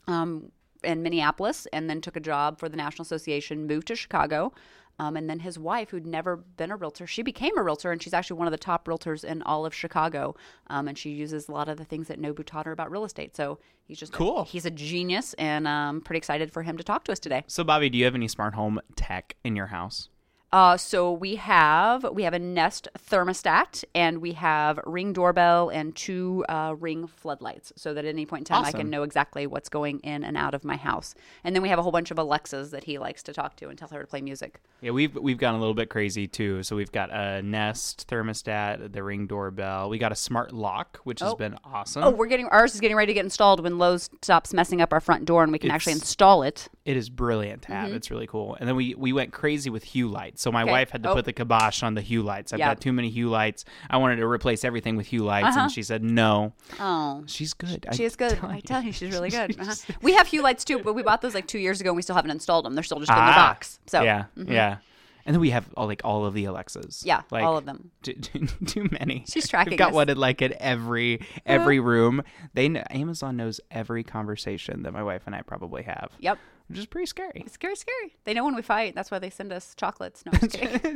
um, 0.07 0.53
in 0.84 1.03
Minneapolis 1.03 1.67
and 1.74 1.89
then 1.89 2.01
took 2.01 2.15
a 2.15 2.19
job 2.22 2.60
for 2.60 2.69
the 2.69 2.77
National 2.77 3.03
Association, 3.03 3.67
moved 3.67 3.88
to 3.88 3.96
Chicago. 3.96 4.53
Um, 5.00 5.15
and 5.15 5.29
then 5.29 5.41
his 5.41 5.60
wife, 5.60 5.91
who'd 5.91 6.07
never 6.07 6.38
been 6.38 6.72
a 6.72 6.75
realtor, 6.75 7.05
she 7.05 7.22
became 7.22 7.55
a 7.55 7.62
realtor, 7.62 7.91
and 7.91 8.01
she's 8.01 8.13
actually 8.15 8.39
one 8.39 8.48
of 8.48 8.51
the 8.51 8.57
top 8.57 8.88
realtors 8.88 9.24
in 9.24 9.43
all 9.43 9.63
of 9.63 9.72
Chicago. 9.74 10.36
Um, 10.72 10.88
and 10.88 10.98
she 10.98 11.12
uses 11.12 11.48
a 11.48 11.51
lot 11.51 11.69
of 11.69 11.77
the 11.77 11.86
things 11.86 12.07
that 12.07 12.19
Nobu 12.19 12.43
taught 12.43 12.65
her 12.65 12.72
about 12.72 12.89
real 12.89 13.05
estate. 13.05 13.36
So 13.36 13.60
he's 13.86 14.00
just 14.00 14.12
Cool. 14.12 14.46
he's 14.46 14.65
a 14.65 14.72
genius, 14.72 15.36
and 15.36 15.67
I'm 15.67 16.01
pretty 16.01 16.17
excited 16.17 16.51
for 16.51 16.63
him 16.63 16.77
to 16.77 16.84
talk 16.84 17.03
to 17.03 17.12
us 17.12 17.19
today. 17.19 17.43
so, 17.46 17.63
Bobbi, 17.63 17.91
do 17.91 17.98
you 18.00 18.05
have 18.05 18.15
any 18.15 18.27
smart 18.27 18.55
home 18.55 18.79
tech 18.96 19.36
in 19.43 19.55
your 19.55 19.67
house? 19.67 20.10
Uh, 20.54 20.77
so 20.77 21.12
we 21.12 21.36
have 21.36 22.06
we 22.13 22.24
have 22.24 22.34
a 22.34 22.39
Nest 22.39 22.88
thermostat, 22.98 23.84
and 23.94 24.20
we 24.20 24.32
have 24.32 24.80
Ring 24.86 25.12
doorbell 25.12 25.68
and 25.70 25.94
two 25.94 26.46
uh, 26.48 26.74
Ring 26.80 27.06
floodlights, 27.06 27.74
so 27.75 27.94
that 27.94 28.06
at 28.06 28.10
any 28.10 28.25
point 28.25 28.42
in 28.50 28.56
time 28.56 28.63
I 28.63 28.72
can 28.72 28.89
know 28.89 29.04
exactly 29.04 29.46
what's 29.46 29.68
going 29.68 30.00
in 30.00 30.24
and 30.24 30.38
out 30.38 30.54
of 30.54 30.63
my 30.63 30.77
house. 30.77 31.16
And 31.44 31.54
then 31.54 31.62
we 31.62 31.68
have 31.68 31.80
a 31.80 31.82
whole 31.82 31.92
bunch 31.92 32.12
of 32.12 32.18
Alexas 32.18 32.72
that 32.72 32.86
he 32.86 32.98
likes 32.98 33.24
to 33.24 33.34
talk 33.34 33.58
to 33.58 33.68
and 33.68 33.77
tell 33.77 33.89
her 33.89 34.00
to 34.00 34.08
play 34.08 34.22
music. 34.22 34.62
Yeah, 34.80 34.92
we've 34.92 35.13
we've 35.16 35.38
gone 35.38 35.56
a 35.56 35.60
little 35.60 35.74
bit 35.74 35.89
crazy 35.89 36.27
too. 36.27 36.63
So 36.63 36.77
we've 36.77 36.92
got 36.94 37.10
a 37.12 37.42
Nest 37.42 38.08
thermostat, 38.10 38.94
the 38.94 39.04
Ring 39.04 39.27
doorbell. 39.27 39.89
We 39.89 39.98
got 39.98 40.13
a 40.13 40.16
smart 40.16 40.54
lock, 40.54 41.00
which 41.04 41.20
has 41.20 41.34
Oh. 41.34 41.36
been 41.36 41.58
awesome. 41.66 42.04
Oh, 42.06 42.12
we're 42.12 42.27
getting 42.27 42.48
ours 42.48 42.74
is 42.74 42.80
getting 42.80 42.96
ready 42.96 43.10
to 43.10 43.13
get 43.13 43.25
installed 43.25 43.62
when 43.62 43.77
Lowe's 43.77 44.10
stops 44.22 44.54
messing 44.54 44.80
up 44.80 44.94
our 44.94 45.01
front 45.01 45.25
door, 45.25 45.44
and 45.44 45.51
we 45.51 45.60
can 45.60 45.72
actually 45.72 45.94
install 45.94 46.44
it. 46.44 46.70
It 46.86 46.96
is 46.96 47.10
brilliant 47.10 47.63
to 47.63 47.74
have. 47.74 47.92
It's 47.92 48.10
really 48.10 48.27
cool. 48.27 48.56
And 48.62 48.70
then 48.70 48.77
we 48.77 48.96
we 48.96 49.12
went 49.12 49.34
crazy 49.34 49.70
with 49.70 49.84
Hue 49.84 50.08
lights. 50.08 50.37
So 50.39 50.51
my 50.51 50.62
Mm-hmm. 50.62 50.70
Okay. 50.70 50.72
wife 50.72 50.89
had 50.91 51.03
to 51.03 51.10
Oh. 51.12 51.13
put 51.15 51.25
the 51.25 51.34
kibosh 51.34 51.84
on 51.84 51.94
the 51.96 52.01
Hue 52.01 52.22
lights. 52.24 52.53
I've 52.53 52.60
Yeah. 52.60 52.70
got 52.70 52.82
too 52.82 52.94
many 52.94 53.10
Hue 53.10 53.29
lights. 53.29 53.65
I 53.89 53.98
wanted 53.98 54.17
to 54.17 54.27
replace 54.27 54.63
everything 54.63 54.96
with 54.96 55.08
Hue 55.08 55.24
lights, 55.24 55.48
Uh-huh. 55.50 55.60
and 55.62 55.72
she 55.72 55.84
said 55.84 56.03
no. 56.03 56.53
Oh. 56.79 57.24
She's 57.27 57.53
good. 57.53 57.86
She 57.94 58.03
I 58.03 58.06
is 58.08 58.15
good. 58.15 58.38
tell 58.38 58.50
I 58.50 58.60
tell 58.60 58.82
you, 58.84 58.91
she's 58.91 59.12
really 59.12 59.29
good. 59.29 59.56
Uh-huh. 59.60 59.74
We 60.01 60.13
have 60.13 60.27
Hue 60.27 60.41
lights 60.41 60.63
too, 60.63 60.79
but 60.79 60.94
we 60.94 61.03
bought 61.03 61.22
those 61.22 61.34
like 61.36 61.48
two 61.48 61.60
years 61.60 61.82
ago, 61.82 61.89
and 61.89 61.96
we 61.96 62.01
still 62.01 62.15
haven't 62.15 62.32
installed 62.32 62.65
them. 62.65 62.74
They're 62.75 62.84
still 62.84 63.00
just 63.00 63.10
in 63.12 63.15
the 63.15 63.22
Ah, 63.22 63.36
box. 63.53 63.79
So 63.88 64.01
yeah, 64.03 64.25
yeah. 64.36 64.77
And 65.25 65.34
then 65.36 65.41
we 65.41 65.50
have 65.50 65.65
all, 65.75 65.88
like 65.88 66.01
all 66.06 66.25
of 66.25 66.34
the 66.34 66.46
Alexas. 66.46 67.03
Yeah, 67.06 67.22
like, 67.32 67.44
all 67.44 67.58
of 67.58 67.65
them. 67.65 67.91
Too, 68.01 68.13
too, 68.13 68.46
too 68.65 68.88
many. 68.91 69.25
She's 69.27 69.46
tracking 69.50 69.72
We've 69.72 69.77
got 69.77 69.89
us. 69.89 69.94
one 69.96 70.08
in 70.10 70.17
like 70.17 70.41
in 70.41 70.53
every 70.60 71.20
every 71.46 71.79
room. 71.82 72.22
They 72.53 72.70
kn- 72.70 72.86
Amazon 72.91 73.36
knows 73.36 73.60
every 73.70 74.03
conversation 74.06 74.84
that 74.84 74.94
my 74.94 75.03
wife 75.03 75.24
and 75.25 75.36
I 75.36 75.41
probably 75.41 75.84
have. 75.84 76.12
Yep. 76.20 76.38
Which 76.69 76.79
is 76.79 76.86
pretty 76.86 77.05
scary. 77.05 77.43
It's 77.45 77.53
scary, 77.53 77.75
scary. 77.75 78.15
They 78.25 78.33
know 78.33 78.43
when 78.43 78.55
we 78.55 78.62
fight. 78.62 78.93
That's 78.93 79.09
why 79.09 79.19
they 79.19 79.29
send 79.29 79.53
us 79.53 79.74
chocolates. 79.75 80.24
No, 80.25 80.31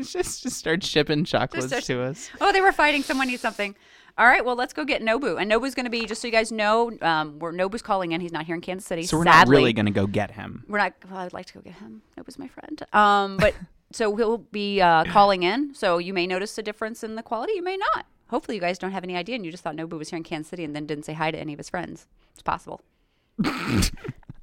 just 0.02 0.44
just 0.44 0.58
start 0.58 0.84
shipping 0.84 1.24
chocolates 1.24 1.68
start- 1.68 1.84
to 1.86 2.02
us. 2.02 2.30
oh, 2.42 2.52
they 2.52 2.62
were 2.62 2.74
fighting. 2.74 3.04
Someone 3.04 3.28
needs 3.28 3.42
something. 3.42 3.76
All 4.18 4.26
right, 4.26 4.44
well, 4.44 4.56
let's 4.56 4.74
go 4.74 4.84
get 4.84 5.02
Nobu. 5.02 5.40
And 5.42 5.50
Nobu's 5.50 5.74
going 5.74 5.86
to 5.86 5.90
be, 5.90 6.06
just 6.06 6.22
so 6.22 6.28
you 6.28 6.34
guys 6.34 6.52
know, 6.52 6.92
um, 7.02 7.40
we're, 7.40 7.54
Nobu's 7.54 7.82
calling 7.82 8.12
in. 8.12 8.20
He's 8.20 8.34
not 8.34 8.46
here 8.46 8.56
in 8.56 8.62
Kansas 8.62 8.86
City. 8.86 9.04
So 9.04 9.18
we're 9.18 9.24
sadly. 9.24 9.40
not 9.40 9.58
really 9.58 9.74
going 9.74 9.86
to 9.86 9.92
go 9.92 10.06
get 10.06 10.32
him. 10.32 10.66
We're 10.68 10.80
not. 10.80 10.94
Well, 11.10 11.20
I'd 11.20 11.32
like 11.32 11.46
to 11.48 11.54
go 11.54 11.62
get 11.62 11.76
him. 11.76 12.02
Nobu's 12.18 12.38
my 12.38 12.50
friend. 12.50 12.84
Um, 12.92 13.38
but 13.38 13.56
so 13.94 14.14
he'll 14.18 14.40
be 14.40 14.82
uh, 14.82 15.06
calling 15.06 15.44
in. 15.44 15.74
So 15.74 15.98
you 15.98 16.14
may 16.14 16.28
notice 16.28 16.58
a 16.58 16.64
difference 16.64 17.04
in 17.04 17.16
the 17.16 17.24
quality. 17.24 17.54
You 17.54 17.64
may 17.64 17.78
not. 17.78 18.06
Hopefully, 18.28 18.56
you 18.56 18.62
guys 18.62 18.78
don't 18.78 18.92
have 18.92 19.04
any 19.04 19.16
idea, 19.16 19.36
and 19.36 19.46
you 19.46 19.52
just 19.52 19.64
thought 19.64 19.76
Nobu 19.76 19.98
was 19.98 20.10
here 20.10 20.18
in 20.18 20.24
Kansas 20.24 20.50
City, 20.50 20.64
and 20.64 20.76
then 20.76 20.86
didn't 20.86 21.06
say 21.06 21.14
hi 21.14 21.32
to 21.32 21.38
any 21.38 21.54
of 21.54 21.60
his 21.60 21.70
friends. 21.70 22.08
It's 22.34 22.42
possible. 22.42 22.82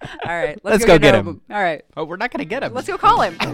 All 0.02 0.08
right, 0.37 0.58
Let's 0.62 0.84
go, 0.84 0.94
go 0.94 0.98
get 0.98 1.14
Nobu. 1.14 1.18
him. 1.26 1.40
All 1.50 1.62
right, 1.62 1.84
Oh, 1.96 2.04
we're 2.04 2.16
not 2.16 2.30
going 2.30 2.38
to 2.40 2.44
get 2.48 2.62
him. 2.62 2.72
let's 2.74 2.87
go 2.88 2.96
call 2.98 3.20
him. 3.22 3.37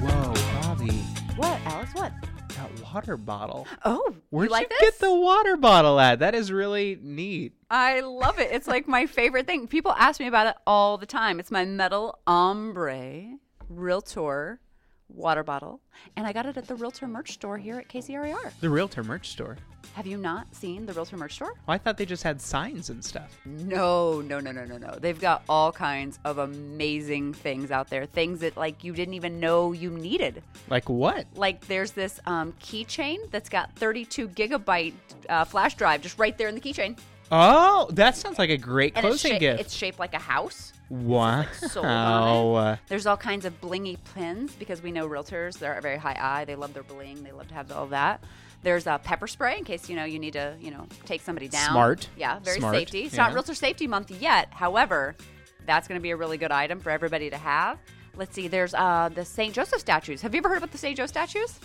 Whoa, 0.00 0.32
Bobbi, 0.34 1.02
what, 1.36 1.60
Alex? 1.66 1.94
What? 1.94 2.12
that 2.56 2.70
water 2.82 3.16
bottle. 3.16 3.66
Oh, 3.84 4.14
Where'd 4.30 4.48
you 4.48 4.52
like 4.52 4.70
you 4.70 4.76
this? 4.80 4.90
get 4.92 5.00
the 5.00 5.14
water 5.14 5.56
bottle 5.56 5.98
at? 5.98 6.20
That 6.20 6.34
is 6.34 6.52
really 6.52 6.98
neat. 7.02 7.52
I 7.70 8.00
love 8.00 8.38
it. 8.38 8.50
It's 8.52 8.68
like 8.68 8.86
my 8.86 9.06
favorite 9.06 9.46
thing. 9.46 9.66
People 9.66 9.92
ask 9.92 10.20
me 10.20 10.26
about 10.28 10.46
it 10.46 10.54
all 10.66 10.96
the 10.98 11.06
time. 11.06 11.40
It's 11.40 11.50
my 11.50 11.64
metal 11.64 12.18
ombre 12.26 13.38
realtor 13.68 14.60
water 15.14 15.42
bottle, 15.42 15.80
and 16.16 16.26
I 16.26 16.32
got 16.32 16.46
it 16.46 16.56
at 16.56 16.66
the 16.66 16.74
realtor 16.74 17.06
merch 17.06 17.32
store 17.32 17.56
here 17.58 17.78
at 17.78 17.88
KCRAR. 17.88 18.52
The 18.60 18.68
Realtor 18.70 19.02
merch 19.02 19.28
store. 19.30 19.56
Have 19.94 20.06
you 20.06 20.16
not 20.16 20.52
seen 20.54 20.86
the 20.86 20.92
realtor 20.92 21.16
merch 21.16 21.34
store? 21.34 21.52
Well, 21.66 21.74
I 21.74 21.78
thought 21.78 21.96
they 21.98 22.06
just 22.06 22.22
had 22.24 22.40
signs 22.40 22.90
and 22.90 23.04
stuff. 23.04 23.38
No, 23.44 24.20
no, 24.22 24.40
no, 24.40 24.50
no, 24.50 24.64
no, 24.64 24.76
no. 24.76 24.96
They've 24.98 25.20
got 25.20 25.42
all 25.48 25.70
kinds 25.70 26.18
of 26.24 26.38
amazing 26.38 27.32
things 27.34 27.70
out 27.70 27.90
there. 27.90 28.04
Things 28.06 28.40
that 28.40 28.56
like 28.56 28.82
you 28.82 28.92
didn't 28.92 29.14
even 29.14 29.38
know 29.38 29.70
you 29.72 29.90
needed. 29.90 30.42
Like 30.68 30.88
what? 30.88 31.26
Like 31.36 31.66
there's 31.68 31.92
this 31.92 32.18
um, 32.26 32.52
keychain 32.60 33.30
that's 33.30 33.48
got 33.48 33.72
32 33.76 34.28
gigabyte 34.30 34.94
uh, 35.28 35.44
flash 35.44 35.74
drive 35.76 36.00
just 36.02 36.18
right 36.18 36.36
there 36.36 36.48
in 36.48 36.54
the 36.56 36.60
keychain, 36.60 36.98
Oh, 37.30 37.88
that 37.92 38.16
sounds 38.16 38.38
like 38.38 38.50
a 38.50 38.56
great 38.58 38.92
and 38.96 39.04
it's, 39.06 39.22
closing 39.22 39.32
sha- 39.32 39.38
gift. 39.38 39.60
it's 39.60 39.74
shaped 39.74 39.98
like 39.98 40.12
a 40.14 40.18
house. 40.18 40.72
Wow. 40.90 41.44
sold 41.60 41.86
on 41.86 42.56
Uh, 42.56 42.76
There's 42.88 43.06
all 43.06 43.16
kinds 43.16 43.44
of 43.44 43.60
blingy 43.60 43.98
pins 44.14 44.54
because 44.54 44.82
we 44.82 44.92
know 44.92 45.08
realtors, 45.08 45.58
they're 45.58 45.80
very 45.80 45.96
high 45.98 46.16
eye. 46.20 46.44
They 46.44 46.54
love 46.54 46.74
their 46.74 46.82
bling. 46.82 47.22
They 47.24 47.32
love 47.32 47.48
to 47.48 47.54
have 47.54 47.70
all 47.72 47.86
that. 47.88 48.22
There's 48.62 48.86
a 48.86 48.98
pepper 49.02 49.26
spray 49.26 49.58
in 49.58 49.64
case 49.64 49.88
you 49.90 49.96
know 49.96 50.04
you 50.04 50.18
need 50.18 50.32
to 50.34 50.56
you 50.60 50.70
know 50.70 50.86
take 51.04 51.20
somebody 51.20 51.48
down. 51.48 51.70
Smart. 51.70 52.08
Yeah, 52.16 52.38
very 52.38 52.58
Smart. 52.60 52.74
safety. 52.76 53.02
It's 53.04 53.14
Yeah. 53.14 53.24
not 53.24 53.32
realtor 53.34 53.54
safety 53.54 53.86
month 53.86 54.10
yet. 54.10 54.48
However, 54.52 55.14
that's 55.66 55.86
going 55.88 55.98
to 55.98 56.02
be 56.02 56.10
a 56.10 56.16
really 56.16 56.38
good 56.38 56.50
item 56.52 56.80
for 56.80 56.90
everybody 56.90 57.28
to 57.30 57.36
have. 57.36 57.78
Let's 58.16 58.34
see. 58.34 58.48
There's 58.48 58.72
uh, 58.74 59.10
the 59.14 59.24
St. 59.24 59.52
Joseph 59.54 59.80
statues. 59.80 60.22
Have 60.22 60.34
you 60.34 60.38
ever 60.38 60.48
heard 60.48 60.58
about 60.58 60.70
the 60.72 60.78
St. 60.78 60.96
Joe 60.96 61.06
statues? 61.06 61.58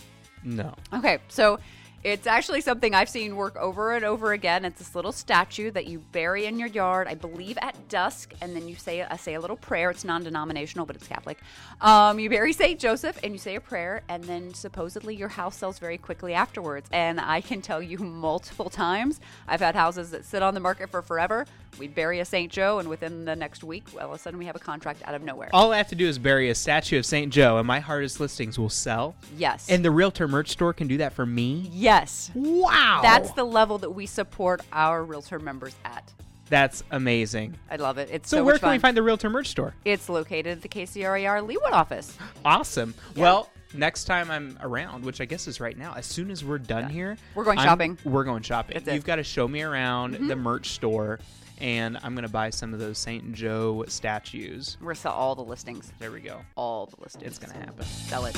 no. 0.43 0.73
Okay, 0.93 1.19
so 1.27 1.59
it's 2.03 2.27
actually 2.27 2.61
something 2.61 2.95
I've 2.95 3.09
seen 3.09 3.35
work 3.35 3.55
over 3.57 3.93
and 3.93 4.05
over 4.05 4.31
again. 4.31 4.63
It's 4.63 4.79
this 4.79 4.95
little 4.95 5.11
statue 5.11 5.69
that 5.71 5.87
you 5.87 5.99
bury 5.99 6.45
in 6.45 6.57
your 6.57 6.69
yard, 6.69 7.07
I 7.07 7.15
believe 7.15 7.57
at 7.61 7.89
dusk, 7.89 8.33
and 8.41 8.55
then 8.55 8.67
you 8.69 8.75
say 8.75 9.01
uh, 9.01 9.17
say 9.17 9.33
a 9.33 9.39
little 9.41 9.57
prayer. 9.57 9.89
It's 9.89 10.05
non-denominational, 10.05 10.85
but 10.85 10.95
it's 10.95 11.07
Catholic. 11.07 11.39
Um, 11.81 12.19
you 12.19 12.29
bury 12.29 12.53
Saint 12.53 12.79
Joseph 12.79 13.19
and 13.23 13.33
you 13.33 13.39
say 13.39 13.55
a 13.55 13.61
prayer, 13.61 14.01
and 14.07 14.23
then 14.23 14.53
supposedly 14.53 15.15
your 15.15 15.27
house 15.27 15.57
sells 15.57 15.77
very 15.79 15.97
quickly 15.97 16.33
afterwards. 16.33 16.87
And 16.91 17.19
I 17.19 17.41
can 17.41 17.61
tell 17.61 17.81
you 17.81 17.97
multiple 17.99 18.69
times, 18.69 19.19
I've 19.47 19.61
had 19.61 19.75
houses 19.75 20.11
that 20.11 20.25
sit 20.25 20.41
on 20.41 20.53
the 20.53 20.59
market 20.59 20.89
for 20.89 21.01
forever. 21.01 21.45
We 21.77 21.87
bury 21.87 22.19
a 22.19 22.25
Saint 22.25 22.51
Joe, 22.51 22.79
and 22.79 22.89
within 22.89 23.25
the 23.25 23.35
next 23.35 23.63
week, 23.63 23.85
all 23.93 24.07
of 24.09 24.11
a 24.11 24.17
sudden 24.17 24.37
we 24.39 24.45
have 24.45 24.55
a 24.55 24.59
contract 24.59 25.01
out 25.05 25.15
of 25.15 25.21
nowhere. 25.21 25.49
All 25.53 25.71
I 25.71 25.77
have 25.77 25.87
to 25.89 25.95
do 25.95 26.07
is 26.07 26.17
bury 26.19 26.49
a 26.49 26.55
statue 26.55 26.97
of 26.99 27.05
St. 27.05 27.31
Joe, 27.31 27.57
and 27.57 27.65
my 27.67 27.79
hardest 27.79 28.19
listings 28.19 28.59
will 28.59 28.69
sell. 28.69 29.15
Yes. 29.37 29.69
And 29.69 29.83
the 29.85 29.91
Realtor 29.91 30.27
merch 30.27 30.49
store 30.49 30.73
can 30.73 30.87
do 30.87 30.97
that 30.97 31.13
for 31.13 31.25
me. 31.25 31.69
yes. 31.73 32.31
Wow. 32.35 32.99
That's 33.01 33.31
the 33.31 33.43
level 33.45 33.77
that 33.79 33.91
we 33.91 34.05
support 34.05 34.61
our 34.73 35.03
realtor 35.03 35.39
members 35.39 35.75
at. 35.85 36.11
That's 36.49 36.83
amazing. 36.91 37.55
I 37.69 37.75
love 37.75 37.97
it. 37.99 38.09
It's 38.11 38.27
So, 38.29 38.37
so, 38.37 38.43
where 38.43 38.57
can 38.57 38.71
we 38.71 38.79
find 38.79 38.97
the 38.97 39.03
Realtor 39.03 39.29
merch 39.29 39.47
store? 39.49 39.75
It's 39.85 40.09
located 40.09 40.47
at 40.47 40.61
the 40.63 40.67
KCRAR 40.67 41.47
Leawood 41.47 41.71
office. 41.73 42.17
Awesome. 42.43 42.95
Well, 43.15 43.51
next 43.75 44.05
time 44.05 44.31
I'm 44.31 44.57
around, 44.61 45.05
which 45.05 45.21
I 45.21 45.25
guess 45.25 45.47
is 45.47 45.59
right 45.59 45.77
now, 45.77 45.93
as 45.95 46.07
soon 46.07 46.31
as 46.31 46.43
we're 46.43 46.57
done 46.57 46.89
here, 46.89 47.17
We're 47.35 47.43
going 47.43 47.59
I'm- 47.59 47.67
shopping. 47.67 47.97
We're 48.03 48.23
going 48.23 48.41
shopping. 48.41 48.77
Mm-hmm. 48.81 48.89
You've 48.95 49.05
got 49.05 49.17
to 49.17 49.23
show 49.23 49.47
me 49.47 49.61
around 49.61 50.15
the 50.27 50.35
merch 50.35 50.69
store, 50.69 51.19
and 51.59 51.97
I'm 52.03 52.13
going 52.15 52.25
to 52.25 52.31
buy 52.31 52.49
some 52.49 52.73
of 52.73 52.79
those 52.79 52.97
St. 52.97 53.33
Joe 53.33 53.85
statues. 53.87 54.77
We're 54.81 54.93
sell 54.93 55.13
all 55.13 55.35
the 55.35 55.43
listings. 55.43 55.91
There 55.99 56.11
we 56.11 56.21
go. 56.21 56.41
All 56.55 56.85
the 56.87 57.01
listings. 57.01 57.25
It's 57.25 57.39
going 57.39 57.53
to 57.53 57.59
happen. 57.59 57.85
Sell 57.85 58.25
it. 58.25 58.35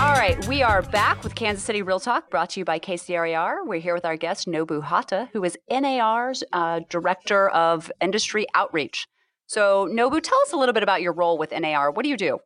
All 0.00 0.12
right, 0.12 0.46
we 0.48 0.62
are 0.62 0.82
back 0.82 1.22
with 1.22 1.34
Kansas 1.34 1.64
City 1.64 1.80
Real 1.80 2.00
Talk, 2.00 2.28
brought 2.28 2.50
to 2.50 2.60
you 2.60 2.64
by 2.64 2.78
KCRAR. 2.78 3.64
We're 3.64 3.80
here 3.80 3.94
with 3.94 4.04
our 4.04 4.16
guest 4.16 4.46
Nobu 4.46 4.82
Hata, 4.82 5.30
who 5.32 5.44
is 5.44 5.56
NAR's 5.70 6.42
uh, 6.52 6.80
Director 6.90 7.48
of 7.50 7.90
Industry 8.00 8.46
Outreach. 8.54 9.06
So, 9.46 9.86
Nobu, 9.90 10.20
tell 10.20 10.40
us 10.42 10.52
a 10.52 10.56
little 10.56 10.72
bit 10.72 10.82
about 10.82 11.00
your 11.00 11.12
role 11.12 11.38
with 11.38 11.52
NAR. 11.52 11.90
What 11.90 12.02
do 12.02 12.08
you 12.08 12.16
do? 12.16 12.38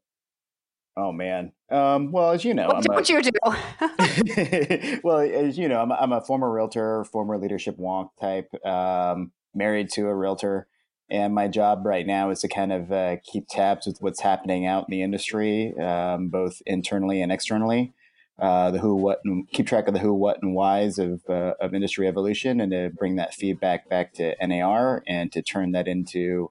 Oh 0.98 1.12
man. 1.12 1.52
Um, 1.70 2.11
well, 2.11 2.32
as 2.32 2.44
you 2.44 2.54
know, 2.54 2.66
What 2.66 2.76
I'm 2.78 2.82
don't 2.82 3.08
you 3.08 3.22
do? 3.22 5.00
well, 5.04 5.20
as 5.20 5.56
you 5.56 5.68
know, 5.68 5.80
I'm 5.80 5.92
a, 5.92 5.94
I'm 5.94 6.12
a 6.12 6.20
former 6.20 6.50
realtor, 6.50 7.04
former 7.04 7.38
leadership 7.38 7.78
wonk 7.78 8.11
type, 8.20 8.52
um, 8.66 9.30
married 9.54 9.90
to 9.92 10.08
a 10.08 10.14
realtor. 10.14 10.66
and 11.08 11.32
my 11.34 11.46
job 11.46 11.87
right 11.87 12.04
now 12.06 12.30
is 12.30 12.40
to 12.40 12.48
kind 12.48 12.72
of 12.72 12.90
uh, 12.90 13.16
keep 13.22 13.46
tabs 13.48 13.87
with 13.87 13.98
what's 14.00 14.20
happening 14.22 14.66
out 14.66 14.87
in 14.88 14.90
the 14.90 15.02
industry, 15.02 15.72
um, 15.78 16.30
both 16.30 16.61
internally 16.66 17.22
and 17.22 17.30
externally. 17.30 17.92
Uh, 18.40 18.70
the 18.72 18.78
who, 18.78 18.94
what, 18.94 19.20
and 19.24 19.48
keep 19.50 19.66
track 19.66 19.88
of 19.88 19.94
the 19.94 20.00
who, 20.00 20.12
what, 20.14 20.40
and 20.42 20.54
whys 20.54 20.98
of 20.98 21.22
uh, 21.28 21.54
of 21.61 21.74
industry 21.74 22.08
evolution, 22.08 22.61
and 22.61 22.72
to 22.72 22.90
bring 22.96 23.16
that 23.16 23.34
feedback 23.34 23.88
back 23.88 24.12
to 24.14 24.34
NAR 24.44 25.02
and 25.06 25.30
to 25.32 25.42
turn 25.42 25.72
that 25.72 25.87
into 25.88 26.50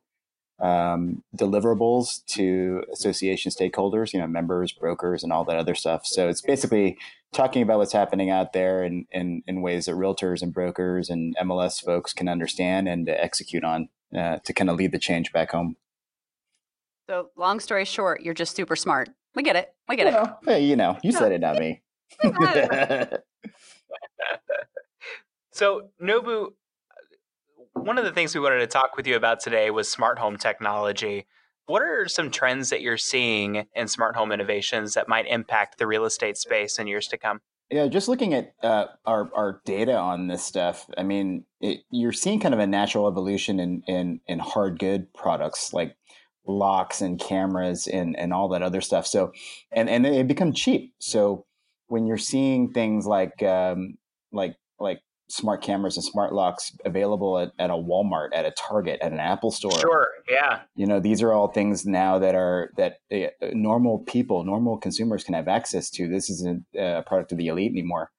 um, 0.60 1.24
deliverables 1.36 2.26
to 2.26 2.84
association 2.92 3.52
stakeholders, 3.52 4.14
you 4.14 4.20
know, 4.20 4.28
members, 4.28 4.72
brokers, 4.72 5.24
and 5.24 5.32
all 5.32 5.46
that 5.46 5.58
other 5.58 5.76
stuff. 5.76 6.06
So 6.06 6.30
it's 6.30 6.42
basically 6.42 6.98
talking 7.34 7.62
about 7.62 7.78
what's 7.78 7.94
happening 7.94 8.30
out 8.30 8.54
there 8.54 8.84
in, 8.84 9.06
in, 9.12 9.44
in 9.48 9.62
ways 9.62 9.86
that 9.86 9.96
realtors 9.96 10.42
and 10.42 10.54
brokers 10.54 11.10
and 11.10 11.36
MLS 11.38 11.84
folks 11.84 12.14
can 12.14 12.28
understand 12.28 12.88
and 12.88 13.06
to 13.06 13.24
execute 13.24 13.64
on 13.64 13.90
uh, 14.16 14.38
to 14.46 14.54
kind 14.54 14.70
of 14.70 14.78
lead 14.78 14.92
the 14.92 15.00
change 15.00 15.32
back 15.32 15.52
home. 15.52 15.76
So, 17.10 17.30
long 17.38 17.60
story 17.60 17.86
short, 17.86 18.22
you're 18.22 18.34
just 18.34 18.56
super 18.56 18.76
smart. 18.76 19.10
We 19.36 19.44
get 19.44 19.56
it. 19.56 19.74
We 19.88 19.96
get 19.96 20.08
well, 20.08 20.40
it. 20.44 20.50
Hey, 20.50 20.66
you 20.66 20.76
know, 20.76 20.98
you 21.04 21.12
said 21.12 21.32
it, 21.32 21.40
not 21.40 21.60
me. 21.60 21.82
so, 25.52 25.90
Nobu, 26.02 26.54
one 27.78 27.98
of 27.98 28.06
the 28.06 28.12
things 28.12 28.34
we 28.34 28.42
wanted 28.42 28.60
to 28.60 28.68
talk 28.68 28.96
with 28.98 29.08
you 29.08 29.16
about 29.16 29.40
today 29.40 29.70
was 29.72 29.90
smart 29.90 30.20
home 30.20 30.38
technology. 30.38 31.26
What 31.66 31.82
are 31.82 32.08
some 32.08 32.32
trends 32.32 32.70
that 32.70 32.82
you're 32.82 32.98
seeing 32.98 33.68
in 33.76 33.88
smart 33.88 34.16
home 34.16 34.32
innovations 34.32 34.94
that 34.94 35.10
might 35.10 35.28
impact 35.28 35.78
the 35.78 35.88
real 35.88 36.06
estate 36.06 36.38
space 36.38 36.80
in 36.80 36.88
years 36.88 37.08
to 37.10 37.18
come? 37.18 37.42
Yeah, 37.70 37.88
just 37.88 38.08
looking 38.08 38.34
at 38.34 38.54
uh, 38.64 38.86
our 39.06 39.30
our 39.36 39.62
data 39.66 39.98
on 39.98 40.28
this 40.28 40.44
stuff, 40.44 40.90
I 40.98 41.04
mean, 41.04 41.44
it, 41.60 41.82
you're 41.92 42.14
seeing 42.14 42.40
kind 42.40 42.54
of 42.54 42.62
a 42.62 42.68
natural 42.68 43.08
evolution 43.08 43.60
in 43.60 43.84
in 43.88 44.22
in 44.26 44.40
hard 44.40 44.80
good 44.80 45.14
products 45.14 45.74
like 45.74 45.98
locks 46.48 47.02
and 47.02 47.20
cameras 47.20 47.88
and 47.88 48.18
and 48.18 48.32
all 48.32 48.48
that 48.50 48.62
other 48.62 48.80
stuff. 48.80 49.06
So, 49.06 49.34
and 49.74 49.90
and 49.90 50.06
they 50.06 50.24
become 50.24 50.54
cheap. 50.54 50.94
So 51.00 51.46
when 51.88 52.08
you're 52.08 52.18
seeing 52.18 52.72
things 52.72 53.06
like 53.06 53.44
um, 53.44 53.98
like 54.32 54.56
like 54.80 55.02
smart 55.30 55.62
cameras 55.62 55.98
and 55.98 56.04
smart 56.04 56.34
locks 56.34 56.76
available 56.86 57.38
at, 57.38 57.52
at 57.60 57.70
a 57.70 57.74
Walmart, 57.74 58.30
at 58.34 58.46
a 58.46 58.52
Target, 58.52 59.00
at 59.02 59.12
an 59.12 59.20
Apple 59.20 59.52
store. 59.52 59.80
Sure. 59.80 60.08
Yeah. 60.30 60.62
You 60.76 60.86
know, 60.86 61.00
these 61.00 61.22
are 61.22 61.34
all 61.34 61.50
things 61.50 61.86
now 61.86 62.20
that 62.20 62.36
are 62.36 62.72
that 62.78 63.00
uh, 63.12 63.28
normal 63.54 64.00
people, 64.00 64.44
normal 64.44 64.78
consumers 64.78 65.24
can 65.24 65.34
have 65.34 65.48
access 65.48 65.90
to. 65.92 66.08
This 66.08 66.30
isn't 66.30 66.66
a 66.78 67.04
product 67.06 67.32
of 67.32 67.38
the 67.38 67.48
elite 67.48 67.72
anymore. 67.72 68.12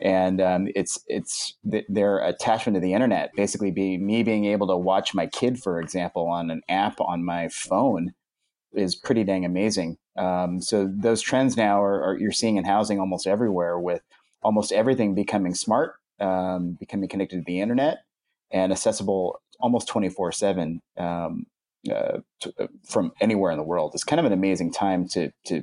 And 0.00 0.40
um, 0.40 0.68
it's 0.74 0.98
it's 1.06 1.56
th- 1.70 1.86
their 1.88 2.18
attachment 2.18 2.74
to 2.74 2.80
the 2.80 2.94
internet, 2.94 3.30
basically, 3.36 3.70
be 3.70 3.96
me 3.96 4.22
being 4.24 4.44
able 4.44 4.66
to 4.66 4.76
watch 4.76 5.14
my 5.14 5.26
kid, 5.26 5.58
for 5.60 5.80
example, 5.80 6.26
on 6.26 6.50
an 6.50 6.62
app 6.68 7.00
on 7.00 7.24
my 7.24 7.48
phone, 7.48 8.12
is 8.72 8.96
pretty 8.96 9.22
dang 9.22 9.44
amazing. 9.44 9.96
Um, 10.16 10.60
so 10.60 10.90
those 10.92 11.22
trends 11.22 11.56
now 11.56 11.80
are, 11.80 12.02
are 12.02 12.18
you're 12.18 12.32
seeing 12.32 12.56
in 12.56 12.64
housing 12.64 12.98
almost 12.98 13.26
everywhere, 13.26 13.78
with 13.78 14.02
almost 14.42 14.72
everything 14.72 15.14
becoming 15.14 15.54
smart 15.54 15.94
um, 16.20 16.76
becoming 16.78 17.08
connected 17.08 17.36
to 17.36 17.44
the 17.46 17.60
internet 17.60 17.98
and 18.50 18.72
accessible 18.72 19.40
almost 19.60 19.88
24 19.88 20.32
7 20.32 20.80
um, 20.96 21.46
uh, 21.90 22.18
uh, 22.58 22.66
from 22.88 23.12
anywhere 23.20 23.50
in 23.50 23.58
the 23.58 23.64
world. 23.64 23.92
It's 23.94 24.04
kind 24.04 24.20
of 24.20 24.26
an 24.26 24.32
amazing 24.32 24.72
time 24.72 25.08
to, 25.08 25.30
to, 25.46 25.62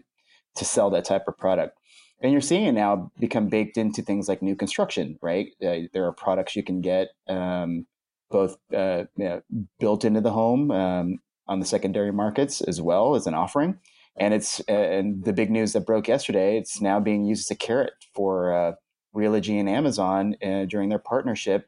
to 0.56 0.66
sell 0.66 0.90
that 0.92 1.06
type 1.06 1.24
of 1.28 1.38
product. 1.38 1.78
And 2.22 2.32
you're 2.32 2.42
seeing 2.42 2.66
it 2.66 2.74
now 2.74 3.12
become 3.20 3.48
baked 3.48 3.78
into 3.78 4.04
things 4.04 4.30
like 4.30 4.44
new 4.44 4.56
construction, 4.56 5.18
right? 5.22 5.48
Uh, 5.66 5.88
there 5.94 6.06
are 6.06 6.12
products 6.12 6.56
you 6.56 6.64
can 6.64 6.82
get 6.82 7.10
um, 7.28 7.88
both 8.30 8.58
uh, 8.74 9.06
you 9.18 9.26
know, 9.26 9.42
built 9.80 10.06
into 10.06 10.22
the 10.22 10.32
home 10.32 10.70
um, 10.70 11.18
on 11.48 11.60
the 11.60 11.66
secondary 11.66 12.12
markets 12.12 12.62
as 12.62 12.80
well 12.80 13.16
as 13.16 13.26
an 13.26 13.34
offering. 13.34 13.80
And 14.18 14.34
it's 14.34 14.60
and 14.62 15.24
the 15.24 15.34
big 15.34 15.50
news 15.50 15.74
that 15.74 15.86
broke 15.86 16.08
yesterday. 16.08 16.58
It's 16.58 16.82
now 16.82 17.00
being 17.00 17.26
used 17.26 17.50
as 17.50 17.56
a 17.56 17.58
carrot 17.58 17.94
for 18.14 18.54
uh, 18.54 18.74
Realogy 19.15 19.60
and 19.60 19.69
Amazon 19.69 20.36
uh, 20.43 20.65
during 20.65 20.89
their 20.89 21.00
partnership 21.00 21.67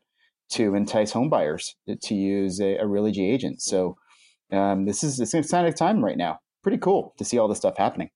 to 0.52 0.76
entice 0.76 1.14
homebuyers 1.14 1.72
to 2.02 2.16
use 2.16 2.60
a, 2.60 2.78
a 2.78 2.86
Realogy 2.86 3.32
agent. 3.32 3.62
So 3.62 3.98
um, 4.52 4.86
this 4.86 5.04
is 5.04 5.20
it's 5.20 5.34
an 5.34 5.40
exciting 5.40 5.74
time 5.74 6.04
right 6.04 6.18
now. 6.18 6.40
Pretty 6.62 6.78
cool 6.78 7.14
to 7.18 7.26
see 7.26 7.38
all 7.38 7.48
this 7.48 7.58
stuff 7.58 7.78
happening. 7.78 8.10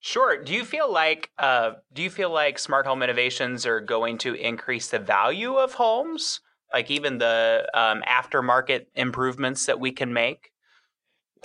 Sure. 0.00 0.42
Do 0.42 0.52
you 0.52 0.64
feel 0.64 0.92
like 0.92 1.30
uh, 1.38 1.72
do 1.92 2.02
you 2.02 2.10
feel 2.10 2.30
like 2.30 2.58
smart 2.58 2.86
home 2.86 3.02
innovations 3.02 3.66
are 3.66 3.80
going 3.80 4.18
to 4.18 4.34
increase 4.34 4.88
the 4.90 4.98
value 4.98 5.54
of 5.54 5.74
homes, 5.74 6.40
like 6.72 6.90
even 6.90 7.18
the 7.18 7.68
um, 7.74 8.02
aftermarket 8.06 8.86
improvements 8.94 9.66
that 9.66 9.80
we 9.80 9.92
can 9.92 10.12
make? 10.12 10.50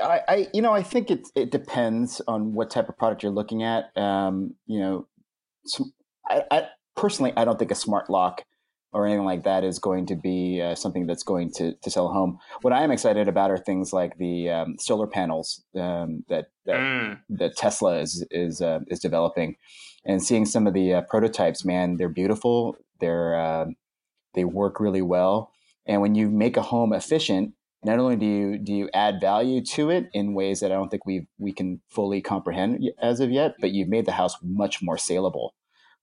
I, 0.02 0.22
I, 0.28 0.48
you 0.54 0.62
know, 0.62 0.74
I 0.74 0.84
think 0.84 1.10
it 1.10 1.28
it 1.36 1.52
depends 1.52 2.22
on 2.28 2.54
what 2.54 2.70
type 2.70 2.90
of 2.90 2.98
product 2.98 3.24
you're 3.24 3.32
looking 3.32 3.64
at. 3.64 3.96
Um, 3.98 4.56
you 4.66 4.80
know, 4.80 5.08
I, 6.30 6.44
I, 6.52 6.68
personally, 7.00 7.32
I 7.38 7.46
don't 7.46 7.58
think 7.58 7.72
a 7.72 7.76
smart 7.76 8.10
lock 8.10 8.44
or 8.92 9.06
anything 9.06 9.26
like 9.26 9.44
that 9.44 9.64
is 9.64 9.80
going 9.80 10.06
to 10.08 10.16
be 10.16 10.62
uh, 10.62 10.76
something 10.76 11.08
that's 11.08 11.24
going 11.24 11.52
to, 11.54 11.74
to 11.76 11.92
sell 11.92 12.08
a 12.08 12.14
home. 12.14 12.40
What 12.62 12.74
I 12.74 12.84
am 12.84 12.92
excited 12.92 13.28
about 13.28 13.52
are 13.52 13.58
things 13.58 13.94
like 13.94 14.18
the 14.18 14.50
um, 14.50 14.76
solar 14.80 15.08
panels 15.08 15.64
um, 15.76 16.24
that 16.28 16.48
that, 16.66 16.76
mm. 16.76 17.20
that, 17.30 17.56
Tesla 17.56 18.00
is 18.00 18.26
is 18.32 18.62
uh, 18.62 18.80
is 18.88 19.00
developing, 19.00 19.56
and 20.06 20.22
seeing 20.22 20.46
some 20.46 20.68
of 20.68 20.74
the 20.74 20.96
uh, 20.96 21.02
prototypes. 21.02 21.64
Man, 21.64 21.98
they're 21.98 22.10
beautiful. 22.10 22.76
They're 23.00 23.40
um, 23.40 23.76
they 24.34 24.44
work 24.44 24.80
really 24.80 25.02
well. 25.02 25.52
And 25.86 26.02
when 26.02 26.16
you 26.16 26.30
make 26.30 26.58
a 26.58 26.62
home 26.62 26.94
efficient, 26.94 27.54
not 27.84 28.00
only 28.00 28.16
do 28.16 28.26
you 28.26 28.58
do 28.58 28.74
you 28.74 28.90
add 28.94 29.22
value 29.22 29.64
to 29.76 29.90
it 29.90 30.10
in 30.14 30.34
ways 30.34 30.60
that 30.60 30.72
I 30.72 30.76
don't 30.76 30.90
think 30.90 31.06
we 31.06 31.28
we 31.38 31.54
can 31.54 31.82
fully 31.90 32.22
comprehend 32.22 32.84
as 33.02 33.20
of 33.20 33.32
yet, 33.32 33.54
but 33.62 33.72
you've 33.72 33.88
made 33.88 34.06
the 34.06 34.14
house 34.14 34.36
much 34.42 34.82
more 34.82 34.98
saleable 34.98 35.54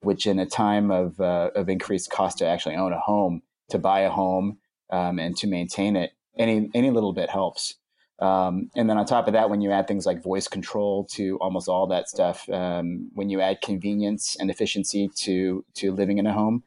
which 0.00 0.26
in 0.26 0.38
a 0.38 0.46
time 0.46 0.90
of, 0.90 1.20
uh, 1.20 1.50
of 1.54 1.68
increased 1.68 2.10
cost 2.10 2.38
to 2.38 2.46
actually 2.46 2.76
own 2.76 2.92
a 2.92 2.98
home, 2.98 3.42
to 3.70 3.78
buy 3.78 4.00
a 4.00 4.10
home 4.10 4.58
um, 4.90 5.18
and 5.18 5.36
to 5.36 5.46
maintain 5.46 5.96
it, 5.96 6.12
any, 6.38 6.70
any 6.74 6.90
little 6.90 7.12
bit 7.12 7.30
helps. 7.30 7.74
Um, 8.18 8.70
and 8.74 8.88
then 8.88 8.96
on 8.96 9.04
top 9.04 9.26
of 9.26 9.34
that, 9.34 9.50
when 9.50 9.60
you 9.60 9.70
add 9.70 9.86
things 9.86 10.06
like 10.06 10.22
voice 10.22 10.48
control 10.48 11.04
to 11.12 11.38
almost 11.40 11.68
all 11.68 11.86
that 11.88 12.08
stuff, 12.08 12.48
um, 12.48 13.10
when 13.14 13.28
you 13.28 13.40
add 13.40 13.60
convenience 13.60 14.36
and 14.40 14.50
efficiency 14.50 15.10
to 15.16 15.64
to 15.74 15.92
living 15.92 16.16
in 16.16 16.26
a 16.26 16.32
home, 16.32 16.62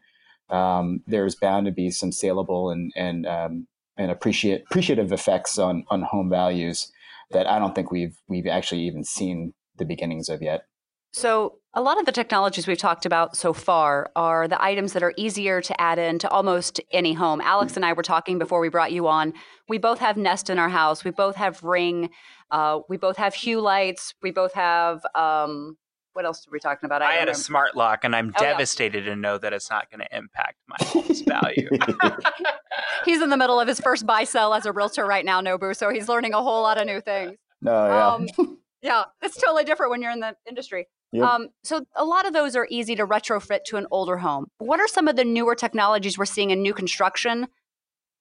um, 0.49 1.01
there's 1.07 1.35
bound 1.35 1.65
to 1.65 1.71
be 1.71 1.89
some 1.89 2.11
saleable 2.11 2.69
and 2.69 2.91
and 2.95 3.25
um, 3.25 3.67
and 3.97 4.11
appreciate 4.11 4.61
appreciative 4.61 5.11
effects 5.11 5.57
on 5.57 5.85
on 5.89 6.03
home 6.03 6.29
values 6.29 6.91
that 7.31 7.47
I 7.47 7.57
don't 7.57 7.73
think 7.73 7.91
we've 7.91 8.17
we've 8.27 8.47
actually 8.47 8.81
even 8.81 9.03
seen 9.03 9.53
the 9.77 9.85
beginnings 9.85 10.29
of 10.29 10.43
yet. 10.43 10.65
So, 11.11 11.58
a 11.73 11.81
lot 11.81 11.99
of 11.99 12.05
the 12.05 12.11
technologies 12.11 12.65
we've 12.65 12.79
talked 12.79 13.05
about 13.05 13.37
so 13.37 13.53
far 13.53 14.09
are 14.15 14.47
the 14.47 14.61
items 14.61 14.93
that 14.93 15.03
are 15.03 15.13
easier 15.17 15.61
to 15.61 15.79
add 15.79 15.99
in 15.99 16.17
to 16.19 16.29
almost 16.29 16.81
any 16.91 17.13
home. 17.13 17.41
Alex 17.41 17.75
and 17.75 17.85
I 17.85 17.93
were 17.93 18.01
talking 18.01 18.39
before 18.39 18.59
we 18.59 18.69
brought 18.69 18.91
you 18.91 19.07
on. 19.07 19.33
We 19.67 19.77
both 19.77 19.99
have 19.99 20.17
Nest 20.17 20.49
in 20.49 20.57
our 20.57 20.69
house. 20.69 21.03
We 21.03 21.11
both 21.11 21.35
have 21.35 21.63
Ring. 21.63 22.09
Uh, 22.49 22.79
we 22.89 22.97
both 22.97 23.17
have 23.17 23.35
Hue 23.35 23.61
lights. 23.61 24.15
We 24.21 24.31
both 24.31 24.53
have. 24.53 25.05
Um, 25.13 25.77
what 26.13 26.25
else 26.25 26.45
were 26.47 26.53
we 26.53 26.59
talking 26.59 26.87
about? 26.87 27.03
I, 27.03 27.05
I 27.05 27.11
had 27.11 27.19
remember. 27.19 27.31
a 27.33 27.35
smart 27.35 27.77
lock, 27.77 28.03
and 28.03 28.15
I'm 28.15 28.33
oh, 28.35 28.41
devastated 28.41 29.05
yeah. 29.05 29.11
to 29.11 29.15
know 29.15 29.37
that 29.37 29.53
it's 29.53 29.69
not 29.69 29.91
going 29.91 30.01
to 30.01 30.17
impact 30.17 30.55
my 30.67 30.75
home's 30.81 31.21
value. 31.21 31.69
he's 33.05 33.21
in 33.21 33.29
the 33.29 33.37
middle 33.37 33.59
of 33.59 33.67
his 33.67 33.79
first 33.79 34.07
buy 34.07 34.23
sell 34.23 34.55
as 34.55 34.65
a 34.65 34.71
realtor 34.71 35.05
right 35.05 35.23
now, 35.23 35.39
Nobu. 35.39 35.75
So 35.75 35.91
he's 35.91 36.09
learning 36.09 36.33
a 36.33 36.41
whole 36.41 36.63
lot 36.63 36.79
of 36.79 36.87
new 36.87 36.99
things. 36.99 37.37
Oh 37.65 37.87
yeah. 37.87 38.07
Um, 38.07 38.57
yeah, 38.81 39.03
it's 39.21 39.37
totally 39.37 39.65
different 39.65 39.91
when 39.91 40.01
you're 40.01 40.11
in 40.11 40.19
the 40.19 40.35
industry. 40.47 40.87
Yep. 41.11 41.23
Um, 41.23 41.47
so 41.63 41.85
a 41.95 42.05
lot 42.05 42.27
of 42.27 42.33
those 42.33 42.55
are 42.55 42.67
easy 42.69 42.95
to 42.95 43.05
retrofit 43.05 43.63
to 43.65 43.77
an 43.77 43.87
older 43.91 44.17
home. 44.17 44.47
What 44.59 44.79
are 44.79 44.87
some 44.87 45.07
of 45.07 45.15
the 45.15 45.25
newer 45.25 45.55
technologies 45.55 46.17
we're 46.17 46.25
seeing 46.25 46.51
in 46.51 46.61
new 46.61 46.73
construction, 46.73 47.47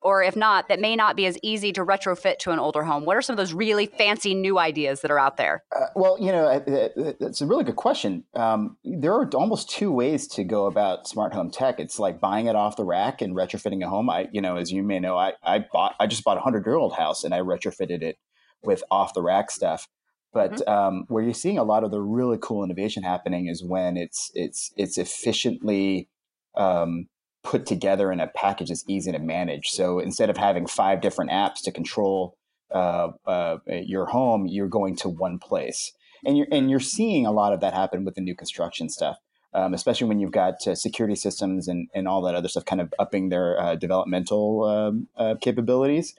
or 0.00 0.22
if 0.22 0.36
not, 0.36 0.68
that 0.68 0.80
may 0.80 0.96
not 0.96 1.16
be 1.16 1.26
as 1.26 1.36
easy 1.42 1.72
to 1.72 1.84
retrofit 1.84 2.38
to 2.38 2.50
an 2.50 2.58
older 2.58 2.84
home? 2.84 3.04
What 3.04 3.16
are 3.16 3.20
some 3.20 3.34
of 3.34 3.36
those 3.36 3.52
really 3.52 3.86
fancy 3.86 4.34
new 4.34 4.58
ideas 4.58 5.02
that 5.02 5.10
are 5.10 5.18
out 5.18 5.36
there? 5.36 5.64
Uh, 5.74 5.86
well, 5.96 6.16
you 6.18 6.32
know, 6.32 6.62
it's 6.66 7.40
a 7.42 7.46
really 7.46 7.64
good 7.64 7.76
question. 7.76 8.24
Um, 8.34 8.78
there 8.84 9.12
are 9.12 9.28
almost 9.34 9.68
two 9.68 9.92
ways 9.92 10.26
to 10.28 10.44
go 10.44 10.66
about 10.66 11.06
smart 11.08 11.34
home 11.34 11.50
tech. 11.50 11.80
It's 11.80 11.98
like 11.98 12.20
buying 12.20 12.46
it 12.46 12.56
off 12.56 12.76
the 12.76 12.84
rack 12.84 13.20
and 13.20 13.34
retrofitting 13.34 13.84
a 13.84 13.88
home. 13.88 14.08
I, 14.08 14.28
you 14.32 14.40
know, 14.40 14.56
as 14.56 14.72
you 14.72 14.82
may 14.82 14.98
know, 14.98 15.18
I, 15.18 15.32
I 15.42 15.66
bought, 15.70 15.94
I 16.00 16.06
just 16.06 16.24
bought 16.24 16.38
a 16.38 16.40
hundred 16.40 16.64
year 16.64 16.76
old 16.76 16.94
house 16.94 17.24
and 17.24 17.34
I 17.34 17.40
retrofitted 17.40 18.02
it 18.02 18.16
with 18.62 18.82
off 18.90 19.14
the 19.14 19.22
rack 19.22 19.50
stuff. 19.50 19.88
But 20.32 20.52
mm-hmm. 20.52 20.70
um, 20.70 21.04
where 21.08 21.22
you're 21.22 21.34
seeing 21.34 21.58
a 21.58 21.64
lot 21.64 21.84
of 21.84 21.90
the 21.90 22.00
really 22.00 22.38
cool 22.40 22.62
innovation 22.64 23.02
happening 23.02 23.48
is 23.48 23.64
when 23.64 23.96
it's 23.96 24.30
it's 24.34 24.72
it's 24.76 24.98
efficiently 24.98 26.08
um, 26.56 27.06
put 27.42 27.66
together 27.66 28.12
in 28.12 28.20
a 28.20 28.26
package 28.26 28.68
that's 28.68 28.84
easy 28.88 29.10
to 29.12 29.18
manage. 29.18 29.68
So 29.68 29.98
instead 29.98 30.28
of 30.28 30.36
having 30.36 30.66
five 30.66 31.00
different 31.00 31.30
apps 31.30 31.62
to 31.64 31.72
control 31.72 32.36
uh, 32.74 33.08
uh, 33.26 33.58
your 33.66 34.06
home, 34.06 34.46
you're 34.46 34.68
going 34.68 34.96
to 34.96 35.08
one 35.08 35.38
place, 35.38 35.92
and 36.26 36.36
you're 36.36 36.48
and 36.52 36.70
you're 36.70 36.80
seeing 36.80 37.24
a 37.24 37.32
lot 37.32 37.52
of 37.52 37.60
that 37.60 37.72
happen 37.72 38.04
with 38.04 38.14
the 38.14 38.20
new 38.20 38.34
construction 38.34 38.88
stuff. 38.88 39.16
Um, 39.54 39.72
especially 39.72 40.08
when 40.08 40.20
you've 40.20 40.30
got 40.30 40.54
uh, 40.66 40.74
security 40.74 41.16
systems 41.16 41.68
and, 41.68 41.88
and 41.94 42.06
all 42.06 42.20
that 42.20 42.34
other 42.34 42.48
stuff 42.48 42.66
kind 42.66 42.82
of 42.82 42.92
upping 42.98 43.30
their 43.30 43.58
uh, 43.58 43.76
developmental 43.76 44.64
um, 44.64 45.08
uh, 45.16 45.36
capabilities. 45.40 46.14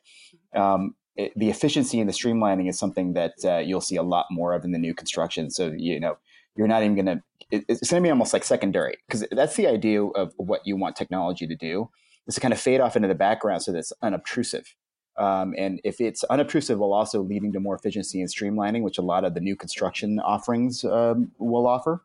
Um, 0.55 0.95
the 1.35 1.49
efficiency 1.49 1.99
and 1.99 2.07
the 2.07 2.13
streamlining 2.13 2.69
is 2.69 2.77
something 2.77 3.13
that 3.13 3.33
uh, 3.43 3.57
you'll 3.57 3.81
see 3.81 3.95
a 3.95 4.03
lot 4.03 4.25
more 4.31 4.53
of 4.53 4.63
in 4.63 4.71
the 4.71 4.77
new 4.77 4.93
construction. 4.93 5.49
So 5.49 5.73
you 5.75 5.99
know, 5.99 6.17
you're 6.55 6.67
not 6.67 6.83
even 6.83 6.95
going 6.95 7.05
to. 7.05 7.23
It, 7.51 7.65
it's 7.67 7.89
going 7.89 8.03
to 8.03 8.07
be 8.07 8.11
almost 8.11 8.33
like 8.33 8.43
secondary 8.43 8.97
because 9.07 9.25
that's 9.31 9.55
the 9.55 9.67
idea 9.67 10.03
of 10.03 10.33
what 10.37 10.61
you 10.65 10.77
want 10.77 10.95
technology 10.95 11.47
to 11.47 11.55
do 11.55 11.89
is 12.27 12.35
to 12.35 12.41
kind 12.41 12.53
of 12.53 12.59
fade 12.59 12.79
off 12.79 12.95
into 12.95 13.07
the 13.07 13.15
background 13.15 13.63
so 13.63 13.71
that 13.71 13.79
it's 13.79 13.93
unobtrusive. 14.01 14.75
Um, 15.17 15.53
and 15.57 15.81
if 15.83 15.99
it's 15.99 16.23
unobtrusive, 16.25 16.79
while 16.79 16.93
also 16.93 17.21
leading 17.21 17.51
to 17.53 17.59
more 17.59 17.75
efficiency 17.75 18.21
and 18.21 18.29
streamlining, 18.29 18.83
which 18.83 18.97
a 18.97 19.01
lot 19.01 19.25
of 19.25 19.33
the 19.33 19.41
new 19.41 19.55
construction 19.55 20.19
offerings 20.19 20.85
um, 20.85 21.31
will 21.39 21.67
offer, 21.67 22.03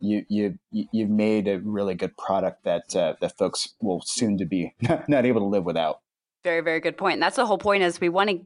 you 0.00 0.24
you 0.28 0.58
you've 0.70 1.10
made 1.10 1.48
a 1.48 1.60
really 1.60 1.94
good 1.94 2.16
product 2.16 2.64
that 2.64 2.94
uh, 2.94 3.14
that 3.20 3.36
folks 3.36 3.74
will 3.80 4.02
soon 4.04 4.38
to 4.38 4.44
be 4.44 4.74
not 5.08 5.24
able 5.24 5.40
to 5.40 5.46
live 5.46 5.64
without. 5.64 6.00
Very 6.44 6.60
very 6.60 6.80
good 6.80 6.96
point. 6.96 7.14
And 7.14 7.22
that's 7.22 7.36
the 7.36 7.46
whole 7.46 7.58
point. 7.58 7.82
Is 7.82 8.00
we 8.00 8.08
want 8.08 8.30
to. 8.30 8.40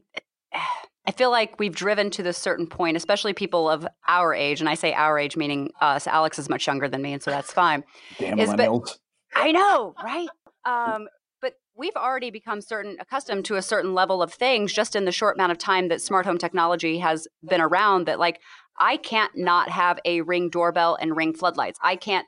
I 1.07 1.11
feel 1.11 1.31
like 1.31 1.59
we've 1.59 1.75
driven 1.75 2.11
to 2.11 2.23
this 2.23 2.37
certain 2.37 2.67
point, 2.67 2.95
especially 2.95 3.33
people 3.33 3.67
of 3.67 3.87
our 4.07 4.31
age, 4.33 4.59
and 4.59 4.69
I 4.69 4.75
say 4.75 4.93
our 4.93 5.17
age 5.17 5.35
meaning 5.35 5.71
us. 5.81 6.05
Alex 6.05 6.37
is 6.37 6.49
much 6.49 6.67
younger 6.67 6.87
than 6.87 7.01
me, 7.01 7.13
and 7.13 7.23
so 7.23 7.31
that's 7.31 7.51
fine. 7.51 7.83
Damn 8.19 8.37
millennials. 8.37 8.99
I 9.33 9.51
know, 9.51 9.95
right? 10.03 10.27
Um, 10.65 11.07
but 11.41 11.53
we've 11.75 11.95
already 11.95 12.29
become 12.29 12.61
certain 12.61 12.95
accustomed 12.99 13.45
to 13.45 13.55
a 13.55 13.61
certain 13.61 13.95
level 13.95 14.21
of 14.21 14.31
things 14.31 14.71
just 14.71 14.95
in 14.95 15.05
the 15.05 15.11
short 15.11 15.35
amount 15.35 15.51
of 15.51 15.57
time 15.57 15.87
that 15.87 16.01
smart 16.01 16.27
home 16.27 16.37
technology 16.37 16.99
has 16.99 17.27
been 17.47 17.61
around 17.61 18.05
that 18.05 18.19
like 18.19 18.39
I 18.79 18.97
can't 18.97 19.31
not 19.35 19.69
have 19.69 19.99
a 20.05 20.21
ring 20.21 20.49
doorbell 20.49 20.97
and 20.99 21.17
ring 21.17 21.33
floodlights. 21.33 21.79
I 21.81 21.95
can't 21.95 22.27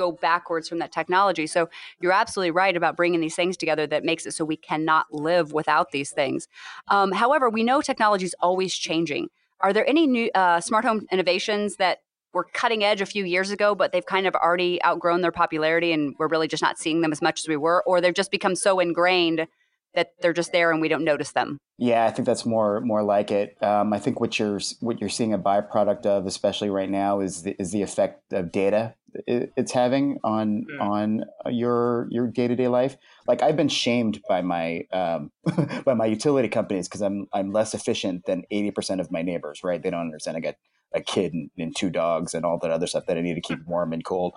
go 0.00 0.12
backwards 0.12 0.68
from 0.68 0.78
that 0.78 0.92
technology. 0.92 1.46
So 1.46 1.68
you're 2.00 2.12
absolutely 2.12 2.52
right 2.52 2.76
about 2.76 2.96
bringing 2.96 3.20
these 3.20 3.36
things 3.36 3.56
together 3.56 3.86
that 3.88 4.04
makes 4.04 4.24
it 4.26 4.32
so 4.32 4.44
we 4.44 4.56
cannot 4.56 5.06
live 5.12 5.52
without 5.52 5.92
these 5.92 6.10
things. 6.10 6.48
Um, 6.88 7.12
however, 7.12 7.50
we 7.50 7.62
know 7.62 7.80
technology 7.80 8.24
is 8.24 8.34
always 8.40 8.74
changing. 8.74 9.28
Are 9.60 9.72
there 9.72 9.88
any 9.88 10.06
new 10.06 10.30
uh, 10.34 10.60
smart 10.60 10.84
home 10.84 11.06
innovations 11.12 11.76
that 11.76 11.98
were 12.32 12.46
cutting 12.52 12.84
edge 12.84 13.00
a 13.00 13.06
few 13.06 13.24
years 13.24 13.50
ago, 13.50 13.74
but 13.74 13.92
they've 13.92 14.06
kind 14.06 14.26
of 14.26 14.34
already 14.34 14.82
outgrown 14.84 15.20
their 15.20 15.32
popularity 15.32 15.92
and 15.92 16.14
we're 16.18 16.28
really 16.28 16.48
just 16.48 16.62
not 16.62 16.78
seeing 16.78 17.00
them 17.00 17.12
as 17.12 17.20
much 17.20 17.40
as 17.40 17.48
we 17.48 17.56
were, 17.56 17.82
or 17.86 18.00
they've 18.00 18.14
just 18.14 18.30
become 18.30 18.54
so 18.54 18.78
ingrained 18.78 19.46
that 19.94 20.12
they're 20.20 20.32
just 20.32 20.52
there 20.52 20.70
and 20.70 20.80
we 20.80 20.88
don't 20.88 21.04
notice 21.04 21.32
them. 21.32 21.58
Yeah, 21.78 22.04
I 22.04 22.10
think 22.10 22.26
that's 22.26 22.44
more 22.44 22.80
more 22.80 23.02
like 23.02 23.30
it. 23.30 23.56
Um, 23.62 23.92
I 23.92 23.98
think 23.98 24.20
what 24.20 24.38
you're 24.38 24.60
what 24.80 25.00
you're 25.00 25.08
seeing 25.08 25.32
a 25.32 25.38
byproduct 25.38 26.06
of, 26.06 26.26
especially 26.26 26.70
right 26.70 26.90
now, 26.90 27.20
is 27.20 27.42
the, 27.42 27.56
is 27.58 27.72
the 27.72 27.82
effect 27.82 28.32
of 28.32 28.52
data 28.52 28.94
it's 29.26 29.72
having 29.72 30.18
on 30.24 30.66
mm. 30.70 30.80
on 30.80 31.24
your 31.52 32.08
your 32.10 32.26
day 32.26 32.48
to 32.48 32.56
day 32.56 32.68
life. 32.68 32.96
Like 33.26 33.42
I've 33.42 33.56
been 33.56 33.68
shamed 33.68 34.20
by 34.28 34.42
my 34.42 34.82
um, 34.92 35.30
by 35.84 35.94
my 35.94 36.06
utility 36.06 36.48
companies 36.48 36.88
because 36.88 37.02
I'm 37.02 37.26
I'm 37.32 37.52
less 37.52 37.74
efficient 37.74 38.26
than 38.26 38.44
eighty 38.50 38.70
percent 38.70 39.00
of 39.00 39.10
my 39.10 39.22
neighbors. 39.22 39.60
Right? 39.64 39.82
They 39.82 39.90
don't 39.90 40.00
understand. 40.00 40.36
I 40.36 40.40
got 40.40 40.56
a 40.92 41.00
kid 41.00 41.32
and, 41.32 41.50
and, 41.58 41.76
two 41.76 41.90
dogs 41.90 42.34
and 42.34 42.44
all 42.44 42.58
that 42.58 42.70
other 42.70 42.86
stuff 42.86 43.06
that 43.06 43.16
I 43.16 43.20
need 43.20 43.34
to 43.34 43.40
keep 43.40 43.64
warm 43.66 43.92
and 43.92 44.04
cold. 44.04 44.34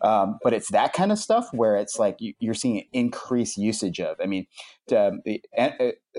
Um, 0.00 0.38
but 0.42 0.52
it's 0.52 0.70
that 0.70 0.92
kind 0.92 1.12
of 1.12 1.18
stuff 1.18 1.48
where 1.52 1.76
it's 1.76 1.98
like 1.98 2.16
you, 2.18 2.50
are 2.50 2.54
seeing 2.54 2.84
increased 2.92 3.56
usage 3.56 4.00
of. 4.00 4.16
I 4.22 4.26
mean, 4.26 4.46
um, 4.96 5.22
uh, 5.56 5.70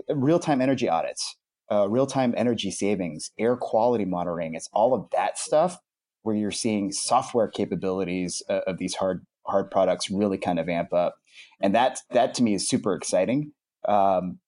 real 0.10 0.40
time 0.40 0.62
energy 0.62 0.88
audits, 0.88 1.36
uh, 1.72 1.90
real 1.90 2.08
time 2.08 2.34
energy 2.38 2.72
savings, 2.72 3.32
air 3.38 3.56
quality 3.56 4.06
monitoring. 4.06 4.56
It's 4.56 4.70
all 4.74 4.94
of 4.94 5.10
that 5.12 5.38
stuff 5.38 5.78
where 6.24 6.36
you're 6.36 6.52
seeing 6.52 6.92
software 6.92 7.48
capabilities 7.48 8.42
uh, 8.50 8.62
of 8.68 8.78
these 8.78 8.96
hard 8.96 9.26
hard 9.46 9.70
products 9.70 10.10
really 10.10 10.38
kind 10.38 10.60
of 10.60 10.70
amp 10.70 10.94
up, 10.94 11.16
and 11.62 11.76
that 11.76 12.00
that 12.12 12.34
to 12.36 12.44
me 12.44 12.54
is 12.54 12.68
super 12.68 12.96
exciting. 12.96 13.52
Um, 13.88 14.40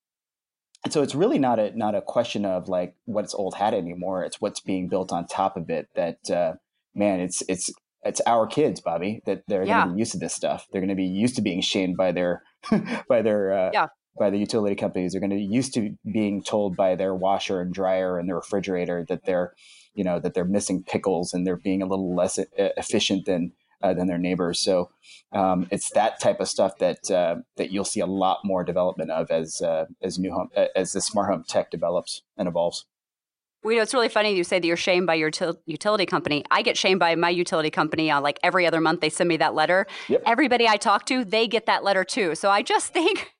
and 0.86 0.92
so 0.92 1.02
it's 1.02 1.16
really 1.16 1.40
not 1.40 1.58
a 1.58 1.76
not 1.76 1.96
a 1.96 2.00
question 2.00 2.44
of 2.44 2.68
like 2.68 2.94
what's 3.06 3.34
old 3.34 3.56
hat 3.56 3.74
anymore. 3.74 4.22
It's 4.22 4.40
what's 4.40 4.60
being 4.60 4.86
built 4.86 5.10
on 5.10 5.26
top 5.26 5.56
of 5.56 5.68
it. 5.68 5.88
That 5.96 6.30
uh, 6.30 6.52
man, 6.94 7.18
it's 7.18 7.42
it's 7.48 7.70
it's 8.04 8.20
our 8.24 8.46
kids, 8.46 8.80
Bobbi, 8.80 9.24
that 9.24 9.42
they're 9.48 9.64
yeah. 9.64 9.80
going 9.80 9.88
to 9.88 9.94
be 9.94 9.98
used 9.98 10.12
to 10.12 10.18
this 10.18 10.32
stuff. 10.32 10.68
They're 10.70 10.80
going 10.80 10.88
to 10.90 10.94
be 10.94 11.02
used 11.02 11.34
to 11.34 11.42
being 11.42 11.60
shamed 11.60 11.96
by 11.96 12.12
their 12.12 12.44
by 13.08 13.20
their 13.20 13.52
uh, 13.52 13.70
yeah. 13.72 13.86
by 14.16 14.30
the 14.30 14.38
utility 14.38 14.76
companies. 14.76 15.10
They're 15.10 15.20
going 15.20 15.30
to 15.30 15.36
be 15.36 15.42
used 15.42 15.74
to 15.74 15.96
being 16.08 16.40
told 16.40 16.76
by 16.76 16.94
their 16.94 17.16
washer 17.16 17.60
and 17.60 17.74
dryer 17.74 18.16
and 18.16 18.28
their 18.28 18.36
refrigerator 18.36 19.04
that 19.08 19.24
they're 19.24 19.54
you 19.94 20.04
know 20.04 20.20
that 20.20 20.34
they're 20.34 20.44
missing 20.44 20.84
pickles 20.84 21.34
and 21.34 21.44
they're 21.44 21.56
being 21.56 21.82
a 21.82 21.86
little 21.86 22.14
less 22.14 22.38
efficient 22.56 23.26
than 23.26 23.50
uh, 23.82 23.94
than 23.94 24.06
their 24.06 24.18
neighbors. 24.18 24.60
So 24.60 24.90
um, 25.32 25.66
it's 25.70 25.90
that 25.90 26.20
type 26.20 26.40
of 26.40 26.48
stuff 26.48 26.78
that 26.78 27.10
uh, 27.10 27.36
that 27.56 27.70
you'll 27.70 27.84
see 27.84 28.00
a 28.00 28.06
lot 28.06 28.40
more 28.44 28.64
development 28.64 29.10
of 29.10 29.30
as 29.30 29.60
uh, 29.60 29.86
as 30.02 30.18
new 30.18 30.32
home 30.32 30.48
as 30.74 30.92
the 30.92 31.00
smart 31.00 31.30
home 31.30 31.44
tech 31.46 31.70
develops 31.70 32.22
and 32.36 32.48
evolves. 32.48 32.86
Well, 33.62 33.72
you 33.72 33.78
know, 33.78 33.82
it's 33.82 33.94
really 33.94 34.08
funny 34.08 34.32
you 34.36 34.44
say 34.44 34.60
that 34.60 34.66
you're 34.66 34.76
shamed 34.76 35.08
by 35.08 35.14
your 35.14 35.30
til- 35.32 35.60
utility 35.66 36.06
company. 36.06 36.44
I 36.52 36.62
get 36.62 36.76
shamed 36.76 37.00
by 37.00 37.16
my 37.16 37.30
utility 37.30 37.70
company 37.70 38.10
on 38.10 38.22
like 38.22 38.38
every 38.44 38.64
other 38.64 38.80
month. 38.80 39.00
They 39.00 39.10
send 39.10 39.28
me 39.28 39.36
that 39.38 39.54
letter. 39.54 39.88
Yep. 40.08 40.22
Everybody 40.24 40.68
I 40.68 40.76
talk 40.76 41.04
to, 41.06 41.24
they 41.24 41.48
get 41.48 41.66
that 41.66 41.82
letter 41.82 42.04
too. 42.04 42.36
So 42.36 42.48
I 42.48 42.62
just 42.62 42.92
think 42.92 43.34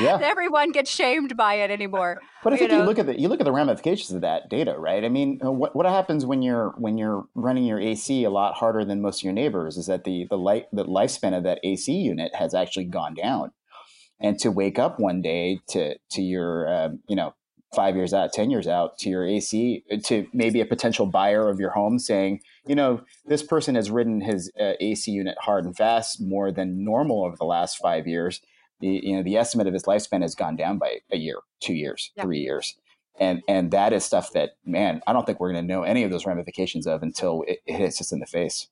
yeah. 0.00 0.18
everyone 0.22 0.72
gets 0.72 0.90
shamed 0.90 1.36
by 1.36 1.54
it 1.54 1.70
anymore. 1.70 2.20
But 2.42 2.52
I 2.52 2.56
think 2.56 2.70
you, 2.70 2.76
know? 2.76 2.82
you, 2.82 2.88
look 2.88 2.98
at 2.98 3.06
the 3.06 3.20
you 3.20 3.28
look 3.28 3.40
at 3.40 3.44
the 3.44 3.52
ramifications 3.52 4.10
of 4.12 4.20
that 4.22 4.48
data, 4.48 4.74
right? 4.78 5.04
I 5.04 5.08
mean, 5.08 5.40
uh, 5.44 5.50
what 5.50 5.74
what 5.76 5.86
happens 5.86 6.26
when 6.26 6.42
you're 6.42 6.74
when 6.78 6.98
you're 6.98 7.24
running 7.34 7.64
your 7.64 7.80
AC 7.80 8.24
a 8.24 8.30
lot 8.30 8.54
harder 8.54 8.84
than 8.84 9.00
most 9.00 9.20
of 9.20 9.24
your 9.24 9.32
neighbors 9.32 9.76
is 9.76 9.86
that 9.86 10.04
the 10.04 10.26
the 10.28 10.38
light 10.38 10.66
the 10.72 10.84
lifespan 10.84 11.36
of 11.36 11.44
that 11.44 11.60
AC 11.62 11.92
unit 11.92 12.34
has 12.34 12.54
actually 12.54 12.84
gone 12.84 13.14
down, 13.14 13.52
and 14.20 14.38
to 14.40 14.50
wake 14.50 14.78
up 14.78 14.98
one 14.98 15.22
day 15.22 15.60
to 15.68 15.96
to 16.10 16.22
your 16.22 16.68
um, 16.72 17.00
you 17.08 17.16
know 17.16 17.34
five 17.74 17.96
years 17.96 18.12
out, 18.12 18.32
ten 18.32 18.50
years 18.50 18.66
out 18.66 18.98
to 18.98 19.08
your 19.08 19.26
AC 19.26 19.84
uh, 19.90 19.96
to 20.04 20.26
maybe 20.32 20.60
a 20.60 20.66
potential 20.66 21.06
buyer 21.06 21.48
of 21.48 21.58
your 21.58 21.70
home 21.70 21.98
saying, 21.98 22.40
you 22.66 22.74
know, 22.74 23.00
this 23.26 23.42
person 23.42 23.74
has 23.74 23.90
ridden 23.90 24.20
his 24.20 24.50
uh, 24.60 24.72
AC 24.80 25.10
unit 25.10 25.36
hard 25.40 25.64
and 25.64 25.76
fast 25.76 26.20
more 26.20 26.52
than 26.52 26.84
normal 26.84 27.24
over 27.24 27.36
the 27.36 27.44
last 27.44 27.78
five 27.78 28.06
years 28.06 28.40
the 28.82 29.00
you 29.02 29.16
know 29.16 29.22
the 29.22 29.36
estimate 29.36 29.66
of 29.66 29.72
his 29.72 29.84
lifespan 29.84 30.20
has 30.20 30.34
gone 30.34 30.56
down 30.56 30.76
by 30.76 30.98
a 31.10 31.16
year, 31.16 31.36
two 31.60 31.72
years, 31.72 32.10
yeah. 32.16 32.24
three 32.24 32.40
years, 32.40 32.76
and 33.18 33.42
and 33.48 33.70
that 33.70 33.94
is 33.94 34.04
stuff 34.04 34.32
that 34.32 34.56
man, 34.66 35.00
I 35.06 35.14
don't 35.14 35.24
think 35.24 35.40
we're 35.40 35.52
going 35.52 35.64
to 35.64 35.72
know 35.72 35.84
any 35.84 36.02
of 36.02 36.10
those 36.10 36.26
ramifications 36.26 36.86
of 36.86 37.02
until 37.02 37.44
it, 37.48 37.60
it 37.64 37.76
hits 37.76 38.00
us 38.00 38.12
in 38.12 38.18
the 38.18 38.26
face. 38.26 38.68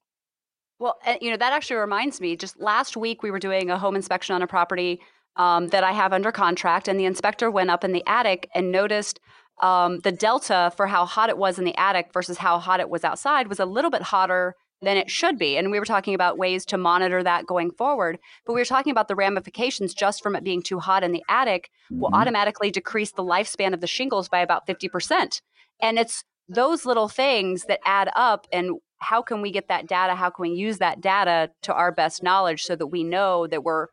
Well, 0.78 0.98
you 1.20 1.30
know 1.30 1.36
that 1.36 1.52
actually 1.52 1.76
reminds 1.76 2.20
me. 2.20 2.36
Just 2.36 2.60
last 2.60 2.96
week, 2.96 3.22
we 3.22 3.30
were 3.30 3.38
doing 3.38 3.70
a 3.70 3.78
home 3.78 3.96
inspection 3.96 4.34
on 4.34 4.42
a 4.42 4.46
property 4.46 5.00
um, 5.36 5.68
that 5.68 5.84
I 5.84 5.92
have 5.92 6.12
under 6.12 6.32
contract, 6.32 6.88
and 6.88 6.98
the 6.98 7.06
inspector 7.06 7.50
went 7.50 7.70
up 7.70 7.84
in 7.84 7.92
the 7.92 8.02
attic 8.06 8.50
and 8.54 8.72
noticed 8.72 9.20
um, 9.62 10.00
the 10.00 10.12
delta 10.12 10.72
for 10.76 10.86
how 10.86 11.04
hot 11.04 11.28
it 11.28 11.38
was 11.38 11.58
in 11.58 11.64
the 11.64 11.76
attic 11.78 12.12
versus 12.12 12.38
how 12.38 12.58
hot 12.58 12.80
it 12.80 12.90
was 12.90 13.04
outside 13.04 13.46
was 13.46 13.60
a 13.60 13.66
little 13.66 13.90
bit 13.90 14.02
hotter 14.02 14.56
than 14.82 14.96
it 14.96 15.10
should 15.10 15.38
be. 15.38 15.56
And 15.56 15.70
we 15.70 15.78
were 15.78 15.84
talking 15.84 16.14
about 16.14 16.38
ways 16.38 16.64
to 16.66 16.78
monitor 16.78 17.22
that 17.22 17.46
going 17.46 17.70
forward. 17.70 18.18
But 18.46 18.54
we 18.54 18.60
were 18.60 18.66
talking 18.66 18.90
about 18.90 19.08
the 19.08 19.14
ramifications 19.14 19.94
just 19.94 20.22
from 20.22 20.34
it 20.34 20.44
being 20.44 20.62
too 20.62 20.78
hot 20.78 21.04
in 21.04 21.12
the 21.12 21.22
attic 21.28 21.70
mm-hmm. 21.90 22.00
will 22.00 22.10
automatically 22.14 22.70
decrease 22.70 23.12
the 23.12 23.24
lifespan 23.24 23.74
of 23.74 23.80
the 23.80 23.86
shingles 23.86 24.28
by 24.28 24.40
about 24.40 24.66
50%. 24.66 25.40
And 25.80 25.98
it's 25.98 26.24
those 26.48 26.84
little 26.86 27.08
things 27.08 27.64
that 27.64 27.80
add 27.84 28.10
up. 28.16 28.46
And 28.52 28.76
how 28.98 29.22
can 29.22 29.42
we 29.42 29.50
get 29.50 29.68
that 29.68 29.86
data? 29.86 30.14
How 30.14 30.30
can 30.30 30.42
we 30.42 30.50
use 30.50 30.78
that 30.78 31.00
data 31.00 31.50
to 31.62 31.74
our 31.74 31.92
best 31.92 32.22
knowledge 32.22 32.62
so 32.62 32.76
that 32.76 32.88
we 32.88 33.04
know 33.04 33.46
that 33.46 33.64
we're 33.64 33.88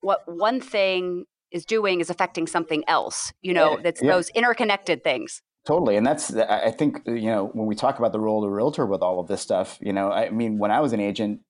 what 0.00 0.20
one 0.26 0.60
thing 0.60 1.24
is 1.50 1.64
doing 1.64 2.00
is 2.00 2.10
affecting 2.10 2.46
something 2.46 2.84
else, 2.86 3.32
you 3.40 3.52
know, 3.52 3.72
yeah, 3.72 3.82
that's 3.82 4.02
yeah. 4.02 4.12
those 4.12 4.28
interconnected 4.30 5.02
things. 5.02 5.42
Totally. 5.68 5.96
And 5.98 6.06
that's, 6.06 6.34
I 6.34 6.70
think, 6.70 7.02
you 7.06 7.26
know, 7.26 7.48
when 7.52 7.66
we 7.66 7.74
talk 7.74 7.98
about 7.98 8.12
the 8.12 8.20
role 8.20 8.42
of 8.42 8.48
the 8.48 8.54
realtor 8.54 8.86
with 8.86 9.02
all 9.02 9.20
of 9.20 9.28
this 9.28 9.42
stuff, 9.42 9.76
you 9.82 9.92
know, 9.92 10.10
I 10.10 10.30
mean, 10.30 10.58
when 10.58 10.70
I 10.70 10.80
was 10.80 10.94
an 10.94 11.00
agent 11.00 11.42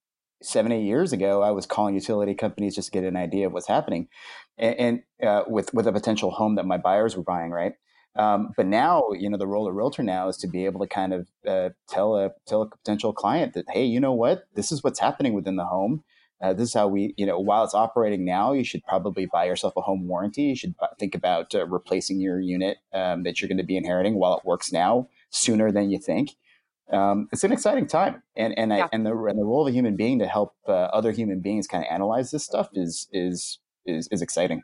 seven, 0.43 0.73
eight 0.73 0.83
years 0.83 1.13
ago, 1.13 1.43
I 1.43 1.53
was 1.53 1.67
calling 1.67 1.95
utility 1.95 2.35
companies 2.35 2.75
just 2.75 2.89
to 2.89 2.93
get 2.93 3.05
an 3.05 3.17
idea 3.17 3.47
of 3.47 3.53
what's 3.53 3.69
happening 3.69 4.09
and, 4.59 4.77
and 5.21 5.29
uh, 5.29 5.45
with, 5.47 5.73
with 5.73 5.87
a 5.87 5.93
potential 5.93 6.33
home 6.33 6.57
that 6.57 6.67
my 6.67 6.79
buyers 6.79 7.17
were 7.17 7.23
buying, 7.23 7.53
right? 7.53 7.75
Um, 8.17 8.51
but 8.57 8.67
now, 8.67 9.05
you 9.17 9.31
know, 9.31 9.39
the 9.39 9.47
role 9.47 9.69
of 9.69 9.75
realtor 9.77 10.03
now 10.03 10.29
is 10.29 10.37
to 10.39 10.49
be 10.49 10.65
able 10.65 10.81
to 10.81 10.89
kind 10.89 11.13
of 11.15 11.29
uh, 11.47 11.71
tell 11.89 12.17
a 12.17 12.33
tell 12.49 12.63
a 12.63 12.69
potential 12.71 13.13
client 13.13 13.55
that, 13.55 13.67
hey, 13.71 13.85
you 13.85 14.01
know 14.01 14.15
what, 14.15 14.47
this 14.57 14.73
is 14.73 14.83
what's 14.83 14.99
happening 14.99 15.35
within 15.35 15.55
the 15.55 15.67
home. 15.67 16.03
Uh, 16.41 16.53
this 16.53 16.69
is 16.69 16.75
how 16.75 16.87
we, 16.87 17.15
you 17.17 17.27
know, 17.27 17.39
while 17.39 17.65
it's 17.65 17.75
operating 17.75 18.25
now, 18.25 18.53
you 18.53 18.65
should 18.65 18.85
probably 18.85 19.27
buy 19.27 19.45
yourself 19.45 19.75
a 19.77 19.81
home 19.81 20.07
warranty. 20.07 20.43
You 20.43 20.57
should 20.57 20.75
think 20.99 21.15
about 21.15 21.55
uh, 21.55 21.67
replacing 21.67 22.21
your 22.21 22.41
unit 22.41 22.79
um, 22.93 23.25
that 23.25 23.41
you're 23.41 23.49
going 23.49 23.59
to 23.59 23.65
be 23.65 23.77
inheriting 23.77 24.15
while 24.15 24.37
it 24.39 24.45
works 24.45 24.73
now 24.73 25.09
sooner 25.31 25.73
than 25.73 25.91
you 25.91 25.99
think. 25.99 26.31
Um, 26.93 27.29
it's 27.33 27.45
an 27.45 27.53
exciting 27.53 27.87
time, 27.87 28.23
and 28.35 28.57
and 28.59 28.71
yeah. 28.71 28.85
I, 28.85 28.89
and 28.93 29.05
the 29.05 29.13
and 29.13 29.39
the 29.39 29.45
role 29.45 29.63
of 29.63 29.69
a 29.69 29.77
human 29.77 29.95
being 29.95 30.21
to 30.21 30.27
help 30.27 30.55
uh, 30.67 30.73
other 30.73 31.13
human 31.13 31.41
beings 31.41 31.67
kind 31.67 31.85
of 31.85 31.93
analyze 31.93 32.31
this 32.31 32.45
stuff 32.45 32.71
is 32.73 33.09
is 33.13 33.59
is 33.85 34.09
is 34.11 34.23
exciting. 34.23 34.63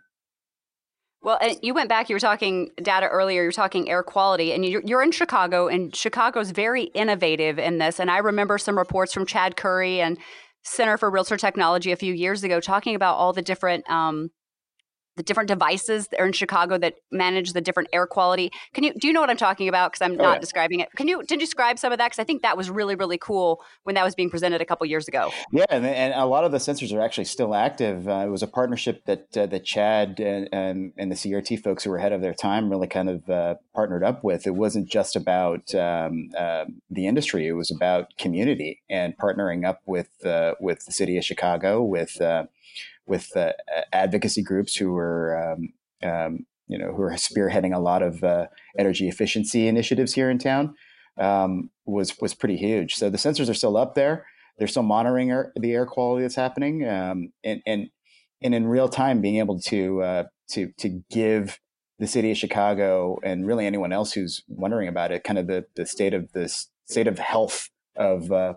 Well, 1.25 1.39
and 1.41 1.57
you 1.63 1.73
went 1.73 1.89
back. 1.89 2.11
You 2.11 2.17
were 2.17 2.21
talking 2.21 2.71
data 2.83 3.09
earlier. 3.09 3.43
You 3.43 3.49
were 3.49 3.53
talking 3.53 3.89
air 3.89 4.03
quality, 4.03 4.53
and 4.53 4.65
you're, 4.65 4.83
you're 4.85 5.03
in 5.03 5.11
Chicago, 5.11 5.69
and 5.69 5.95
Chicago's 5.97 6.51
very 6.51 6.85
innovative 6.85 7.59
in 7.59 7.79
this. 7.79 7.99
And 7.99 8.11
I 8.11 8.19
remember 8.19 8.59
some 8.59 8.77
reports 8.77 9.15
from 9.15 9.25
Chad 9.25 9.57
Curry 9.57 10.03
and 10.03 10.19
Center 10.65 10.99
for 10.99 11.11
Realtor 11.11 11.37
Technology 11.37 11.93
a 11.93 11.97
few 11.97 12.13
years 12.13 12.43
ago 12.43 12.61
talking 12.61 12.95
about 12.95 13.17
all 13.17 13.33
the 13.33 13.43
different 13.43 13.89
um, 13.91 14.31
the 15.17 15.23
different 15.23 15.49
devices 15.49 16.09
that 16.09 16.21
are 16.21 16.27
in 16.27 16.33
Chicago 16.33 16.79
that 16.79 16.95
manage 17.11 17.53
the 17.53 17.61
different 17.61 17.89
air 17.93 18.07
quality. 18.07 18.51
Can 18.73 18.85
you 18.85 18.93
do 18.95 19.07
you 19.07 19.13
know 19.13 19.21
what 19.21 19.31
I'm 19.31 19.37
talking 19.37 19.69
about? 19.69 19.93
Because 19.93 20.05
I'm 20.05 20.19
oh, 20.21 20.25
not 20.25 20.35
yeah. 20.35 20.41
describing 20.41 20.81
it. 20.81 20.89
Can 20.97 21.09
you 21.09 21.21
did 21.21 21.33
you 21.33 21.39
describe 21.39 21.79
some 21.79 21.93
of 21.93 21.99
that? 21.99 22.07
Because 22.07 22.19
I 22.19 22.25
think 22.25 22.43
that 22.43 22.57
was 22.57 22.71
really 22.71 22.95
really 22.95 23.19
cool 23.19 23.63
when 23.85 23.95
that 23.95 24.05
was 24.05 24.15
being 24.15 24.31
presented 24.31 24.61
a 24.61 24.65
couple 24.65 24.87
years 24.87 25.09
ago. 25.09 25.31
Yeah, 25.53 25.65
and, 25.71 25.87
and 25.87 26.15
a 26.15 26.27
lot 26.27 26.45
of 26.45 26.53
the 26.53 26.59
sensors 26.59 26.93
are 26.97 27.01
actually 27.01 27.25
still 27.25 27.55
active. 27.55 28.09
Uh, 28.09 28.25
it 28.27 28.31
was 28.31 28.43
a 28.43 28.47
partnership 28.47 29.05
that 29.07 29.37
uh, 29.37 29.47
that 29.47 29.65
Chad 29.65 30.21
and, 30.21 30.49
and, 30.53 30.93
and 30.97 31.11
the 31.11 31.17
CRT 31.17 31.63
folks 31.63 31.85
who 31.85 31.91
were 31.91 31.99
ahead 31.99 32.13
of 32.13 32.21
their 32.21 32.35
time 32.35 32.71
really 32.71 32.89
kind 32.89 33.09
of 33.09 33.29
uh, 33.31 33.55
partnered 33.75 34.03
up 34.03 34.25
with. 34.25 34.47
It 34.47 34.55
wasn't 34.55 34.89
just 34.89 35.17
about 35.17 35.75
um, 35.75 36.31
um 36.39 36.81
the 36.91 37.07
industry; 37.07 37.47
it 37.47 37.53
was 37.53 37.71
about 37.71 38.17
community 38.19 38.83
and 38.91 39.17
partnering 39.17 39.67
up 39.67 39.81
with 39.87 40.25
uh, 40.27 40.55
with 40.61 40.85
the 40.87 40.93
city 40.93 41.17
of 41.17 41.25
Chicago 41.25 41.83
with 41.83 42.21
uh, 42.21 42.45
with 43.07 43.37
uh, 43.37 43.53
advocacy 43.93 44.43
groups 44.43 44.77
who 44.77 44.93
were 44.93 45.57
um, 46.03 46.09
um, 46.09 46.47
you 46.67 46.79
know 46.79 46.93
who 46.95 47.03
are 47.03 47.13
spearheading 47.13 47.75
a 47.75 47.81
lot 47.81 48.03
of 48.03 48.23
uh, 48.25 48.47
energy 48.79 49.09
efficiency 49.09 49.69
initiatives 49.69 50.15
here 50.15 50.31
in 50.31 50.39
town 50.39 50.75
um, 51.19 51.71
was 51.87 52.19
was 52.21 52.35
pretty 52.35 52.57
huge. 52.57 52.95
So 52.95 53.11
the 53.11 53.19
sensors 53.19 53.51
are 53.51 53.55
still 53.55 53.77
up 53.77 53.95
there. 53.95 54.27
They're 54.59 54.69
still 54.69 54.83
monitoring 54.83 55.31
air, 55.31 55.53
the 55.57 55.73
air 55.73 55.87
quality 55.87 56.23
that's 56.23 56.37
happening, 56.37 56.89
um, 56.89 57.33
and 57.43 57.61
and 57.67 57.89
and 58.43 58.55
in 58.55 58.67
real 58.67 58.89
time 58.89 59.21
being 59.21 59.37
able 59.37 59.61
to 59.61 60.03
uh, 60.03 60.25
to 60.51 60.73
to 60.79 61.03
give 61.11 61.59
the 61.99 62.07
city 62.07 62.31
of 62.31 62.37
Chicago 62.37 63.19
and 63.23 63.47
really 63.47 63.67
anyone 63.67 63.93
else 63.93 64.13
who's 64.13 64.43
wondering 64.49 64.89
about 64.89 65.13
it, 65.13 65.25
kind 65.25 65.39
of 65.39 65.47
the 65.47 65.67
the 65.77 65.87
state 65.87 66.15
of 66.15 66.33
this 66.33 66.69
state 66.87 67.07
of 67.07 67.19
health 67.19 67.69
of 67.97 68.33
uh, 68.33 68.55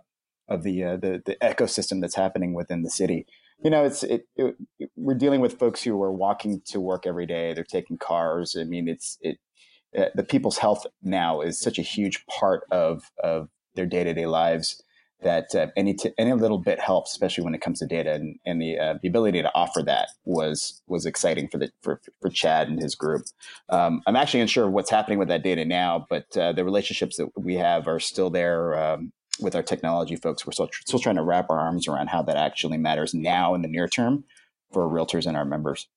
of 0.47 0.63
the, 0.63 0.83
uh, 0.83 0.97
the 0.97 1.21
the 1.25 1.35
ecosystem 1.41 2.01
that's 2.01 2.15
happening 2.15 2.53
within 2.53 2.83
the 2.83 2.89
city 2.89 3.25
you 3.63 3.69
know, 3.69 3.83
it's 3.83 4.03
it, 4.03 4.27
it, 4.35 4.55
we're 4.95 5.15
dealing 5.15 5.41
with 5.41 5.59
folks 5.59 5.81
who 5.83 6.01
are 6.01 6.11
walking 6.11 6.61
to 6.67 6.79
work 6.79 7.07
every 7.07 7.25
day. 7.25 7.53
They're 7.53 7.63
taking 7.63 7.97
cars. 7.97 8.55
I 8.59 8.63
mean, 8.63 8.87
it's 8.87 9.17
it 9.21 9.37
uh, 9.97 10.05
the 10.15 10.23
people's 10.23 10.57
health 10.57 10.85
now 11.01 11.41
is 11.41 11.59
such 11.59 11.79
a 11.79 11.83
huge 11.83 12.25
part 12.27 12.63
of 12.71 13.03
of 13.23 13.49
their 13.75 13.85
day 13.85 14.03
to 14.03 14.13
day 14.13 14.25
lives 14.25 14.81
that 15.21 15.55
uh, 15.55 15.67
any 15.75 15.95
t- 15.95 16.13
any 16.17 16.33
little 16.33 16.59
bit 16.59 16.79
helps, 16.79 17.11
especially 17.11 17.43
when 17.43 17.55
it 17.55 17.61
comes 17.61 17.79
to 17.79 17.87
data 17.87 18.13
and, 18.13 18.37
and 18.45 18.61
the 18.61 18.77
uh, 18.77 18.95
the 19.01 19.07
ability 19.07 19.41
to 19.41 19.51
offer 19.55 19.81
that 19.81 20.09
was 20.25 20.81
was 20.87 21.05
exciting 21.05 21.47
for 21.47 21.57
the 21.57 21.71
for, 21.81 22.01
for 22.21 22.29
Chad 22.29 22.67
and 22.67 22.81
his 22.81 22.95
group. 22.95 23.23
Um, 23.69 24.01
I'm 24.05 24.15
actually 24.15 24.41
unsure 24.41 24.69
what's 24.69 24.91
happening 24.91 25.17
with 25.17 25.29
that 25.29 25.43
data 25.43 25.65
now, 25.65 26.05
but 26.09 26.25
uh, 26.37 26.53
the 26.53 26.63
relationships 26.63 27.17
that 27.17 27.29
we 27.35 27.55
have 27.55 27.87
are 27.87 27.99
still 27.99 28.29
there. 28.29 28.77
Um, 28.77 29.11
with 29.39 29.55
our 29.55 29.63
technology 29.63 30.15
folks, 30.15 30.45
we're 30.45 30.53
still, 30.53 30.69
still 30.85 30.99
trying 30.99 31.15
to 31.15 31.23
wrap 31.23 31.49
our 31.49 31.59
arms 31.59 31.87
around 31.87 32.07
how 32.07 32.21
that 32.23 32.37
actually 32.37 32.77
matters 32.77 33.13
now 33.13 33.53
in 33.53 33.61
the 33.61 33.67
near 33.67 33.87
term 33.87 34.23
for 34.71 34.87
realtors 34.87 35.25
and 35.25 35.37
our 35.37 35.45
members. 35.45 35.87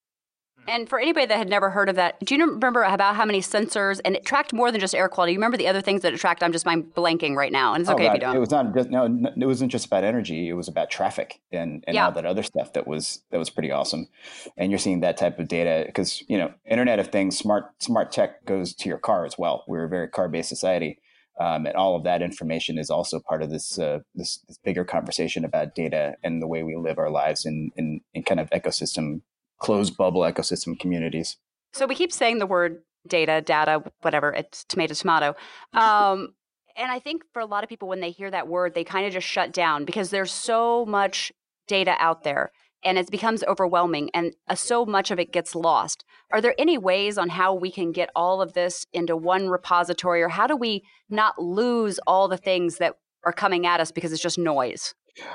Mm-hmm. 0.61 0.71
And 0.71 0.89
for 0.89 0.99
anybody 0.99 1.27
that 1.27 1.39
had 1.39 1.49
never 1.49 1.71
heard 1.71 1.89
of 1.89 1.97
that, 1.97 2.21
do 2.21 2.35
you 2.35 2.45
remember 2.45 2.83
about 2.83 3.17
how 3.17 3.25
many 3.25 3.41
sensors 3.41 4.01
and 4.05 4.15
it 4.15 4.25
tracked 4.25 4.53
more 4.53 4.71
than 4.71 4.81
just 4.81 4.95
air 4.95 5.09
quality? 5.09 5.33
You 5.33 5.39
remember 5.39 5.57
the 5.57 5.69
other 5.69 5.81
things 5.81 6.03
that 6.03 6.13
it 6.13 6.19
tracked? 6.19 6.43
I'm 6.43 6.53
just 6.53 6.67
mind 6.67 6.93
blanking 6.95 7.35
right 7.35 7.53
now, 7.53 7.75
and 7.75 7.83
it's 7.83 7.91
oh, 7.91 7.95
okay 7.95 8.07
oh, 8.07 8.09
if 8.09 8.15
you 8.15 8.21
don't. 8.21 8.37
It 8.37 8.41
was 8.41 8.51
not 8.51 8.75
just, 8.75 8.91
no, 8.91 9.05
it 9.05 9.47
wasn't 9.47 9.73
just 9.73 9.87
about 9.87 10.05
energy. 10.05 10.49
It 10.49 10.55
was 10.55 10.69
about 10.69 10.91
traffic 10.91 11.41
and, 11.51 11.85
and 11.87 11.95
yeah. 11.95 12.07
all 12.07 12.13
that 12.13 12.27
other 12.27 12.43
stuff 12.43 12.73
that 12.75 12.87
was 12.87 13.23
that 13.31 13.39
was 13.39 13.51
pretty 13.51 13.71
awesome. 13.71 14.09
And 14.57 14.71
you're 14.71 14.79
seeing 14.79 15.01
that 15.01 15.17
type 15.17 15.39
of 15.39 15.49
data 15.49 15.85
because 15.87 16.23
you 16.29 16.39
know 16.39 16.53
Internet 16.69 16.99
of 16.99 17.09
Things, 17.09 17.37
smart 17.37 17.83
smart 17.83 18.13
tech 18.13 18.45
goes 18.45 18.75
to 18.75 18.89
your 18.89 18.99
car 18.99 19.25
as 19.25 19.39
well. 19.39 19.65
We're 19.67 19.85
a 19.85 19.89
very 19.89 20.09
car 20.09 20.29
based 20.29 20.49
society. 20.49 20.99
Um, 21.41 21.65
and 21.65 21.75
all 21.75 21.97
of 21.97 22.05
that 22.05 22.21
information 22.21 22.79
is 22.79 22.91
also 22.91 23.19
part 23.19 23.43
of 23.43 23.49
this, 23.49 23.79
uh, 23.79 24.01
this, 24.15 24.41
this 24.47 24.59
bigger 24.59 24.85
conversation 24.85 25.43
about 25.43 25.75
data 25.75 26.17
and 26.23 26.43
the 26.43 26.47
way 26.47 26.63
we 26.63 26.77
live 26.77 26.99
our 26.99 27.11
lives 27.11 27.47
in 27.47 27.71
in, 27.77 28.03
in 28.13 28.23
kind 28.23 28.39
of 28.39 28.51
ecosystem 28.51 29.23
closed 29.59 29.97
bubble 29.97 30.21
ecosystem 30.21 30.79
communities. 30.79 31.39
So 31.73 31.87
we 31.87 31.95
keep 31.95 32.13
saying 32.13 32.39
the 32.39 32.47
word 32.47 32.83
data, 33.07 33.41
data, 33.41 33.83
whatever. 34.03 34.33
It's 34.33 34.65
tomato, 34.65 34.95
tomato. 34.95 35.35
Um, 35.73 36.35
and 36.77 36.91
I 36.91 36.99
think 36.99 37.23
for 37.33 37.41
a 37.41 37.47
lot 37.47 37.63
of 37.63 37.69
people, 37.69 37.89
when 37.89 38.01
they 38.01 38.11
hear 38.11 38.31
that 38.31 38.49
word, 38.49 38.75
they 38.75 38.85
kind 38.85 39.07
of 39.07 39.13
just 39.13 39.27
shut 39.27 39.53
down 39.53 39.85
because 39.85 40.11
there's 40.11 40.33
so 40.33 40.85
much 40.85 41.33
data 41.67 41.95
out 41.99 42.25
there 42.25 42.53
and 42.85 42.99
it 42.99 43.11
becomes 43.11 43.45
overwhelming 43.45 44.11
and 44.15 44.35
uh, 44.49 44.55
so 44.55 44.87
much 44.87 45.11
of 45.11 45.19
it 45.19 45.33
gets 45.33 45.55
lost. 45.55 46.05
Are 46.33 46.41
there 46.41 46.55
any 46.59 46.79
ways 46.79 47.19
on 47.19 47.31
how 47.31 47.55
we 47.55 47.71
can 47.71 47.93
get 47.93 48.11
all 48.15 48.41
of 48.41 48.53
this 48.55 48.87
into 48.93 49.17
one 49.17 49.49
repository 49.49 50.23
or 50.23 50.29
how 50.29 50.47
do 50.47 50.57
we 50.57 50.85
not 51.09 51.41
lose 51.41 51.99
all 52.07 52.29
the 52.29 52.37
things 52.37 52.79
that 52.79 52.97
are 53.25 53.33
coming 53.33 53.67
at 53.67 53.81
us 53.81 53.93
because 53.93 54.13
it's 54.13 54.23
just 54.23 54.39
noise? 54.39 54.95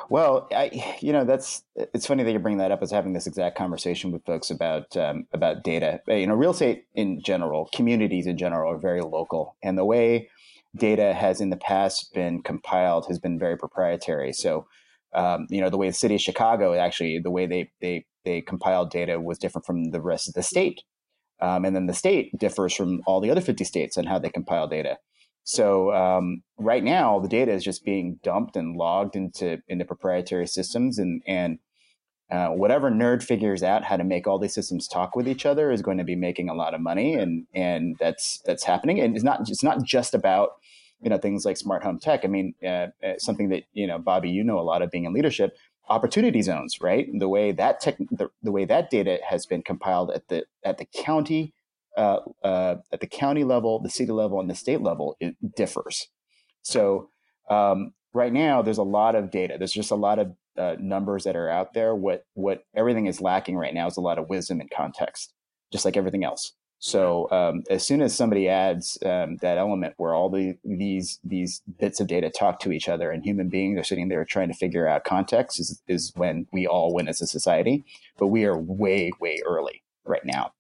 Well, 0.10 0.48
I, 0.52 0.98
you 1.02 1.12
know, 1.12 1.26
that's 1.26 1.64
it's 1.76 2.08
funny 2.08 2.24
that 2.24 2.32
you 2.32 2.40
bring 2.40 2.58
that 2.58 2.72
up. 2.72 2.82
As 2.82 2.92
having 2.92 3.14
this 3.14 3.28
exact 3.28 3.58
conversation 3.58 4.12
with 4.12 4.26
folks 4.26 4.50
about 4.50 4.96
um, 4.96 5.28
about 5.34 5.64
data. 5.64 6.02
Uh, 6.10 6.14
you 6.14 6.28
know, 6.28 6.34
real 6.34 6.52
estate 6.52 6.86
in 6.96 7.22
general, 7.22 7.70
communities 7.74 8.26
in 8.26 8.38
general, 8.38 8.72
are 8.72 8.78
very 8.78 9.02
local, 9.02 9.58
and 9.62 9.78
the 9.78 9.86
way 9.86 10.30
data 10.76 11.14
has 11.14 11.42
in 11.42 11.50
the 11.50 11.58
past 11.58 12.14
been 12.14 12.42
compiled 12.42 13.08
has 13.08 13.20
been 13.20 13.40
very 13.40 13.58
proprietary. 13.58 14.34
So, 14.34 14.66
um, 15.16 15.48
you 15.50 15.62
know, 15.62 15.70
the 15.70 15.78
way 15.78 15.88
the 15.88 15.94
city 15.94 16.16
of 16.16 16.22
Chicago 16.22 16.74
actually 16.74 17.20
the 17.20 17.32
way 17.32 17.46
they 17.48 17.72
they 17.82 18.06
they 18.26 18.42
compiled 18.42 18.92
data 18.92 19.20
was 19.20 19.38
different 19.38 19.66
from 19.66 19.92
the 19.92 20.02
rest 20.02 20.28
of 20.28 20.34
the 20.34 20.44
state, 20.44 20.84
um, 21.42 21.66
and 21.66 21.76
then 21.76 21.88
the 21.88 21.94
state 21.94 22.32
differs 22.38 22.74
from 22.74 23.02
all 23.08 23.22
the 23.22 23.32
other 23.32 23.42
fifty 23.42 23.64
states 23.64 23.98
on 23.98 24.06
how 24.06 24.20
they 24.20 24.30
compile 24.30 24.68
data. 24.68 24.98
So 25.44 25.94
um, 25.94 26.42
right 26.58 26.84
now, 26.84 27.20
the 27.20 27.28
data 27.28 27.52
is 27.52 27.64
just 27.64 27.86
being 27.86 28.20
dumped 28.24 28.56
and 28.56 28.76
logged 28.76 29.16
into 29.16 29.60
into 29.68 29.86
proprietary 29.86 30.48
systems, 30.48 30.98
and 30.98 31.22
and 31.28 31.60
uh, 32.32 32.48
whatever 32.48 32.90
nerd 32.90 33.22
figures 33.22 33.62
out 33.62 33.84
how 33.84 33.96
to 33.96 34.04
make 34.04 34.28
all 34.28 34.40
these 34.40 34.56
systems 34.56 34.88
talk 34.88 35.16
with 35.16 35.28
each 35.28 35.46
other 35.46 35.72
is 35.72 35.84
going 35.84 36.00
to 36.00 36.04
be 36.04 36.16
making 36.16 36.50
a 36.50 36.56
lot 36.56 36.74
of 36.74 36.82
money, 36.82 37.14
and 37.14 37.46
and 37.54 37.96
that's 38.00 38.42
that's 38.46 38.64
happening. 38.64 39.00
And 39.00 39.16
it's 39.16 39.24
not 39.24 39.42
it's 39.48 39.64
not 39.64 39.84
just 39.84 40.16
about 40.16 40.50
you 41.06 41.10
know 41.12 41.20
things 41.20 41.46
like 41.46 41.56
smart 41.56 41.84
home 41.84 42.00
tech. 42.00 42.26
I 42.26 42.28
mean, 42.28 42.56
uh, 42.64 42.88
uh, 43.06 43.20
something 43.20 43.50
that 43.50 43.64
you 43.74 43.86
know, 43.86 44.00
Bobbi, 44.00 44.34
you 44.34 44.44
know 44.44 44.60
a 44.60 44.62
lot 44.62 44.82
of 44.82 44.90
being 44.90 45.06
in 45.06 45.14
leadership. 45.14 45.56
Opportunity 45.88 46.42
zones, 46.42 46.82
right? 46.82 47.08
The 47.16 47.30
way 47.30 47.52
that 47.52 47.80
tech, 47.80 47.98
the, 48.10 48.32
the 48.42 48.52
way 48.52 48.66
that 48.66 48.90
data 48.90 49.20
has 49.30 49.46
been 49.46 49.62
compiled 49.62 50.10
at 50.10 50.28
the 50.30 50.46
at 50.64 50.80
the 50.80 50.86
county, 50.86 51.54
uh, 51.96 52.22
uh, 52.44 52.78
at 52.92 53.02
the 53.02 53.08
county 53.08 53.44
level, 53.44 53.80
the 53.80 53.90
city 53.90 54.12
level, 54.12 54.40
and 54.40 54.50
the 54.50 54.56
state 54.56 54.82
level, 54.82 55.16
it 55.20 55.36
differs. 55.56 56.08
So 56.64 57.12
um, 57.52 57.94
right 58.16 58.34
now, 58.34 58.64
there's 58.64 58.80
a 58.80 58.84
lot 58.84 59.14
of 59.14 59.30
data. 59.30 59.58
There's 59.60 59.72
just 59.72 59.92
a 59.92 59.96
lot 59.96 60.18
of 60.18 60.34
uh, 60.58 60.76
numbers 60.80 61.26
that 61.26 61.36
are 61.36 61.50
out 61.52 61.76
there. 61.76 61.94
What 61.94 62.26
what 62.34 62.64
everything 62.76 63.06
is 63.06 63.22
lacking 63.22 63.58
right 63.58 63.76
now 63.76 63.86
is 63.86 63.98
a 63.98 64.02
lot 64.02 64.18
of 64.18 64.28
wisdom 64.28 64.60
and 64.60 64.72
context, 64.72 65.36
just 65.72 65.86
like 65.86 65.98
everything 65.98 66.24
else. 66.24 66.54
So 66.86 67.28
um, 67.32 67.64
as 67.68 67.84
soon 67.84 68.04
as 68.04 68.16
somebody 68.16 68.48
adds 68.48 68.96
um, 69.04 69.38
that 69.38 69.58
element 69.58 69.96
where 69.98 70.14
all 70.14 70.30
the 70.30 70.56
these 70.64 71.20
these 71.24 71.64
bits 71.80 72.00
of 72.00 72.06
data 72.06 72.30
talk 72.30 72.60
to 72.60 72.72
each 72.72 72.88
other 72.88 73.10
and 73.10 73.24
human 73.24 73.50
beings 73.50 73.80
are 73.80 73.84
sitting 73.84 74.08
there 74.08 74.24
trying 74.24 74.50
to 74.50 74.54
figure 74.54 74.88
out 74.88 75.04
context 75.04 75.60
is, 75.60 75.82
is 75.88 76.14
when 76.16 76.46
we 76.54 76.68
all 76.68 76.94
win 76.94 77.08
as 77.08 77.22
a 77.22 77.26
society. 77.26 77.84
But 78.20 78.28
we 78.28 78.46
are 78.46 78.56
way 78.56 79.10
way 79.20 79.42
early 79.48 79.82
right 80.06 80.24
now 80.24 80.54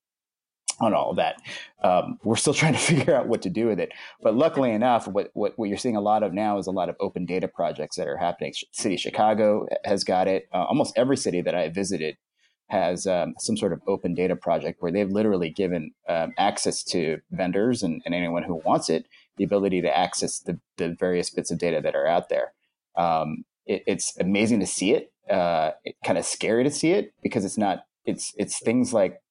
on 0.79 0.95
all 0.95 1.11
of 1.11 1.17
that. 1.17 1.43
Um, 1.83 2.17
we're 2.23 2.37
still 2.37 2.53
trying 2.55 2.73
to 2.73 2.79
figure 2.79 3.15
out 3.15 3.27
what 3.27 3.43
to 3.43 3.51
do 3.51 3.67
with 3.67 3.79
it. 3.79 3.91
But 4.23 4.33
luckily 4.33 4.71
enough, 4.71 5.07
what, 5.07 5.29
what, 5.35 5.53
what, 5.59 5.69
you're 5.69 5.77
seeing 5.77 5.95
a 5.95 6.01
lot 6.01 6.23
of 6.23 6.33
now 6.33 6.57
is 6.57 6.65
a 6.65 6.71
lot 6.71 6.89
of 6.89 6.95
open 6.99 7.27
data 7.27 7.47
projects 7.47 7.97
that 7.97 8.07
are 8.07 8.17
happening. 8.17 8.51
City 8.71 8.97
Chicago 8.97 9.67
has 9.83 10.03
got 10.03 10.27
it. 10.27 10.49
Uh, 10.51 10.63
almost 10.63 10.97
every 10.97 11.17
city 11.17 11.41
that 11.41 11.53
I 11.53 11.69
visited 11.69 12.17
has 12.67 13.05
um, 13.05 13.35
some 13.37 13.55
sort 13.55 13.73
of 13.73 13.81
open 13.87 14.13
data 14.15 14.35
project 14.35 14.81
where 14.81 14.91
they've 14.91 15.11
literally 15.11 15.49
given 15.49 15.91
um, 16.09 16.33
access 16.37 16.83
to 16.83 17.19
vendors 17.31 17.83
and, 17.83 18.01
and, 18.05 18.15
anyone 18.15 18.43
who 18.43 18.55
wants 18.65 18.89
it 18.89 19.05
the 19.37 19.43
ability 19.43 19.81
to 19.81 19.97
access 19.97 20.39
the, 20.39 20.59
the 20.77 20.95
various 20.99 21.29
bits 21.29 21.51
of 21.51 21.59
data 21.59 21.79
that 21.81 21.95
are 21.95 22.07
out 22.07 22.29
there. 22.29 22.53
Um, 22.97 23.45
it, 23.65 23.83
it's 23.85 24.17
amazing 24.19 24.61
to 24.61 24.65
see 24.65 24.93
it. 24.93 25.11
Uh, 25.29 25.71
it's 25.83 25.97
kind 26.03 26.17
of 26.17 26.25
scary 26.25 26.63
to 26.63 26.71
see 26.71 26.91
it 26.91 27.13
because 27.21 27.45
it's 27.45 27.57
not. 27.57 27.85
It's 28.05 28.33
it's 28.37 28.59
things 28.59 28.93
like, 28.93 29.21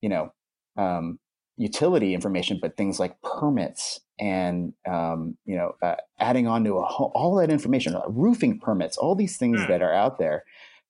you 0.00 0.08
know, 0.08 0.32
um, 0.76 1.18
utility 1.56 2.14
information, 2.14 2.58
but 2.60 2.76
things 2.76 2.98
like 3.00 3.20
permits 3.22 4.00
and 4.18 4.72
um, 4.88 5.36
you 5.44 5.56
know, 5.56 5.74
uh, 5.82 5.96
adding 6.18 6.46
on 6.46 6.64
to 6.64 6.74
a, 6.74 6.82
all 6.84 7.36
that 7.36 7.50
information, 7.50 7.96
roofing 8.08 8.60
permits, 8.60 8.96
all 8.96 9.14
these 9.14 9.36
things 9.36 9.60
mm. 9.60 9.68
that 9.68 9.82
are 9.82 9.92
out 9.92 10.18
there 10.18 10.44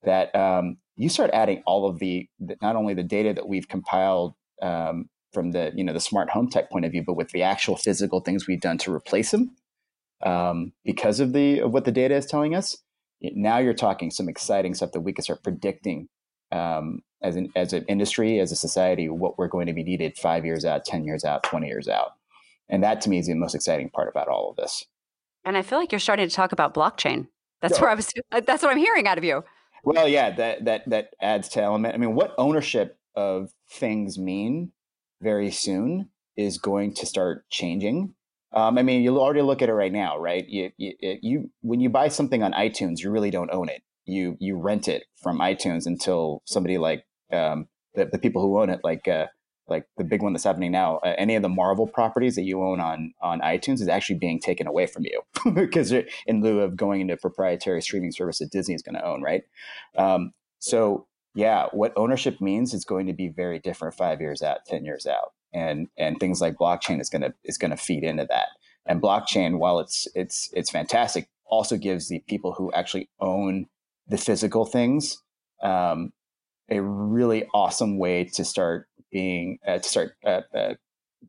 that 0.04 0.34
um, 0.34 0.76
you 0.97 1.09
start 1.09 1.30
adding 1.32 1.62
all 1.66 1.88
of 1.88 1.99
the, 1.99 2.28
not 2.62 2.76
only 2.76 2.95
the 2.95 3.03
data 3.03 3.32
that 3.34 3.49
we've 3.49 3.68
compiled 3.68 4.34
um, 4.62 5.09
from 5.32 5.51
the 5.51 5.72
you 5.74 5.82
know 5.84 5.92
the 5.92 6.01
smart 6.01 6.30
home 6.30 6.49
tech 6.49 6.70
point 6.70 6.84
of 6.84 6.92
view, 6.92 7.03
but 7.05 7.14
with 7.14 7.30
the 7.30 7.42
actual 7.42 7.76
physical 7.76 8.20
things 8.20 8.47
we've 8.47 8.61
done 8.61 8.78
to 8.78 8.95
replace 8.95 9.32
them 9.32 9.55
um, 10.24 10.72
because 10.84 11.20
of 11.20 11.32
the 11.32 11.61
of 11.61 11.72
what 11.72 11.84
the 11.84 11.92
data 11.92 12.14
is 12.14 12.26
telling 12.26 12.55
us. 12.55 12.76
Now 13.20 13.59
you're 13.59 13.74
talking 13.74 14.11
some 14.11 14.28
exciting 14.28 14.74
stuff 14.74 14.92
that 14.92 15.01
we 15.01 15.12
can 15.12 15.24
start 15.24 15.42
predicting 15.42 16.09
um, 16.53 17.01
as 17.22 17.36
an 17.36 17.51
as 17.57 17.72
an 17.72 17.84
industry, 17.88 18.38
as 18.38 18.53
a 18.53 18.57
society, 18.57 19.09
what 19.09 19.38
we're 19.38 19.49
going 19.49 19.66
to 19.66 19.72
be 19.72 19.82
needed 19.82 20.16
five 20.16 20.45
years 20.45 20.64
out, 20.64 20.84
ten 20.84 21.05
years 21.05 21.24
out, 21.24 21.42
twenty 21.42 21.66
years 21.66 21.88
out, 21.88 22.12
and 22.68 22.82
that 22.82 23.01
to 23.03 23.11
me 23.11 23.18
is 23.18 23.26
the 23.26 23.34
most 23.34 23.55
exciting 23.55 23.90
part 23.90 24.09
about 24.09 24.28
all 24.28 24.51
of 24.51 24.57
this. 24.57 24.84
And 25.45 25.57
I 25.57 25.62
feel 25.62 25.78
like 25.78 25.90
you're 25.90 25.99
starting 25.99 26.28
to 26.28 26.34
talk 26.34 26.53
about 26.53 26.74
blockchain. 26.74 27.28
That's 27.61 27.80
where 27.80 27.90
I 27.90 27.95
was. 27.95 28.12
That's 28.30 28.62
what 28.62 28.70
I'm 28.70 28.78
hearing 28.78 29.07
out 29.07 29.18
of 29.18 29.24
you. 29.24 29.42
Well, 29.85 30.09
yeah, 30.09 30.30
that 30.30 30.64
that 30.64 30.89
that 30.89 31.11
adds 31.20 31.49
to 31.51 31.62
element. 31.62 31.95
I 31.95 31.99
mean, 31.99 32.14
what 32.14 32.35
ownership 32.39 32.99
of 33.14 33.51
things 33.70 34.18
mean 34.18 34.72
very 35.20 35.51
soon 35.51 36.09
is 36.37 36.59
going 36.59 36.95
to 36.95 37.07
start 37.07 37.49
changing. 37.51 38.14
Um, 38.53 38.78
I 38.78 38.82
mean, 38.82 39.03
you 39.03 39.18
already 39.18 39.43
look 39.43 39.62
at 39.62 39.68
it 39.68 39.74
right 39.74 39.93
now, 39.93 40.16
right? 40.18 40.49
You, 40.49 40.70
you, 40.76 40.93
you, 41.01 41.51
when 41.61 41.80
you 41.80 41.91
buy 41.91 42.09
something 42.09 42.43
on 42.43 42.53
iTunes, 42.53 43.01
you 43.01 43.11
really 43.11 43.30
don't 43.30 43.51
own 43.53 43.68
it. 43.68 43.82
You 44.07 44.37
you 44.39 44.57
rent 44.57 44.87
it 44.89 45.05
from 45.22 45.39
iTunes 45.41 45.87
until 45.87 46.43
somebody 46.47 46.78
like 46.78 47.05
um, 47.32 47.68
the, 47.95 48.07
the 48.07 48.18
people 48.18 48.43
who 48.43 48.61
own 48.61 48.70
it, 48.70 48.80
like 48.85 49.09
uh, 49.09 49.26
like 49.68 49.86
the 49.96 50.04
big 50.04 50.22
one 50.22 50.32
that's 50.32 50.44
happening 50.44 50.72
now, 50.72 50.96
uh, 50.98 51.14
any 51.16 51.36
of 51.36 51.42
the 51.42 51.48
Marvel 51.48 51.86
properties 51.86 52.36
that 52.36 52.42
you 52.42 52.62
own 52.62 52.80
on 52.80 53.14
on 53.22 53.40
iTunes 53.40 53.80
is 53.80 53.88
actually 53.88 54.18
being 54.18 54.40
taken 54.40 54.66
away 54.66 54.86
from 54.86 55.04
you 55.04 55.22
because 55.54 55.92
in 55.92 56.42
lieu 56.42 56.60
of 56.60 56.76
going 56.76 57.00
into 57.00 57.14
a 57.14 57.18
proprietary 57.18 57.80
streaming 57.80 58.12
service 58.12 58.38
that 58.38 58.50
Disney 58.50 58.74
is 58.74 58.82
going 58.82 58.94
to 58.94 59.04
own, 59.04 59.22
right? 59.22 59.44
Um, 59.96 60.32
so 60.58 61.06
yeah, 61.34 61.66
what 61.72 61.92
ownership 61.96 62.40
means 62.40 62.74
is 62.74 62.84
going 62.84 63.06
to 63.06 63.12
be 63.12 63.28
very 63.28 63.58
different 63.58 63.94
five 63.94 64.20
years 64.20 64.42
out, 64.42 64.64
ten 64.66 64.84
years 64.84 65.06
out, 65.06 65.32
and 65.52 65.88
and 65.98 66.18
things 66.20 66.40
like 66.40 66.54
blockchain 66.54 67.00
is 67.00 67.10
going 67.10 67.22
to 67.22 67.34
is 67.44 67.58
to 67.58 67.76
feed 67.76 68.04
into 68.04 68.26
that. 68.28 68.48
And 68.86 69.00
blockchain, 69.00 69.58
while 69.58 69.80
it's 69.80 70.06
it's 70.14 70.50
it's 70.52 70.70
fantastic, 70.70 71.28
also 71.46 71.76
gives 71.76 72.08
the 72.08 72.20
people 72.28 72.52
who 72.52 72.72
actually 72.72 73.08
own 73.20 73.66
the 74.06 74.18
physical 74.18 74.66
things 74.66 75.22
um, 75.62 76.12
a 76.70 76.80
really 76.80 77.46
awesome 77.54 77.98
way 77.98 78.24
to 78.24 78.44
start 78.44 78.88
being 79.14 79.58
uh, 79.66 79.78
to 79.78 79.88
start 79.88 80.16
uh, 80.26 80.42
uh, 80.52 80.74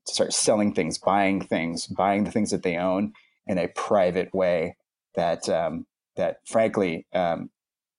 to 0.05 0.13
start 0.13 0.33
selling 0.33 0.73
things, 0.73 0.97
buying 0.97 1.39
things, 1.39 1.87
buying 1.87 2.25
the 2.25 2.31
things 2.31 2.51
that 2.51 2.63
they 2.63 2.75
own 2.75 3.13
in 3.47 3.57
a 3.57 3.69
private 3.69 4.33
way 4.33 4.75
that 5.15 5.47
um, 5.47 5.85
that 6.17 6.39
frankly 6.45 7.05
um, 7.13 7.49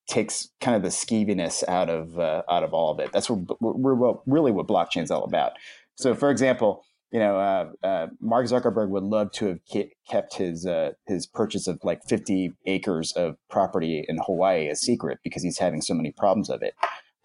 takes 0.07 0.49
kind 0.61 0.75
of 0.75 0.83
the 0.83 0.89
skeeviness 0.89 1.63
out 1.67 1.89
of 1.89 2.19
uh, 2.19 2.43
out 2.51 2.63
of 2.63 2.73
all 2.73 2.91
of 2.91 2.99
it. 2.99 3.11
That's 3.11 3.29
what 3.29 3.59
we're 3.59 4.13
really 4.27 4.51
what 4.51 4.67
blockchain 4.67 5.03
is 5.03 5.09
all 5.09 5.23
about. 5.23 5.53
So, 5.95 6.13
for 6.13 6.29
example, 6.29 6.83
you 7.11 7.19
know, 7.19 7.39
uh, 7.39 7.69
uh, 7.81 8.07
Mark 8.19 8.45
Zuckerberg 8.45 8.89
would 8.89 9.03
love 9.03 9.31
to 9.33 9.47
have 9.47 9.59
kept 10.07 10.35
his 10.35 10.67
his 11.07 11.25
purchase 11.25 11.65
of 11.67 11.79
like 11.83 12.03
50 12.03 12.51
acres 12.65 13.13
of 13.13 13.37
property 13.49 14.05
in 14.07 14.17
Hawaii 14.25 14.67
a 14.67 14.75
secret 14.75 15.19
because 15.23 15.43
he's 15.43 15.59
having 15.59 15.81
so 15.81 15.93
many 15.93 16.11
problems 16.11 16.49
of 16.49 16.61
it. 16.61 16.75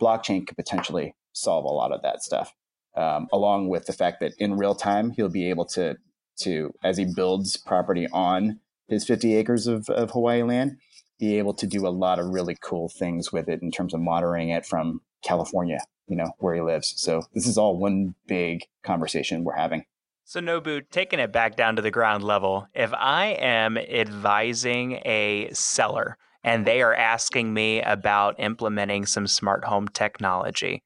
Blockchain 0.00 0.46
could 0.46 0.56
potentially 0.56 1.14
solve 1.32 1.64
a 1.64 1.68
lot 1.68 1.92
of 1.92 2.02
that 2.02 2.22
stuff, 2.22 2.52
um, 2.96 3.26
along 3.32 3.68
with 3.68 3.86
the 3.86 3.92
fact 3.92 4.20
that 4.20 4.32
in 4.38 4.56
real 4.56 4.74
time 4.74 5.10
he'll 5.10 5.28
be 5.28 5.48
able 5.50 5.66
to 5.66 5.96
to 6.40 6.72
as 6.82 6.96
he 6.96 7.04
builds 7.04 7.56
property 7.56 8.08
on 8.12 8.58
his 8.88 9.04
50 9.04 9.36
acres 9.36 9.66
of, 9.66 9.88
of 9.88 10.10
Hawaii 10.10 10.42
land, 10.42 10.78
be 11.18 11.38
able 11.38 11.54
to 11.54 11.66
do 11.66 11.86
a 11.86 11.90
lot 11.90 12.18
of 12.18 12.26
really 12.26 12.56
cool 12.60 12.88
things 12.88 13.32
with 13.32 13.48
it 13.48 13.62
in 13.62 13.70
terms 13.70 13.94
of 13.94 14.00
monitoring 14.00 14.50
it 14.50 14.66
from 14.66 15.00
California, 15.22 15.78
you 16.08 16.16
know, 16.16 16.32
where 16.38 16.54
he 16.54 16.60
lives. 16.60 16.94
So 16.96 17.22
this 17.32 17.46
is 17.46 17.56
all 17.56 17.78
one 17.78 18.14
big 18.26 18.64
conversation 18.82 19.44
we're 19.44 19.56
having. 19.56 19.84
So 20.24 20.40
Nobu, 20.40 20.82
taking 20.90 21.18
it 21.18 21.32
back 21.32 21.56
down 21.56 21.76
to 21.76 21.82
the 21.82 21.90
ground 21.90 22.24
level, 22.24 22.66
if 22.74 22.92
I 22.94 23.36
am 23.38 23.76
advising 23.76 25.00
a 25.04 25.50
seller 25.52 26.16
and 26.44 26.66
they 26.66 26.82
are 26.82 26.94
asking 26.94 27.52
me 27.52 27.82
about 27.82 28.40
implementing 28.40 29.06
some 29.06 29.26
smart 29.26 29.64
home 29.64 29.88
technology, 29.88 30.82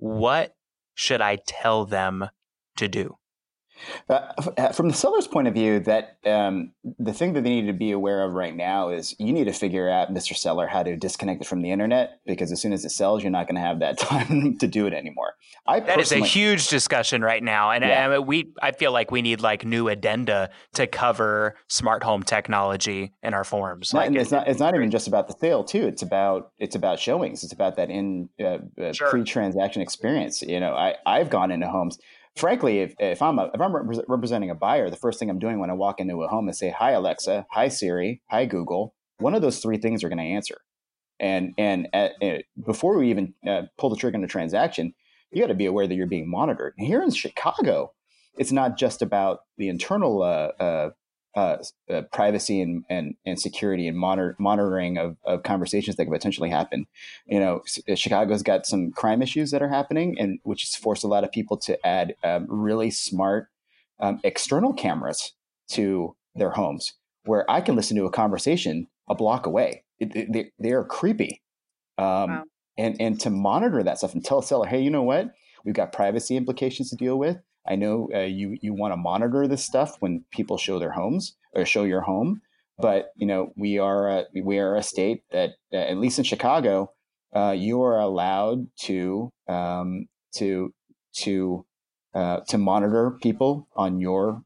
what 0.00 0.54
should 0.94 1.20
I 1.20 1.36
tell 1.46 1.84
them 1.84 2.28
to 2.78 2.88
do? 2.88 3.19
Uh, 4.08 4.72
from 4.72 4.88
the 4.88 4.94
seller's 4.94 5.26
point 5.26 5.48
of 5.48 5.54
view, 5.54 5.80
that 5.80 6.18
um, 6.26 6.72
the 6.98 7.12
thing 7.12 7.32
that 7.32 7.44
they 7.44 7.50
need 7.50 7.66
to 7.66 7.72
be 7.72 7.92
aware 7.92 8.24
of 8.24 8.32
right 8.32 8.54
now 8.54 8.88
is 8.88 9.14
you 9.18 9.32
need 9.32 9.44
to 9.44 9.52
figure 9.52 9.88
out, 9.88 10.12
Mr. 10.12 10.36
Seller, 10.36 10.66
how 10.66 10.82
to 10.82 10.96
disconnect 10.96 11.42
it 11.42 11.46
from 11.46 11.62
the 11.62 11.70
internet 11.70 12.20
because 12.26 12.52
as 12.52 12.60
soon 12.60 12.72
as 12.72 12.84
it 12.84 12.90
sells, 12.90 13.22
you're 13.22 13.30
not 13.30 13.46
going 13.46 13.54
to 13.54 13.60
have 13.60 13.80
that 13.80 13.98
time 13.98 14.58
to 14.58 14.66
do 14.66 14.86
it 14.86 14.92
anymore. 14.92 15.34
I 15.66 15.80
that 15.80 16.00
is 16.00 16.12
a 16.12 16.18
huge 16.18 16.68
discussion 16.68 17.22
right 17.22 17.42
now, 17.42 17.70
and, 17.70 17.84
yeah. 17.84 18.10
and 18.12 18.26
we 18.26 18.52
I 18.62 18.72
feel 18.72 18.92
like 18.92 19.10
we 19.10 19.22
need 19.22 19.40
like 19.40 19.64
new 19.64 19.88
addenda 19.88 20.50
to 20.74 20.86
cover 20.86 21.56
smart 21.68 22.02
home 22.02 22.22
technology 22.22 23.12
in 23.22 23.34
our 23.34 23.44
forums. 23.44 23.92
like 23.92 24.14
it's 24.14 24.30
not 24.30 24.48
it's 24.48 24.60
not 24.60 24.74
even 24.74 24.90
just 24.90 25.06
about 25.06 25.28
the 25.28 25.34
sale 25.40 25.64
too. 25.64 25.86
It's 25.86 26.02
about 26.02 26.52
it's 26.58 26.74
about 26.74 26.98
showings. 26.98 27.44
It's 27.44 27.52
about 27.52 27.76
that 27.76 27.90
in 27.90 28.28
uh, 28.40 28.58
uh, 28.80 28.92
sure. 28.92 29.10
pre-transaction 29.10 29.82
experience. 29.82 30.42
You 30.42 30.60
know, 30.60 30.74
I 30.74 30.96
I've 31.06 31.30
gone 31.30 31.50
into 31.50 31.68
homes 31.68 31.98
frankly, 32.36 32.80
if, 32.80 32.94
if 32.98 33.22
I'm 33.22 33.38
a, 33.38 33.50
if 33.54 33.60
I'm 33.60 33.74
representing 34.08 34.50
a 34.50 34.54
buyer, 34.54 34.90
the 34.90 34.96
first 34.96 35.18
thing 35.18 35.30
I'm 35.30 35.38
doing 35.38 35.58
when 35.58 35.70
I 35.70 35.74
walk 35.74 36.00
into 36.00 36.22
a 36.22 36.28
home 36.28 36.48
is 36.48 36.58
say, 36.58 36.70
"Hi 36.70 36.92
Alexa, 36.92 37.46
hi 37.50 37.68
Siri, 37.68 38.22
hi 38.30 38.46
Google." 38.46 38.94
One 39.18 39.34
of 39.34 39.42
those 39.42 39.58
three 39.60 39.78
things 39.78 40.02
are 40.02 40.08
going 40.08 40.18
to 40.18 40.24
answer. 40.24 40.58
And 41.18 41.52
and 41.58 41.88
at, 41.92 42.12
uh, 42.22 42.38
before 42.64 42.96
we 42.96 43.10
even 43.10 43.34
uh, 43.46 43.62
pull 43.76 43.90
the 43.90 43.96
trigger 43.96 44.16
on 44.16 44.24
a 44.24 44.28
transaction, 44.28 44.94
you 45.30 45.42
got 45.42 45.48
to 45.48 45.54
be 45.54 45.66
aware 45.66 45.86
that 45.86 45.94
you're 45.94 46.06
being 46.06 46.30
monitored. 46.30 46.74
And 46.78 46.86
here 46.86 47.02
in 47.02 47.10
Chicago, 47.10 47.92
it's 48.38 48.52
not 48.52 48.78
just 48.78 49.02
about 49.02 49.40
the 49.58 49.68
internal 49.68 50.22
uh, 50.22 50.62
uh, 50.62 50.90
uh, 51.34 51.58
uh, 51.88 52.02
privacy 52.12 52.60
and, 52.60 52.84
and, 52.90 53.14
and 53.24 53.40
security 53.40 53.86
and 53.86 53.96
monitor, 53.96 54.36
monitoring 54.38 54.98
of, 54.98 55.16
of 55.24 55.42
conversations 55.42 55.96
that 55.96 56.04
could 56.04 56.12
potentially 56.12 56.50
happen. 56.50 56.86
You 57.26 57.40
know, 57.40 57.62
uh, 57.88 57.94
Chicago's 57.94 58.42
got 58.42 58.66
some 58.66 58.90
crime 58.90 59.22
issues 59.22 59.50
that 59.50 59.62
are 59.62 59.68
happening, 59.68 60.16
and 60.18 60.40
which 60.42 60.62
has 60.62 60.74
forced 60.74 61.04
a 61.04 61.08
lot 61.08 61.24
of 61.24 61.30
people 61.30 61.56
to 61.58 61.86
add 61.86 62.14
um, 62.24 62.46
really 62.48 62.90
smart 62.90 63.48
um, 64.00 64.20
external 64.24 64.72
cameras 64.72 65.34
to 65.68 66.16
their 66.34 66.50
homes, 66.50 66.94
where 67.24 67.48
I 67.50 67.60
can 67.60 67.76
listen 67.76 67.96
to 67.96 68.06
a 68.06 68.10
conversation 68.10 68.88
a 69.08 69.14
block 69.14 69.46
away. 69.46 69.84
It, 69.98 70.16
it, 70.16 70.32
they, 70.32 70.52
they 70.58 70.72
are 70.72 70.84
creepy, 70.84 71.42
um, 71.98 72.04
wow. 72.06 72.44
and 72.78 72.96
and 73.00 73.20
to 73.20 73.30
monitor 73.30 73.82
that 73.82 73.98
stuff 73.98 74.14
and 74.14 74.24
tell 74.24 74.38
a 74.38 74.42
seller, 74.42 74.66
hey, 74.66 74.80
you 74.80 74.90
know 74.90 75.02
what? 75.02 75.30
We've 75.64 75.74
got 75.74 75.92
privacy 75.92 76.36
implications 76.36 76.90
to 76.90 76.96
deal 76.96 77.18
with 77.18 77.36
I 77.66 77.76
know 77.76 78.08
uh, 78.14 78.20
you 78.20 78.56
you 78.60 78.74
want 78.74 78.92
to 78.92 78.96
monitor 78.96 79.46
this 79.46 79.64
stuff 79.64 79.96
when 80.00 80.24
people 80.32 80.58
show 80.58 80.78
their 80.78 80.92
homes 80.92 81.36
or 81.54 81.64
show 81.64 81.84
your 81.84 82.00
home, 82.02 82.40
but 82.78 83.10
you 83.16 83.26
know 83.26 83.52
we 83.56 83.78
are 83.78 84.08
a, 84.08 84.24
we 84.42 84.58
are 84.58 84.76
a 84.76 84.82
state 84.82 85.22
that 85.32 85.50
uh, 85.72 85.76
at 85.76 85.98
least 85.98 86.18
in 86.18 86.24
Chicago, 86.24 86.92
uh, 87.34 87.54
you 87.56 87.82
are 87.82 87.98
allowed 87.98 88.66
to 88.82 89.30
um, 89.48 90.06
to 90.36 90.72
to 91.16 91.66
uh, 92.14 92.40
to 92.48 92.58
monitor 92.58 93.18
people 93.22 93.68
on 93.76 94.00
your 94.00 94.42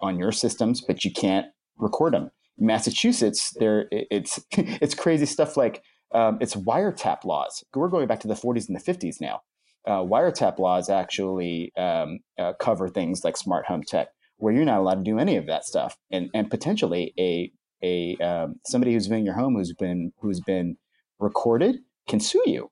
on 0.00 0.18
your 0.18 0.32
systems, 0.32 0.80
but 0.80 1.04
you 1.04 1.12
can't 1.12 1.46
record 1.78 2.14
them. 2.14 2.30
In 2.58 2.66
Massachusetts, 2.66 3.52
there 3.58 3.86
it's 3.90 4.40
it's 4.52 4.94
crazy 4.94 5.26
stuff 5.26 5.56
like 5.56 5.82
um, 6.14 6.38
it's 6.40 6.54
wiretap 6.54 7.24
laws. 7.24 7.64
We're 7.74 7.88
going 7.88 8.06
back 8.06 8.20
to 8.20 8.28
the 8.28 8.34
40s 8.34 8.68
and 8.68 8.78
the 8.78 8.92
50s 8.92 9.20
now 9.20 9.40
uh, 9.86 10.00
wiretap 10.00 10.58
laws 10.58 10.88
actually 10.88 11.72
um, 11.76 12.20
uh, 12.38 12.52
cover 12.60 12.88
things 12.88 13.24
like 13.24 13.36
smart 13.36 13.66
home 13.66 13.82
tech, 13.82 14.08
where 14.36 14.52
you're 14.52 14.64
not 14.64 14.78
allowed 14.78 15.04
to 15.04 15.10
do 15.10 15.18
any 15.18 15.36
of 15.36 15.46
that 15.46 15.64
stuff, 15.64 15.96
and 16.10 16.30
and 16.34 16.50
potentially 16.50 17.12
a 17.18 17.52
a 17.82 18.16
um, 18.24 18.56
somebody 18.66 18.92
who's 18.92 19.10
in 19.10 19.24
your 19.24 19.34
home 19.34 19.54
who's 19.54 19.74
been 19.74 20.12
who's 20.20 20.40
been 20.40 20.76
recorded 21.18 21.76
can 22.08 22.20
sue 22.20 22.42
you. 22.46 22.70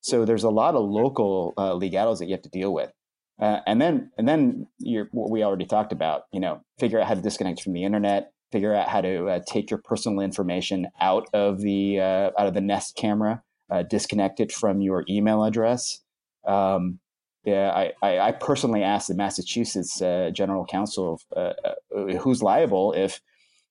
So 0.00 0.24
there's 0.24 0.44
a 0.44 0.50
lot 0.50 0.74
of 0.74 0.88
local 0.88 1.52
uh, 1.58 1.74
legalities 1.74 2.20
that 2.20 2.26
you 2.26 2.32
have 2.32 2.42
to 2.42 2.48
deal 2.48 2.72
with, 2.72 2.92
uh, 3.40 3.60
and 3.66 3.80
then 3.80 4.10
and 4.16 4.28
then 4.28 4.66
you're, 4.78 5.08
what 5.12 5.30
we 5.30 5.42
already 5.42 5.66
talked 5.66 5.92
about. 5.92 6.22
You 6.32 6.40
know, 6.40 6.62
figure 6.78 7.00
out 7.00 7.08
how 7.08 7.14
to 7.14 7.22
disconnect 7.22 7.62
from 7.62 7.74
the 7.74 7.84
internet. 7.84 8.30
Figure 8.52 8.74
out 8.74 8.88
how 8.88 9.00
to 9.00 9.26
uh, 9.26 9.40
take 9.46 9.70
your 9.70 9.80
personal 9.82 10.20
information 10.20 10.86
out 11.00 11.26
of 11.34 11.60
the 11.60 12.00
uh, 12.00 12.30
out 12.38 12.46
of 12.46 12.54
the 12.54 12.60
Nest 12.60 12.96
camera. 12.96 13.42
disconnect 13.90 14.40
it 14.40 14.52
from 14.52 14.80
your 14.80 15.04
email 15.10 15.44
address. 15.44 16.00
Um, 16.46 17.00
yeah, 17.44 17.70
I, 17.70 17.92
I, 18.02 18.18
I, 18.18 18.32
personally 18.32 18.82
asked 18.82 19.08
the 19.08 19.14
Massachusetts 19.14 20.02
uh, 20.02 20.30
General 20.32 20.66
Counsel 20.66 21.20
uh, 21.34 21.52
uh, 21.64 21.74
who's 22.18 22.42
liable 22.42 22.92
if, 22.92 23.20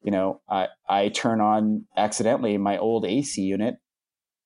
you 0.02 0.12
know, 0.12 0.42
I, 0.50 0.68
I 0.88 1.10
turn 1.10 1.42
on 1.42 1.86
accidentally 1.98 2.58
my 2.58 2.78
old 2.78 3.06
AC 3.06 3.42
unit 3.42 3.78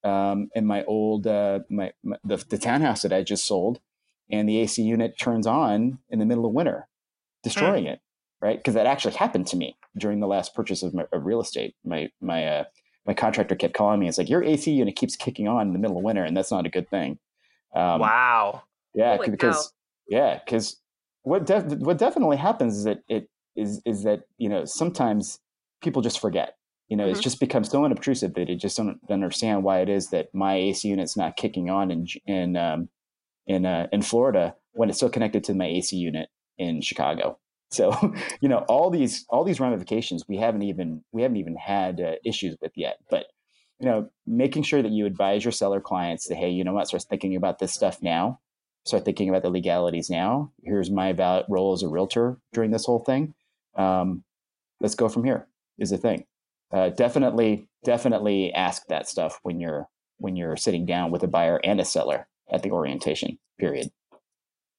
um, 0.04 0.50
in 0.56 0.66
my 0.66 0.84
old 0.86 1.28
uh, 1.28 1.60
my, 1.70 1.92
my 2.04 2.18
the, 2.24 2.38
the 2.50 2.58
townhouse 2.58 3.02
that 3.02 3.14
I 3.14 3.24
just 3.24 3.46
sold, 3.46 3.80
and 4.30 4.48
the 4.48 4.60
AC 4.60 4.82
unit 4.82 5.18
turns 5.20 5.46
on 5.46 6.00
in 6.10 6.20
the 6.20 6.26
middle 6.26 6.46
of 6.46 6.54
winter, 6.54 6.88
destroying 7.44 7.86
mm. 7.86 7.94
it. 7.94 8.00
Right, 8.42 8.58
because 8.58 8.76
that 8.76 8.86
actually 8.86 9.16
happened 9.16 9.48
to 9.48 9.58
me 9.58 9.76
during 9.98 10.22
the 10.22 10.28
last 10.28 10.56
purchase 10.56 10.82
of, 10.82 10.94
my, 10.94 11.04
of 11.12 11.26
real 11.26 11.42
estate. 11.42 11.76
My 11.84 12.10
my 12.22 12.46
uh, 12.46 12.64
my 13.06 13.14
contractor 13.14 13.56
kept 13.56 13.74
calling 13.74 14.00
me. 14.00 14.08
It's 14.08 14.18
like 14.18 14.30
your 14.30 14.44
AC 14.44 14.72
unit 14.72 14.96
keeps 14.96 15.18
kicking 15.18 15.50
on 15.50 15.68
in 15.68 15.74
the 15.74 15.80
middle 15.80 15.98
of 15.98 16.04
winter, 16.04 16.24
and 16.24 16.38
that's 16.38 16.52
not 16.52 16.66
a 16.66 16.70
good 16.70 16.90
thing. 16.90 17.20
Um, 17.76 18.00
wow. 18.00 18.64
Yeah, 18.94 19.18
Holy 19.18 19.30
because 19.30 19.56
cow. 19.56 20.18
yeah, 20.18 20.40
because 20.44 20.80
what 21.24 21.46
def- 21.46 21.80
what 21.80 21.98
definitely 21.98 22.38
happens 22.38 22.78
is 22.78 22.84
that 22.86 23.00
it 23.08 23.30
is 23.56 23.82
is 23.86 24.04
that 24.04 24.22
you 24.38 24.50
know 24.50 24.66
sometimes 24.66 25.40
people 25.82 26.02
just 26.02 26.20
forget. 26.20 26.56
You 26.88 26.98
know, 26.98 27.04
mm-hmm. 27.04 27.12
it's 27.12 27.20
just 27.20 27.40
become 27.40 27.64
so 27.64 27.86
unobtrusive 27.86 28.34
that 28.34 28.48
they 28.48 28.56
just 28.56 28.76
don't 28.76 29.00
understand 29.10 29.64
why 29.64 29.82
it 29.82 29.90
is 29.90 30.10
that 30.10 30.34
my 30.34 30.56
AC 30.56 30.88
unit's 30.88 31.16
not 31.16 31.38
kicking 31.38 31.70
on 31.70 31.92
in 31.92 32.08
in 32.26 32.58
um, 32.58 32.90
in 33.46 33.66
uh, 33.66 33.88
in 33.92 34.02
Florida 34.02 34.56
when 34.74 34.90
it's 34.90 34.98
still 34.98 35.10
connected 35.10 35.44
to 35.44 35.54
my 35.54 35.66
AC 35.66 35.96
unit 35.96 36.30
in 36.58 36.82
Chicago. 36.82 37.38
So, 37.72 37.96
you 38.42 38.50
know, 38.50 38.66
all 38.68 38.90
these 38.90 39.26
all 39.30 39.44
these 39.44 39.60
ramifications 39.60 40.24
we 40.28 40.38
haven't 40.38 40.64
even 40.64 41.04
we 41.12 41.22
haven't 41.22 41.38
even 41.38 41.56
had 41.56 42.02
uh, 42.02 42.14
issues 42.26 42.58
with 42.62 42.72
yet. 42.76 42.98
But 43.10 43.26
you 43.80 43.86
know, 43.88 44.10
making 44.28 44.64
sure 44.64 44.82
that 44.82 44.92
you 44.92 45.06
advise 45.06 45.44
your 45.44 45.52
seller 45.52 45.80
clients 45.80 46.28
that, 46.28 46.36
hey, 46.36 46.50
you 46.50 46.64
know 46.64 46.74
what, 46.74 46.88
start 46.88 47.04
thinking 47.04 47.36
about 47.36 47.60
this 47.60 47.74
stuff 47.74 48.02
now 48.02 48.40
start 48.86 49.06
thinking 49.06 49.30
about 49.30 49.44
the 49.44 49.50
legalities 49.50 50.10
now. 50.10 50.52
Here's 50.64 50.90
my 50.90 51.14
role 51.48 51.74
as 51.74 51.84
a 51.84 51.88
realtor 51.88 52.38
during 52.54 52.72
this 52.72 52.86
whole 52.86 53.00
thing. 53.00 53.34
Um, 53.76 54.24
let's 54.82 54.96
go 54.96 55.10
from 55.10 55.24
here. 55.24 55.48
Is 55.78 55.92
the 55.92 55.98
thing. 55.98 56.26
Uh, 56.72 56.90
definitely, 56.90 57.68
definitely 57.86 58.54
ask 58.54 58.86
that 58.88 59.08
stuff 59.08 59.40
when 59.44 59.60
you're 59.60 59.88
when 60.18 60.36
you're 60.36 60.58
sitting 60.58 60.86
down 60.86 61.12
with 61.12 61.24
a 61.24 61.28
buyer 61.28 61.62
and 61.64 61.80
a 61.80 61.86
seller 61.86 62.28
at 62.52 62.64
the 62.64 62.72
orientation 62.72 63.40
period. 63.58 63.90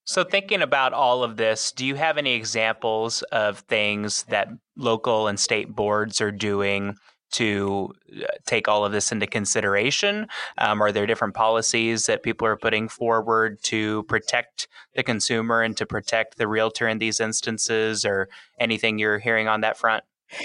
So, 0.04 0.24
thinking 0.24 0.60
about 0.60 0.92
all 0.92 1.24
of 1.24 1.36
this, 1.38 1.72
do 1.72 1.86
you 1.86 1.94
have 1.94 2.18
any 2.18 2.34
examples 2.34 3.22
of 3.32 3.60
things 3.60 4.24
that 4.24 4.48
local 4.76 5.26
and 5.26 5.40
state 5.40 5.74
boards 5.74 6.20
are 6.20 6.32
doing 6.32 6.96
to 7.32 7.92
uh, 8.22 8.26
take 8.46 8.68
all 8.68 8.84
of 8.84 8.92
this 8.92 9.12
into 9.12 9.26
consideration? 9.26 10.26
Um, 10.58 10.82
are 10.82 10.92
there 10.92 11.06
different 11.06 11.34
policies 11.34 12.06
that 12.06 12.22
people 12.22 12.46
are 12.46 12.56
putting 12.56 12.88
forward 12.88 13.62
to 13.64 14.02
protect 14.04 14.68
the 14.94 15.02
consumer 15.02 15.62
and 15.62 15.76
to 15.76 15.86
protect 15.86 16.38
the 16.38 16.48
realtor 16.48 16.88
in 16.88 16.98
these 16.98 17.20
instances, 17.20 18.04
or 18.04 18.28
anything 18.58 18.98
you're 18.98 19.18
hearing 19.18 19.48
on 19.48 19.60
that 19.62 19.76
front? 19.76 20.04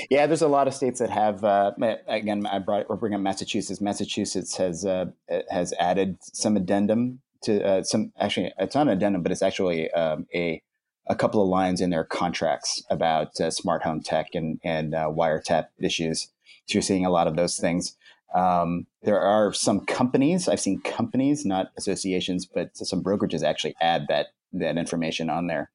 Yeah, 0.10 0.26
there's 0.26 0.42
a 0.42 0.48
lot 0.48 0.68
of 0.68 0.74
states 0.74 1.00
that 1.00 1.10
have. 1.10 1.44
Uh, 1.44 1.72
again, 2.08 2.46
I 2.46 2.60
brought 2.60 2.90
we're 2.90 3.14
up 3.14 3.20
Massachusetts. 3.20 3.82
Massachusetts 3.82 4.58
has 4.58 4.86
uh, 4.86 5.06
has 5.50 5.74
added 5.80 6.18
some 6.22 6.58
addendum 6.58 7.22
to 7.44 7.64
uh, 7.64 7.84
some. 7.84 8.12
Actually, 8.20 8.52
it's 8.58 8.76
not 8.76 8.88
an 8.88 8.94
addendum, 8.94 9.22
but 9.22 9.32
it's 9.32 9.44
actually 9.44 9.92
um, 9.92 10.26
a 10.34 10.62
a 11.08 11.16
couple 11.16 11.42
of 11.42 11.48
lines 11.48 11.82
in 11.82 11.92
their 11.92 12.04
contracts 12.04 12.84
about 12.90 13.40
uh, 13.40 13.52
smart 13.52 13.84
home 13.84 14.02
tech 14.02 14.30
and 14.34 14.60
and 14.64 14.96
uh, 14.96 15.08
wiretap 15.08 15.68
issues. 15.80 16.30
So 16.66 16.76
you're 16.76 16.82
seeing 16.82 17.06
a 17.06 17.12
lot 17.12 17.28
of 17.28 17.36
those 17.36 17.58
things. 17.58 17.96
Um, 18.34 18.86
there 19.04 19.20
are 19.20 19.54
some 19.54 19.86
companies 19.86 20.48
I've 20.48 20.60
seen 20.60 20.82
companies, 20.82 21.46
not 21.46 21.68
associations, 21.78 22.46
but 22.46 22.76
some 22.76 23.04
brokerages 23.04 23.44
actually 23.44 23.76
add 23.82 24.08
that 24.10 24.28
that 24.54 24.78
information 24.78 25.30
on 25.30 25.48
there. 25.48 25.72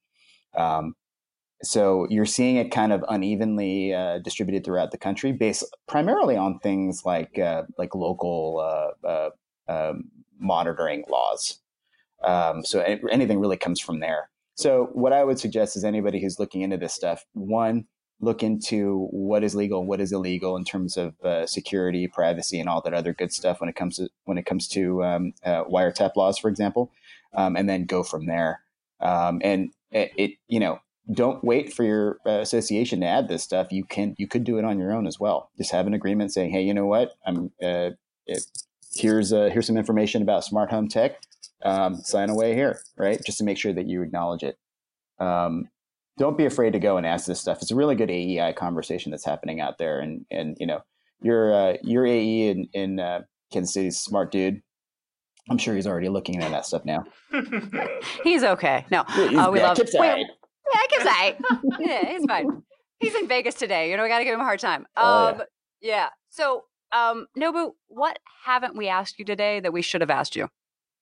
Um, 0.55 0.95
so 1.63 2.07
you're 2.09 2.25
seeing 2.25 2.55
it 2.55 2.71
kind 2.71 2.91
of 2.91 3.03
unevenly 3.07 3.93
uh, 3.93 4.19
distributed 4.19 4.63
throughout 4.63 4.91
the 4.91 4.97
country, 4.97 5.31
based 5.31 5.63
primarily 5.87 6.35
on 6.35 6.59
things 6.59 7.03
like 7.05 7.37
uh, 7.37 7.63
like 7.77 7.95
local 7.95 8.59
uh, 8.59 9.07
uh 9.07 9.29
um, 9.67 10.09
monitoring 10.39 11.03
laws. 11.09 11.59
Um, 12.23 12.63
so 12.65 12.81
anything 13.11 13.39
really 13.39 13.57
comes 13.57 13.79
from 13.79 13.99
there. 13.99 14.29
So 14.55 14.89
what 14.93 15.13
I 15.13 15.23
would 15.23 15.39
suggest 15.39 15.75
is 15.75 15.83
anybody 15.83 16.21
who's 16.21 16.39
looking 16.39 16.61
into 16.61 16.77
this 16.77 16.93
stuff, 16.93 17.25
one, 17.33 17.85
look 18.21 18.43
into 18.43 19.07
what 19.11 19.43
is 19.43 19.55
legal 19.55 19.79
and 19.79 19.87
what 19.89 19.99
is 19.99 20.11
illegal 20.11 20.55
in 20.55 20.63
terms 20.63 20.95
of 20.95 21.19
uh, 21.21 21.45
security, 21.47 22.07
privacy, 22.07 22.59
and 22.59 22.69
all 22.69 22.81
that 22.81 22.93
other 22.93 23.13
good 23.13 23.33
stuff 23.33 23.59
when 23.59 23.69
it 23.69 23.75
comes 23.75 23.97
to 23.97 24.09
when 24.25 24.37
it 24.37 24.45
comes 24.45 24.67
to 24.69 25.03
um, 25.03 25.33
uh, 25.43 25.63
wiretap 25.65 26.15
laws, 26.15 26.37
for 26.37 26.49
example, 26.49 26.91
um, 27.33 27.55
and 27.55 27.67
then 27.67 27.85
go 27.85 28.03
from 28.03 28.27
there. 28.27 28.61
Um, 28.99 29.41
and 29.43 29.71
it, 29.91 30.11
it, 30.15 30.31
you 30.47 30.59
know, 30.59 30.79
don't 31.11 31.43
wait 31.43 31.73
for 31.73 31.83
your 31.83 32.19
uh, 32.25 32.39
association 32.39 33.01
to 33.01 33.07
add 33.07 33.27
this 33.27 33.43
stuff. 33.43 33.71
You 33.71 33.83
can 33.83 34.15
you 34.17 34.27
could 34.27 34.43
do 34.43 34.57
it 34.57 34.65
on 34.65 34.77
your 34.77 34.93
own 34.93 35.07
as 35.07 35.19
well. 35.19 35.49
Just 35.57 35.71
have 35.71 35.87
an 35.87 35.93
agreement 35.93 36.31
saying, 36.31 36.51
hey, 36.51 36.61
you 36.61 36.73
know 36.73 36.85
what, 36.85 37.13
I'm 37.25 37.51
uh, 37.61 37.91
it, 38.27 38.45
here's 38.93 39.33
uh, 39.33 39.49
here's 39.51 39.67
some 39.67 39.77
information 39.77 40.21
about 40.21 40.43
smart 40.43 40.69
home 40.69 40.87
tech. 40.87 41.21
Um, 41.63 41.95
sign 41.95 42.29
away 42.29 42.55
here, 42.55 42.81
right? 42.97 43.21
Just 43.23 43.37
to 43.39 43.43
make 43.43 43.57
sure 43.57 43.73
that 43.73 43.87
you 43.87 44.01
acknowledge 44.01 44.43
it. 44.43 44.57
Um, 45.19 45.69
don't 46.17 46.37
be 46.37 46.45
afraid 46.45 46.73
to 46.73 46.79
go 46.79 46.97
and 46.97 47.05
ask 47.05 47.25
this 47.25 47.39
stuff. 47.39 47.61
It's 47.61 47.71
a 47.71 47.75
really 47.75 47.95
good 47.95 48.11
AEI 48.11 48.53
conversation 48.53 49.11
that's 49.11 49.25
happening 49.25 49.59
out 49.59 49.77
there, 49.77 49.99
and 49.99 50.25
and 50.31 50.57
you 50.59 50.67
know 50.67 50.81
your 51.21 51.53
uh, 51.53 51.77
your 51.83 52.05
AE 52.05 52.49
in 52.49 52.67
in 52.73 52.99
uh, 52.99 53.21
Kansas 53.51 53.73
City's 53.73 53.99
smart 53.99 54.31
dude. 54.31 54.61
I'm 55.49 55.57
sure 55.57 55.75
he's 55.75 55.87
already 55.87 56.09
looking 56.09 56.41
at 56.41 56.51
that 56.51 56.65
stuff 56.65 56.85
now. 56.85 57.03
he's 58.23 58.43
okay. 58.43 58.85
No, 58.91 59.01
uh, 59.01 59.49
we 59.51 59.59
yeah, 59.59 59.67
love. 59.67 59.79
Wait, 59.93 60.27
yeah, 60.73 60.81
Kip's 60.89 61.05
right. 61.05 61.37
yeah, 61.79 62.05
he's 62.11 62.25
fine. 62.25 62.63
He's 62.99 63.15
in 63.15 63.27
Vegas 63.27 63.55
today. 63.55 63.89
You 63.89 63.97
know, 63.97 64.03
we 64.03 64.09
got 64.09 64.19
to 64.19 64.23
give 64.23 64.33
him 64.33 64.39
a 64.39 64.43
hard 64.43 64.59
time. 64.59 64.81
Um, 64.95 65.03
oh, 65.03 65.25
yeah. 65.25 65.31
Um, 65.31 65.41
yeah. 65.81 66.09
So, 66.29 66.65
um, 66.91 67.27
Nobu, 67.37 67.71
what 67.87 68.19
haven't 68.45 68.77
we 68.77 68.87
asked 68.87 69.17
you 69.17 69.25
today 69.25 69.59
that 69.59 69.73
we 69.73 69.81
should 69.81 70.01
have 70.01 70.11
asked 70.11 70.35
you? 70.35 70.47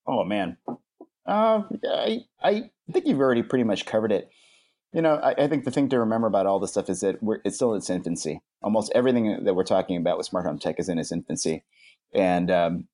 Oh 0.06 0.24
man, 0.24 0.56
uh, 1.26 1.62
I 1.84 2.20
I 2.42 2.70
think 2.90 3.06
you've 3.06 3.20
already 3.20 3.42
pretty 3.42 3.64
much 3.64 3.84
covered 3.84 4.12
it. 4.12 4.30
You 4.92 5.02
know, 5.02 5.14
I, 5.16 5.44
I, 5.44 5.48
think 5.48 5.64
the 5.64 5.70
thing 5.70 5.88
to 5.90 6.00
remember 6.00 6.26
about 6.26 6.46
all 6.46 6.58
this 6.58 6.72
stuff 6.72 6.90
is 6.90 7.00
that 7.00 7.18
it's 7.44 7.56
still 7.56 7.72
in 7.72 7.78
its 7.78 7.90
infancy. 7.90 8.40
Almost 8.60 8.90
everything 8.94 9.44
that 9.44 9.54
we're 9.54 9.62
talking 9.62 9.96
about 9.96 10.18
with 10.18 10.26
smart 10.26 10.46
home 10.46 10.58
tech 10.58 10.80
is 10.80 10.88
in 10.88 10.98
its 10.98 11.12
infancy, 11.12 11.64
and 12.12 12.50
um, 12.50 12.88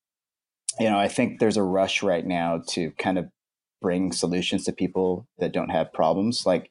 you 0.78 0.90
know, 0.90 0.98
I 0.98 1.08
think 1.08 1.40
there's 1.40 1.56
a 1.56 1.62
rush 1.62 2.02
right 2.02 2.26
now 2.26 2.62
to 2.68 2.90
kind 2.92 3.18
of 3.18 3.30
bring 3.80 4.12
solutions 4.12 4.64
to 4.64 4.72
people 4.72 5.26
that 5.38 5.52
don't 5.52 5.70
have 5.70 5.92
problems. 5.92 6.44
Like, 6.44 6.70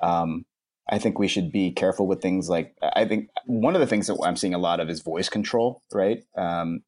um, 0.00 0.44
I 0.90 0.98
think 0.98 1.18
we 1.18 1.28
should 1.28 1.52
be 1.52 1.70
careful 1.70 2.06
with 2.06 2.20
things 2.20 2.48
like 2.48 2.74
I 2.82 3.04
think 3.06 3.28
one 3.46 3.74
of 3.74 3.80
the 3.80 3.86
things 3.86 4.08
that 4.08 4.18
I'm 4.24 4.36
seeing 4.36 4.54
a 4.54 4.58
lot 4.58 4.80
of 4.80 4.90
is 4.90 5.00
voice 5.00 5.28
control, 5.28 5.82
right? 5.92 6.22
Um, 6.36 6.82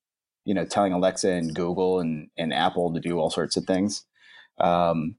you 0.44 0.54
know, 0.54 0.64
telling 0.64 0.92
Alexa 0.92 1.30
and 1.30 1.54
Google 1.54 2.00
and, 2.00 2.28
and 2.36 2.52
Apple 2.52 2.92
to 2.92 3.00
do 3.00 3.18
all 3.18 3.30
sorts 3.30 3.56
of 3.56 3.64
things. 3.64 4.04
Um, 4.58 5.16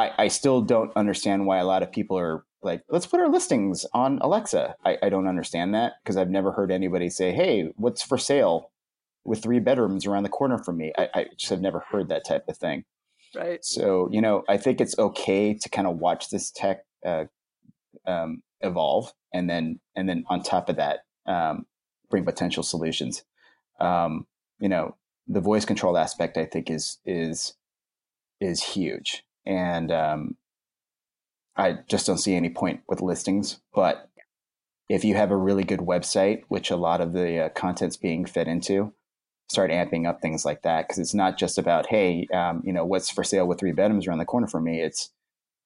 I, 0.00 0.24
I 0.24 0.28
still 0.28 0.62
don't 0.62 0.92
understand 0.96 1.46
why 1.46 1.58
a 1.58 1.66
lot 1.66 1.82
of 1.82 1.92
people 1.92 2.18
are 2.18 2.44
like, 2.62 2.82
let's 2.88 3.06
put 3.06 3.20
our 3.20 3.28
listings 3.28 3.84
on 3.92 4.18
Alexa. 4.20 4.76
I, 4.84 4.98
I 5.02 5.08
don't 5.08 5.28
understand 5.28 5.74
that 5.74 5.94
because 6.02 6.16
I've 6.16 6.30
never 6.30 6.52
heard 6.52 6.70
anybody 6.70 7.10
say, 7.10 7.32
hey, 7.32 7.72
what's 7.76 8.02
for 8.02 8.18
sale 8.18 8.70
with 9.24 9.42
three 9.42 9.60
bedrooms 9.60 10.06
around 10.06 10.22
the 10.22 10.28
corner 10.30 10.58
from 10.58 10.78
me? 10.78 10.92
I, 10.96 11.08
I 11.14 11.26
just 11.36 11.50
have 11.50 11.60
never 11.60 11.84
heard 11.90 12.08
that 12.08 12.24
type 12.24 12.44
of 12.48 12.56
thing. 12.56 12.84
Right. 13.34 13.64
So, 13.64 14.08
you 14.10 14.20
know, 14.20 14.42
I 14.48 14.56
think 14.56 14.80
it's 14.80 14.98
okay 14.98 15.54
to 15.54 15.68
kind 15.68 15.86
of 15.86 15.98
watch 15.98 16.30
this 16.30 16.50
tech 16.50 16.84
uh, 17.04 17.24
um, 18.06 18.42
evolve, 18.60 19.12
and 19.32 19.48
then 19.48 19.80
and 19.94 20.08
then 20.08 20.24
on 20.28 20.42
top 20.42 20.68
of 20.68 20.76
that, 20.76 21.00
um, 21.26 21.66
bring 22.10 22.24
potential 22.24 22.62
solutions. 22.62 23.22
Um, 23.78 24.26
you 24.58 24.68
know, 24.68 24.96
the 25.28 25.40
voice 25.40 25.64
control 25.64 25.96
aspect, 25.96 26.36
I 26.36 26.44
think, 26.44 26.70
is 26.70 26.98
is 27.04 27.54
is 28.40 28.62
huge, 28.62 29.24
and 29.46 29.90
um, 29.92 30.36
I 31.56 31.78
just 31.88 32.06
don't 32.06 32.18
see 32.18 32.34
any 32.34 32.50
point 32.50 32.80
with 32.88 33.02
listings. 33.02 33.60
But 33.74 34.08
if 34.88 35.04
you 35.04 35.14
have 35.14 35.30
a 35.30 35.36
really 35.36 35.64
good 35.64 35.80
website, 35.80 36.42
which 36.48 36.70
a 36.70 36.76
lot 36.76 37.00
of 37.00 37.12
the 37.12 37.44
uh, 37.44 37.48
content's 37.50 37.96
being 37.96 38.24
fed 38.24 38.48
into, 38.48 38.92
start 39.50 39.72
amping 39.72 40.08
up 40.08 40.22
things 40.22 40.44
like 40.44 40.62
that 40.62 40.86
because 40.86 41.00
it's 41.00 41.12
not 41.12 41.36
just 41.36 41.58
about 41.58 41.86
hey 41.86 42.24
um, 42.32 42.62
you 42.64 42.72
know 42.72 42.84
what's 42.84 43.10
for 43.10 43.24
sale 43.24 43.48
with 43.48 43.58
three 43.58 43.72
bedrooms 43.72 44.06
around 44.06 44.18
the 44.18 44.24
corner 44.24 44.46
for 44.46 44.60
me 44.60 44.80
it's 44.80 45.10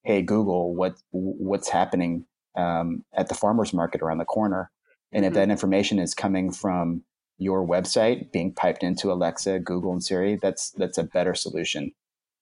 hey 0.03 0.23
google 0.23 0.73
what 0.73 0.95
what's 1.11 1.69
happening 1.69 2.25
um, 2.57 3.05
at 3.13 3.29
the 3.29 3.35
farmers 3.35 3.73
market 3.73 4.01
around 4.01 4.17
the 4.17 4.25
corner 4.25 4.71
and 5.11 5.23
mm-hmm. 5.23 5.27
if 5.27 5.33
that 5.35 5.51
information 5.51 5.99
is 5.99 6.15
coming 6.15 6.51
from 6.51 7.03
your 7.37 7.65
website 7.65 8.31
being 8.31 8.51
piped 8.51 8.81
into 8.81 9.11
alexa 9.11 9.59
google 9.59 9.91
and 9.91 10.03
siri 10.03 10.35
that's 10.41 10.71
that's 10.71 10.97
a 10.97 11.03
better 11.03 11.35
solution 11.35 11.91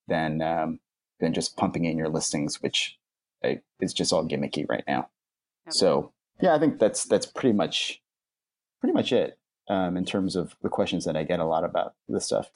than 0.08 0.42
um, 0.42 0.80
than 1.24 1.34
just 1.34 1.58
pumping 1.58 1.86
in 1.86 1.98
your 1.98 2.10
listings 2.10 2.62
which 2.62 2.98
uh, 3.44 3.56
is 3.80 3.94
just 3.94 4.14
all 4.14 4.28
gimmicky 4.28 4.66
right 4.70 4.84
now 4.88 5.00
okay. 5.68 5.72
so 5.72 6.12
yeah 6.42 6.54
i 6.54 6.60
think 6.60 6.80
that's 6.80 7.06
that's 7.06 7.26
pretty 7.26 7.54
much 7.54 8.02
pretty 8.80 8.94
much 8.94 9.12
it 9.12 9.40
um, 9.70 9.98
in 9.98 10.06
terms 10.06 10.36
of 10.36 10.56
the 10.62 10.70
questions 10.70 11.06
that 11.06 11.16
I 11.16 11.24
get 11.24 11.40
a 11.40 11.46
lot 11.46 11.64
about 11.64 11.94
this 12.08 12.26
stuff. 12.26 12.50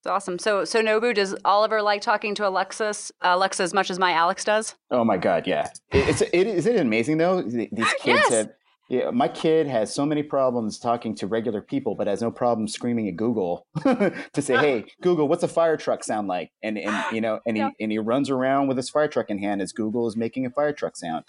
It's 0.00 0.06
awesome. 0.06 0.38
So, 0.38 0.64
so 0.64 0.80
Nobu, 0.80 1.14
does 1.14 1.34
Oliver 1.44 1.82
like 1.82 2.02
talking 2.02 2.34
to 2.36 2.46
Alexa, 2.46 2.94
Alexa 3.20 3.62
as 3.62 3.74
much 3.74 3.90
as 3.90 3.98
my 3.98 4.12
Alex 4.12 4.44
does? 4.44 4.76
Oh 4.90 5.04
my 5.04 5.16
God, 5.16 5.46
yeah. 5.46 5.70
It's 5.90 6.20
it, 6.20 6.46
isn't 6.46 6.76
it 6.76 6.80
amazing 6.80 7.18
though? 7.18 7.42
These 7.42 7.68
kids 7.70 7.94
yes. 8.04 8.32
have. 8.32 8.50
Yeah, 8.88 9.10
my 9.10 9.28
kid 9.28 9.66
has 9.66 9.94
so 9.94 10.06
many 10.06 10.22
problems 10.22 10.78
talking 10.78 11.14
to 11.16 11.26
regular 11.26 11.60
people, 11.60 11.94
but 11.94 12.06
has 12.06 12.22
no 12.22 12.30
problem 12.30 12.66
screaming 12.66 13.06
at 13.08 13.16
Google 13.16 13.66
to 13.84 14.40
say, 14.40 14.56
"Hey, 14.56 14.84
Google, 15.02 15.28
what's 15.28 15.42
a 15.42 15.48
fire 15.48 15.76
truck 15.76 16.02
sound 16.02 16.26
like?" 16.26 16.50
And 16.62 16.78
and 16.78 17.04
you 17.12 17.20
know, 17.20 17.40
and 17.46 17.56
he 17.56 17.68
and 17.80 17.92
he 17.92 17.98
runs 17.98 18.30
around 18.30 18.68
with 18.68 18.76
his 18.78 18.88
fire 18.88 19.08
truck 19.08 19.28
in 19.28 19.38
hand 19.38 19.60
as 19.60 19.72
Google 19.72 20.08
is 20.08 20.16
making 20.16 20.46
a 20.46 20.50
fire 20.50 20.72
truck 20.72 20.96
sound. 20.96 21.26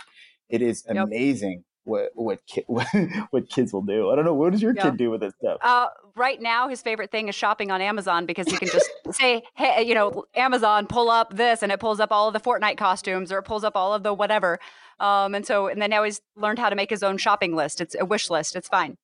It 0.50 0.62
is 0.62 0.86
amazing 0.88 1.64
what 1.90 2.12
what 2.14 2.46
ki- 2.46 2.66
what 3.32 3.50
kids 3.50 3.74
will 3.74 3.82
do. 3.82 4.10
I 4.10 4.16
don't 4.16 4.26
know. 4.26 4.34
What 4.34 4.52
does 4.52 4.62
your 4.62 4.74
yeah. 4.74 4.84
kid 4.84 4.98
do 4.98 5.10
with 5.10 5.22
this 5.22 5.34
stuff? 5.42 5.58
Uh, 5.62 5.88
right 6.16 6.42
now, 6.42 6.68
his 6.70 6.82
favorite 6.82 7.12
thing 7.12 7.28
is 7.28 7.36
shopping 7.36 7.72
on 7.72 7.82
Amazon 7.82 8.26
because 8.26 8.48
he 8.48 8.58
can 8.58 8.70
just 8.70 8.90
say, 9.12 9.44
"Hey, 9.56 9.84
you 9.84 9.96
know, 9.96 10.26
Amazon, 10.36 10.88
pull 10.88 11.10
up 11.10 11.36
this," 11.36 11.64
and 11.64 11.72
it 11.72 11.80
pulls 11.80 12.00
up 12.00 12.12
all 12.12 12.28
of 12.28 12.34
the 12.34 12.40
Fortnite 12.40 12.78
costumes, 12.78 13.32
or 13.32 13.40
it 13.40 13.44
pulls 13.44 13.64
up 13.64 13.76
all 13.76 13.94
of 13.94 14.04
the 14.04 14.14
whatever. 14.14 14.60
Um, 15.00 15.34
and 15.34 15.46
so, 15.46 15.68
and 15.68 15.82
then 15.82 15.90
now 15.90 16.04
he's 16.04 16.22
learned 16.36 16.60
how 16.60 16.70
to 16.70 16.76
make 16.76 16.90
his 16.90 17.04
own 17.04 17.18
shopping 17.18 17.56
list. 17.56 17.82
It's 17.82 17.96
a 18.00 18.06
wish 18.06 18.30
list. 18.30 18.56
It's 18.56 18.68
fine. 18.68 18.98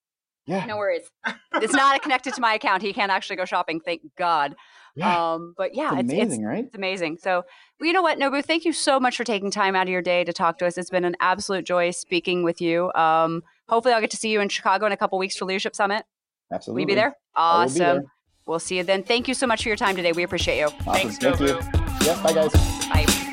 Yeah. 0.45 0.65
No 0.65 0.77
worries. 0.77 1.09
it's 1.55 1.73
not 1.73 2.01
connected 2.01 2.33
to 2.35 2.41
my 2.41 2.53
account. 2.53 2.81
He 2.83 2.93
can't 2.93 3.11
actually 3.11 3.37
go 3.37 3.45
shopping. 3.45 3.79
Thank 3.79 4.01
God. 4.17 4.55
Yeah. 4.95 5.33
Um, 5.33 5.53
but 5.57 5.75
yeah, 5.75 5.91
it's 5.93 6.11
amazing, 6.11 6.41
it's, 6.41 6.43
right? 6.43 6.65
It's 6.65 6.75
amazing. 6.75 7.17
So, 7.17 7.43
well, 7.79 7.87
you 7.87 7.93
know 7.93 8.01
what, 8.01 8.17
Nobu, 8.17 8.43
thank 8.43 8.63
you 8.63 8.73
so 8.73 8.99
much 8.99 9.17
for 9.17 9.23
taking 9.23 9.51
time 9.51 9.75
out 9.75 9.83
of 9.83 9.89
your 9.89 10.01
day 10.01 10.23
to 10.23 10.31
talk 10.31 10.57
to 10.59 10.65
us. 10.65 10.77
It's 10.77 10.89
been 10.89 11.05
an 11.05 11.15
absolute 11.19 11.65
joy 11.65 11.91
speaking 11.91 12.43
with 12.43 12.61
you. 12.61 12.91
Um, 12.93 13.43
hopefully, 13.67 13.93
I'll 13.93 14.01
get 14.01 14.11
to 14.11 14.17
see 14.17 14.29
you 14.29 14.39
in 14.39 14.49
Chicago 14.49 14.85
in 14.85 14.91
a 14.91 14.97
couple 14.97 15.17
weeks 15.17 15.35
for 15.35 15.45
Leadership 15.45 15.75
Summit. 15.75 16.05
Absolutely. 16.51 16.81
we'll 16.85 16.89
you 16.89 16.95
be 16.95 16.95
there? 16.95 17.17
Awesome. 17.35 17.73
Be 17.73 17.79
there. 17.79 18.03
We'll 18.47 18.59
see 18.59 18.77
you 18.77 18.83
then. 18.83 19.03
Thank 19.03 19.27
you 19.27 19.33
so 19.33 19.47
much 19.47 19.63
for 19.63 19.69
your 19.69 19.75
time 19.75 19.95
today. 19.95 20.11
We 20.11 20.23
appreciate 20.23 20.59
you. 20.59 20.65
Awesome. 20.65 20.93
Thanks, 20.93 21.17
thank 21.17 21.35
Nobu. 21.37 21.47
you. 21.47 22.07
Yeah, 22.07 22.21
bye 22.23 22.33
guys. 22.33 22.53
Bye. 22.87 23.24